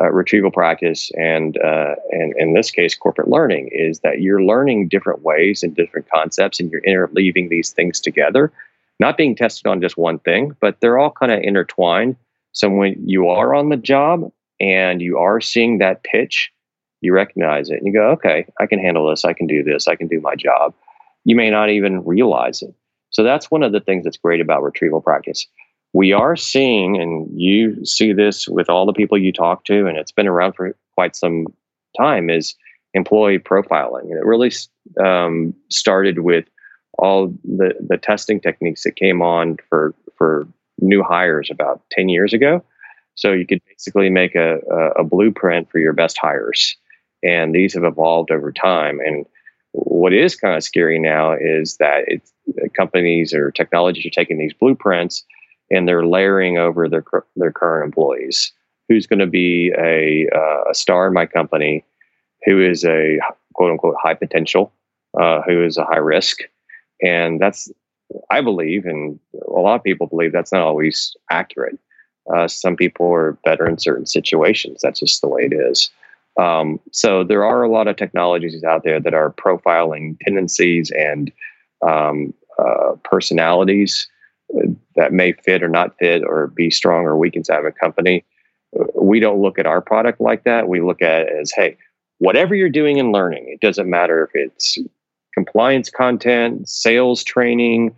uh, 0.00 0.10
retrieval 0.10 0.50
practice 0.50 1.10
and, 1.16 1.56
uh, 1.58 1.94
and 2.10 2.34
in 2.36 2.52
this 2.52 2.70
case, 2.70 2.94
corporate 2.94 3.28
learning 3.28 3.68
is 3.72 4.00
that 4.00 4.20
you're 4.20 4.42
learning 4.42 4.88
different 4.88 5.22
ways 5.22 5.62
and 5.62 5.74
different 5.74 6.08
concepts 6.10 6.58
and 6.58 6.70
you're 6.70 6.80
interleaving 6.82 7.48
these 7.48 7.70
things 7.70 8.00
together, 8.00 8.52
not 8.98 9.16
being 9.16 9.36
tested 9.36 9.66
on 9.66 9.80
just 9.80 9.96
one 9.96 10.18
thing, 10.18 10.56
but 10.60 10.80
they're 10.80 10.98
all 10.98 11.10
kind 11.10 11.30
of 11.30 11.40
intertwined. 11.42 12.16
So 12.52 12.68
when 12.68 12.96
you 13.08 13.28
are 13.28 13.54
on 13.54 13.68
the 13.68 13.76
job 13.76 14.30
and 14.58 15.00
you 15.00 15.18
are 15.18 15.40
seeing 15.40 15.78
that 15.78 16.02
pitch, 16.02 16.50
you 17.00 17.12
recognize 17.12 17.70
it 17.70 17.78
and 17.78 17.86
you 17.86 17.92
go, 17.92 18.10
okay, 18.10 18.46
I 18.58 18.66
can 18.66 18.78
handle 18.78 19.08
this. 19.08 19.24
I 19.24 19.32
can 19.32 19.46
do 19.46 19.62
this. 19.62 19.86
I 19.86 19.94
can 19.94 20.08
do 20.08 20.20
my 20.20 20.34
job. 20.34 20.74
You 21.24 21.36
may 21.36 21.50
not 21.50 21.70
even 21.70 22.04
realize 22.04 22.62
it. 22.62 22.74
So 23.10 23.22
that's 23.22 23.50
one 23.50 23.62
of 23.62 23.72
the 23.72 23.80
things 23.80 24.04
that's 24.04 24.16
great 24.16 24.40
about 24.40 24.62
retrieval 24.62 25.00
practice 25.00 25.46
we 25.94 26.12
are 26.12 26.34
seeing, 26.34 27.00
and 27.00 27.30
you 27.40 27.84
see 27.86 28.12
this 28.12 28.48
with 28.48 28.68
all 28.68 28.84
the 28.84 28.92
people 28.92 29.16
you 29.16 29.32
talk 29.32 29.64
to, 29.64 29.86
and 29.86 29.96
it's 29.96 30.10
been 30.10 30.26
around 30.26 30.54
for 30.54 30.76
quite 30.94 31.14
some 31.14 31.46
time, 31.96 32.28
is 32.28 32.56
employee 32.94 33.38
profiling. 33.38 34.02
And 34.02 34.18
it 34.18 34.24
really 34.24 34.50
um, 35.02 35.54
started 35.70 36.18
with 36.18 36.46
all 36.98 37.28
the, 37.44 37.74
the 37.80 37.96
testing 37.96 38.40
techniques 38.40 38.82
that 38.82 38.96
came 38.96 39.22
on 39.22 39.56
for, 39.68 39.94
for 40.18 40.48
new 40.80 41.04
hires 41.04 41.48
about 41.48 41.82
10 41.92 42.08
years 42.08 42.32
ago. 42.32 42.62
So 43.14 43.32
you 43.32 43.46
could 43.46 43.60
basically 43.64 44.10
make 44.10 44.34
a, 44.34 44.58
a, 44.68 45.02
a 45.02 45.04
blueprint 45.04 45.70
for 45.70 45.78
your 45.78 45.92
best 45.92 46.18
hires. 46.18 46.76
And 47.22 47.54
these 47.54 47.74
have 47.74 47.84
evolved 47.84 48.32
over 48.32 48.50
time. 48.50 48.98
And 48.98 49.26
what 49.70 50.12
is 50.12 50.34
kind 50.34 50.56
of 50.56 50.64
scary 50.64 50.98
now 50.98 51.34
is 51.34 51.76
that 51.76 52.04
it's, 52.08 52.32
companies 52.76 53.32
or 53.32 53.52
technologies 53.52 54.06
are 54.06 54.10
taking 54.10 54.38
these 54.38 54.52
blueprints 54.52 55.24
and 55.74 55.88
they're 55.88 56.06
layering 56.06 56.58
over 56.58 56.88
their 56.88 57.04
their 57.36 57.52
current 57.52 57.86
employees. 57.86 58.52
Who's 58.88 59.06
going 59.06 59.20
to 59.20 59.26
be 59.26 59.72
a, 59.78 60.28
uh, 60.36 60.70
a 60.70 60.74
star 60.74 61.06
in 61.06 61.14
my 61.14 61.24
company? 61.24 61.84
Who 62.44 62.60
is 62.60 62.84
a 62.84 63.18
quote 63.54 63.70
unquote 63.70 63.96
high 63.98 64.14
potential? 64.14 64.72
Uh, 65.18 65.40
who 65.42 65.64
is 65.64 65.78
a 65.78 65.84
high 65.84 65.96
risk? 65.96 66.40
And 67.02 67.40
that's 67.40 67.70
I 68.30 68.40
believe, 68.40 68.84
and 68.84 69.18
a 69.48 69.60
lot 69.60 69.76
of 69.76 69.82
people 69.82 70.06
believe 70.06 70.32
that's 70.32 70.52
not 70.52 70.62
always 70.62 71.16
accurate. 71.30 71.78
Uh, 72.32 72.48
some 72.48 72.76
people 72.76 73.12
are 73.12 73.32
better 73.44 73.66
in 73.66 73.78
certain 73.78 74.06
situations. 74.06 74.80
That's 74.82 75.00
just 75.00 75.20
the 75.20 75.28
way 75.28 75.48
it 75.50 75.52
is. 75.52 75.90
Um, 76.38 76.80
so 76.90 77.22
there 77.24 77.44
are 77.44 77.62
a 77.62 77.70
lot 77.70 77.86
of 77.86 77.96
technologies 77.96 78.64
out 78.64 78.82
there 78.84 79.00
that 79.00 79.14
are 79.14 79.32
profiling 79.32 80.18
tendencies 80.20 80.90
and 80.90 81.32
um, 81.86 82.34
uh, 82.58 82.92
personalities 83.04 84.08
that 84.96 85.12
may 85.12 85.32
fit 85.32 85.62
or 85.62 85.68
not 85.68 85.96
fit 85.98 86.22
or 86.24 86.48
be 86.48 86.70
strong 86.70 87.04
or 87.04 87.16
weak 87.16 87.36
inside 87.36 87.58
of 87.58 87.64
a 87.64 87.72
company. 87.72 88.24
We 88.94 89.20
don't 89.20 89.40
look 89.40 89.58
at 89.58 89.66
our 89.66 89.80
product 89.80 90.20
like 90.20 90.44
that. 90.44 90.68
We 90.68 90.80
look 90.80 91.02
at 91.02 91.22
it 91.22 91.28
as, 91.40 91.52
hey, 91.52 91.76
whatever 92.18 92.54
you're 92.54 92.68
doing 92.68 92.98
in 92.98 93.12
learning, 93.12 93.46
it 93.48 93.60
doesn't 93.60 93.88
matter 93.88 94.24
if 94.24 94.30
it's 94.34 94.78
compliance 95.32 95.90
content, 95.90 96.68
sales 96.68 97.24
training, 97.24 97.94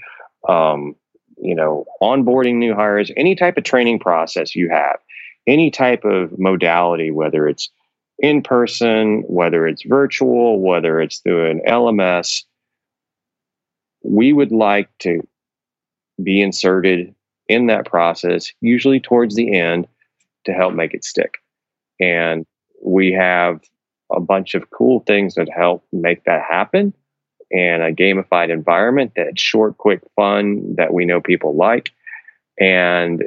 um, 0.49 0.97
you 1.39 1.55
know, 1.55 1.85
onboarding 2.03 2.57
new 2.57 2.75
hires, 2.75 3.11
any 3.17 3.35
type 3.35 3.57
of 3.59 3.65
training 3.65 3.99
process 3.99 4.55
you 4.55 4.71
have, 4.71 4.99
any 5.47 5.71
type 5.71 6.05
of 6.05 6.39
modality, 6.39 7.11
whether 7.11 7.47
it's 7.47 7.71
in 8.19 8.43
person, 8.43 9.23
whether 9.27 9.67
it's 9.67 9.83
virtual, 9.83 10.61
whether 10.61 11.01
it's 11.01 11.19
through 11.19 11.51
an 11.51 11.61
LMS, 11.67 12.45
we 14.03 14.33
would 14.33 14.53
like 14.53 14.89
to 15.01 15.27
be 16.23 16.41
inserted 16.41 17.15
in 17.49 17.67
that 17.67 17.87
process, 17.87 18.53
usually 18.61 19.01
towards 19.01 19.35
the 19.37 19.57
end, 19.57 19.87
to 20.45 20.53
help 20.53 20.75
make 20.75 20.95
it 20.95 21.05
stick. 21.05 21.35
And 22.01 22.47
we 22.85 23.13
have 23.13 23.61
a 24.13 24.21
bunch 24.21 24.55
of 24.55 24.71
cool 24.71 25.01
things 25.01 25.35
that 25.35 25.49
help 25.49 25.85
make 25.93 26.25
that 26.25 26.43
happen 26.49 26.93
and 27.51 27.83
a 27.83 27.93
gamified 27.93 28.51
environment 28.51 29.13
that's 29.17 29.41
short, 29.41 29.79
quick, 29.79 30.01
fun 30.17 30.75
that 30.77 30.93
we 30.93 31.05
know 31.05 31.21
people 31.21 31.55
like 31.55 31.93
and 32.59 33.25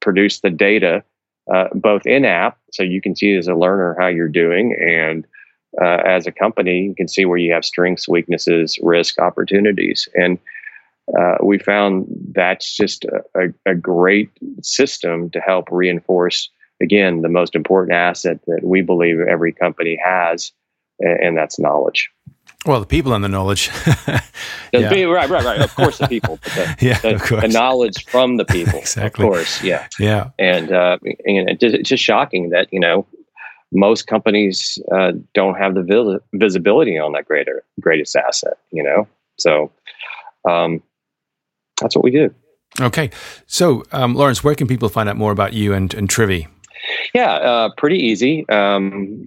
produce 0.00 0.40
the 0.40 0.50
data 0.50 1.02
uh, 1.52 1.68
both 1.74 2.06
in 2.06 2.24
app 2.24 2.58
so 2.72 2.82
you 2.82 3.00
can 3.00 3.14
see 3.14 3.34
as 3.36 3.46
a 3.46 3.54
learner 3.54 3.96
how 3.98 4.08
you're 4.08 4.28
doing 4.28 4.76
and 4.80 5.26
uh, 5.80 6.02
as 6.06 6.26
a 6.26 6.32
company 6.32 6.80
you 6.80 6.94
can 6.94 7.06
see 7.08 7.24
where 7.24 7.38
you 7.38 7.52
have 7.52 7.64
strengths 7.64 8.08
weaknesses 8.08 8.78
risk 8.82 9.18
opportunities 9.20 10.08
and 10.14 10.38
uh, 11.18 11.36
we 11.42 11.58
found 11.58 12.06
that's 12.32 12.76
just 12.76 13.04
a, 13.34 13.52
a, 13.64 13.74
great 13.74 14.30
system 14.62 15.30
to 15.30 15.40
help 15.40 15.68
reinforce, 15.70 16.50
again, 16.82 17.22
the 17.22 17.28
most 17.28 17.54
important 17.54 17.94
asset 17.94 18.40
that 18.46 18.64
we 18.64 18.82
believe 18.82 19.20
every 19.20 19.52
company 19.52 19.98
has, 20.04 20.52
and, 20.98 21.20
and 21.20 21.36
that's 21.36 21.58
knowledge. 21.60 22.10
Well, 22.66 22.80
the 22.80 22.86
people 22.86 23.12
and 23.12 23.22
the 23.22 23.28
knowledge. 23.28 23.70
yeah. 24.72 25.04
right, 25.04 25.28
right, 25.28 25.44
right. 25.44 25.60
Of 25.60 25.74
course, 25.76 25.98
the 25.98 26.08
people. 26.08 26.40
The, 26.42 26.76
yeah, 26.80 26.98
the, 26.98 27.14
of 27.14 27.22
course. 27.22 27.42
the 27.42 27.48
knowledge 27.48 28.04
from 28.06 28.36
the 28.36 28.44
people. 28.44 28.78
exactly. 28.80 29.24
Of 29.24 29.32
course, 29.32 29.62
yeah. 29.62 29.86
Yeah. 30.00 30.30
And, 30.40 30.72
uh, 30.72 30.98
and 31.24 31.48
it's 31.62 31.88
just 31.88 32.02
shocking 32.02 32.50
that, 32.50 32.66
you 32.72 32.80
know, 32.80 33.06
most 33.72 34.08
companies 34.08 34.78
uh, 34.92 35.12
don't 35.34 35.56
have 35.56 35.74
the 35.74 35.82
vis- 35.82 36.20
visibility 36.34 36.98
on 36.98 37.12
that 37.12 37.26
greater 37.26 37.62
greatest 37.80 38.16
asset, 38.16 38.54
you 38.72 38.82
know? 38.82 39.06
So, 39.38 39.70
um, 40.44 40.82
that's 41.80 41.94
what 41.94 42.04
we 42.04 42.10
do. 42.10 42.34
Okay. 42.80 43.10
So, 43.46 43.84
um, 43.92 44.14
Lawrence, 44.14 44.44
where 44.44 44.54
can 44.54 44.66
people 44.66 44.88
find 44.88 45.08
out 45.08 45.16
more 45.16 45.32
about 45.32 45.52
you 45.52 45.72
and, 45.72 45.92
and 45.94 46.08
Trivie? 46.08 46.48
Yeah, 47.14 47.32
uh, 47.34 47.70
pretty 47.76 47.98
easy. 47.98 48.48
Um, 48.48 49.26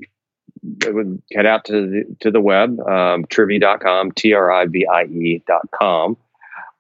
would 0.88 1.22
head 1.34 1.46
out 1.46 1.66
to 1.66 1.88
the, 1.88 2.16
to 2.20 2.32
the 2.32 2.42
web, 2.42 2.80
um, 2.82 3.26
trivie.com, 3.26 4.12
T 4.12 4.34
R 4.34 4.52
I 4.52 4.66
V 4.66 4.86
I 4.86 5.04
E.com. 5.04 6.18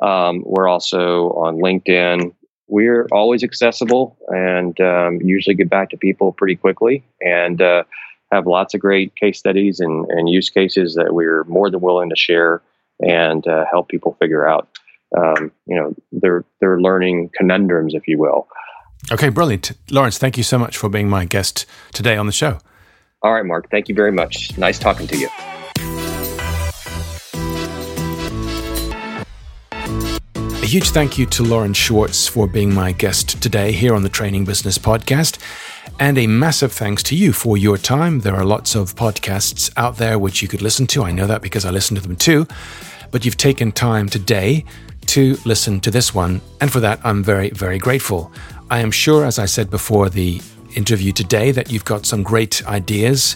Um, 0.01 0.43
we're 0.45 0.67
also 0.67 1.31
on 1.31 1.57
LinkedIn. 1.57 2.33
We're 2.67 3.07
always 3.11 3.43
accessible 3.43 4.17
and 4.27 4.79
um, 4.79 5.19
usually 5.21 5.55
get 5.55 5.69
back 5.69 5.89
to 5.89 5.97
people 5.97 6.33
pretty 6.33 6.55
quickly 6.55 7.03
and 7.19 7.61
uh, 7.61 7.83
have 8.31 8.45
lots 8.45 8.73
of 8.73 8.79
great 8.79 9.15
case 9.15 9.39
studies 9.39 9.79
and, 9.79 10.05
and 10.11 10.29
use 10.29 10.49
cases 10.49 10.93
that 10.95 11.13
we're 11.13 11.43
more 11.45 11.71
than 11.71 11.81
willing 11.81 12.09
to 12.09 12.15
share 12.15 12.61
and 13.01 13.47
uh, 13.47 13.65
help 13.71 13.87
people 13.87 14.15
figure 14.19 14.47
out 14.47 14.67
um, 15.17 15.51
you 15.65 15.75
know, 15.75 15.95
they're 16.11 16.45
they're 16.59 16.79
learning 16.79 17.31
conundrums, 17.35 17.93
if 17.93 18.07
you 18.07 18.17
will. 18.17 18.47
Okay, 19.11 19.29
brilliant, 19.29 19.71
Lawrence. 19.89 20.17
Thank 20.17 20.37
you 20.37 20.43
so 20.43 20.57
much 20.57 20.77
for 20.77 20.89
being 20.89 21.09
my 21.09 21.25
guest 21.25 21.65
today 21.93 22.17
on 22.17 22.25
the 22.25 22.31
show. 22.31 22.59
All 23.21 23.33
right, 23.33 23.45
Mark. 23.45 23.69
Thank 23.69 23.89
you 23.89 23.95
very 23.95 24.11
much. 24.11 24.57
Nice 24.57 24.79
talking 24.79 25.07
to 25.07 25.17
you. 25.17 25.29
A 30.61 30.65
huge 30.65 30.91
thank 30.91 31.17
you 31.17 31.25
to 31.25 31.43
Lawrence 31.43 31.77
Schwartz 31.77 32.27
for 32.27 32.47
being 32.47 32.73
my 32.73 32.91
guest 32.91 33.41
today 33.41 33.71
here 33.71 33.95
on 33.95 34.03
the 34.03 34.09
Training 34.09 34.45
Business 34.45 34.77
Podcast. 34.77 35.39
And 35.99 36.17
a 36.17 36.27
massive 36.27 36.71
thanks 36.71 37.03
to 37.03 37.15
you 37.15 37.33
for 37.33 37.57
your 37.57 37.77
time. 37.77 38.19
There 38.19 38.35
are 38.35 38.45
lots 38.45 38.75
of 38.75 38.95
podcasts 38.95 39.71
out 39.75 39.97
there 39.97 40.17
which 40.19 40.41
you 40.41 40.47
could 40.47 40.61
listen 40.61 40.87
to. 40.87 41.03
I 41.03 41.11
know 41.11 41.27
that 41.27 41.41
because 41.41 41.65
I 41.65 41.71
listen 41.71 41.95
to 41.95 42.01
them 42.01 42.15
too. 42.15 42.47
But 43.11 43.25
you've 43.25 43.37
taken 43.37 43.71
time 43.71 44.07
today 44.07 44.63
to 45.09 45.37
listen 45.43 45.79
to 45.81 45.91
this 45.91 46.13
one, 46.13 46.39
and 46.61 46.71
for 46.71 46.79
that, 46.79 46.99
I'm 47.03 47.23
very, 47.23 47.49
very 47.49 47.79
grateful. 47.79 48.31
I 48.69 48.79
am 48.79 48.91
sure, 48.91 49.25
as 49.25 49.39
I 49.39 49.45
said 49.45 49.69
before, 49.69 50.09
the 50.09 50.41
interview 50.75 51.11
today 51.11 51.51
that 51.51 51.71
you've 51.71 51.85
got 51.85 52.05
some 52.05 52.21
great 52.21 52.65
ideas 52.67 53.35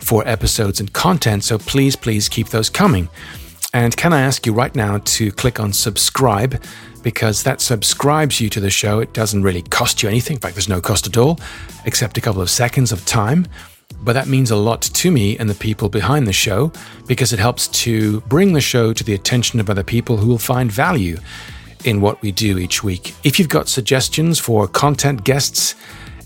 for 0.00 0.26
episodes 0.28 0.80
and 0.80 0.92
content. 0.92 1.42
So 1.42 1.56
please, 1.56 1.96
please 1.96 2.28
keep 2.28 2.50
those 2.50 2.68
coming. 2.68 3.08
And 3.72 3.96
can 3.96 4.12
I 4.12 4.20
ask 4.20 4.44
you 4.46 4.52
right 4.52 4.74
now 4.74 4.98
to 4.98 5.32
click 5.32 5.58
on 5.58 5.72
subscribe 5.72 6.62
because 7.02 7.42
that 7.44 7.60
subscribes 7.60 8.40
you 8.40 8.48
to 8.50 8.60
the 8.60 8.70
show. 8.70 8.98
It 8.98 9.12
doesn't 9.12 9.42
really 9.42 9.62
cost 9.62 10.02
you 10.02 10.08
anything. 10.08 10.36
In 10.36 10.40
fact, 10.40 10.54
there's 10.56 10.68
no 10.68 10.80
cost 10.80 11.06
at 11.06 11.16
all, 11.16 11.38
except 11.84 12.18
a 12.18 12.20
couple 12.20 12.42
of 12.42 12.50
seconds 12.50 12.92
of 12.92 13.04
time. 13.06 13.46
But 14.04 14.12
that 14.12 14.28
means 14.28 14.50
a 14.50 14.56
lot 14.56 14.82
to 14.82 15.10
me 15.10 15.38
and 15.38 15.48
the 15.48 15.54
people 15.54 15.88
behind 15.88 16.26
the 16.26 16.32
show 16.32 16.72
because 17.06 17.32
it 17.32 17.38
helps 17.38 17.68
to 17.68 18.20
bring 18.22 18.52
the 18.52 18.60
show 18.60 18.92
to 18.92 19.02
the 19.02 19.14
attention 19.14 19.60
of 19.60 19.70
other 19.70 19.82
people 19.82 20.18
who 20.18 20.28
will 20.28 20.38
find 20.38 20.70
value 20.70 21.18
in 21.84 22.00
what 22.00 22.20
we 22.22 22.30
do 22.30 22.58
each 22.58 22.84
week. 22.84 23.14
If 23.24 23.38
you've 23.38 23.48
got 23.48 23.68
suggestions 23.68 24.38
for 24.38 24.68
content 24.68 25.24
guests, 25.24 25.74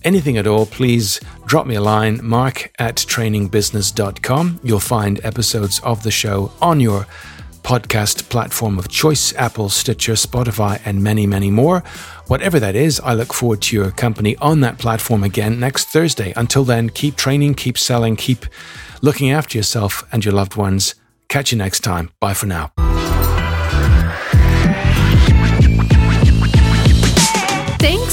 anything 0.05 0.37
at 0.37 0.47
all, 0.47 0.67
please 0.67 1.21
drop 1.47 1.67
me 1.67 1.77
a 1.77 1.81
line, 1.81 2.21
mark 2.23 2.71
at 2.79 2.97
trainingbusiness.com. 2.97 4.61
You'll 4.63 4.81
find 4.81 5.25
episodes 5.25 5.81
of 5.81 6.03
the 6.03 6.11
show 6.11 6.53
on 6.61 6.81
your 6.81 7.07
podcast 7.63 8.29
platform 8.31 8.79
of 8.79 8.89
choice 8.89 9.35
Apple, 9.35 9.69
Stitcher, 9.69 10.15
Spotify, 10.15 10.81
and 10.85 11.03
many, 11.03 11.27
many 11.27 11.51
more. 11.51 11.85
Whatever 12.29 12.61
that 12.61 12.77
is, 12.77 13.01
I 13.01 13.15
look 13.15 13.33
forward 13.33 13.63
to 13.63 13.77
your 13.77 13.91
company 13.91 14.37
on 14.37 14.61
that 14.61 14.77
platform 14.79 15.25
again 15.25 15.59
next 15.59 15.89
Thursday. 15.89 16.35
Until 16.37 16.63
then, 16.63 16.91
keep 16.91 17.17
training, 17.17 17.55
keep 17.55 17.79
selling, 17.79 18.17
keep 18.17 18.45
looking 19.01 19.31
after 19.31 19.57
yourself 19.57 20.07
and 20.13 20.23
your 20.23 20.35
loved 20.35 20.55
ones. 20.55 20.95
Catch 21.31 21.53
you 21.53 21.59
next 21.59 21.81
time. 21.81 22.11
Bye 22.21 22.35
for 22.35 22.45
now. 22.45 22.71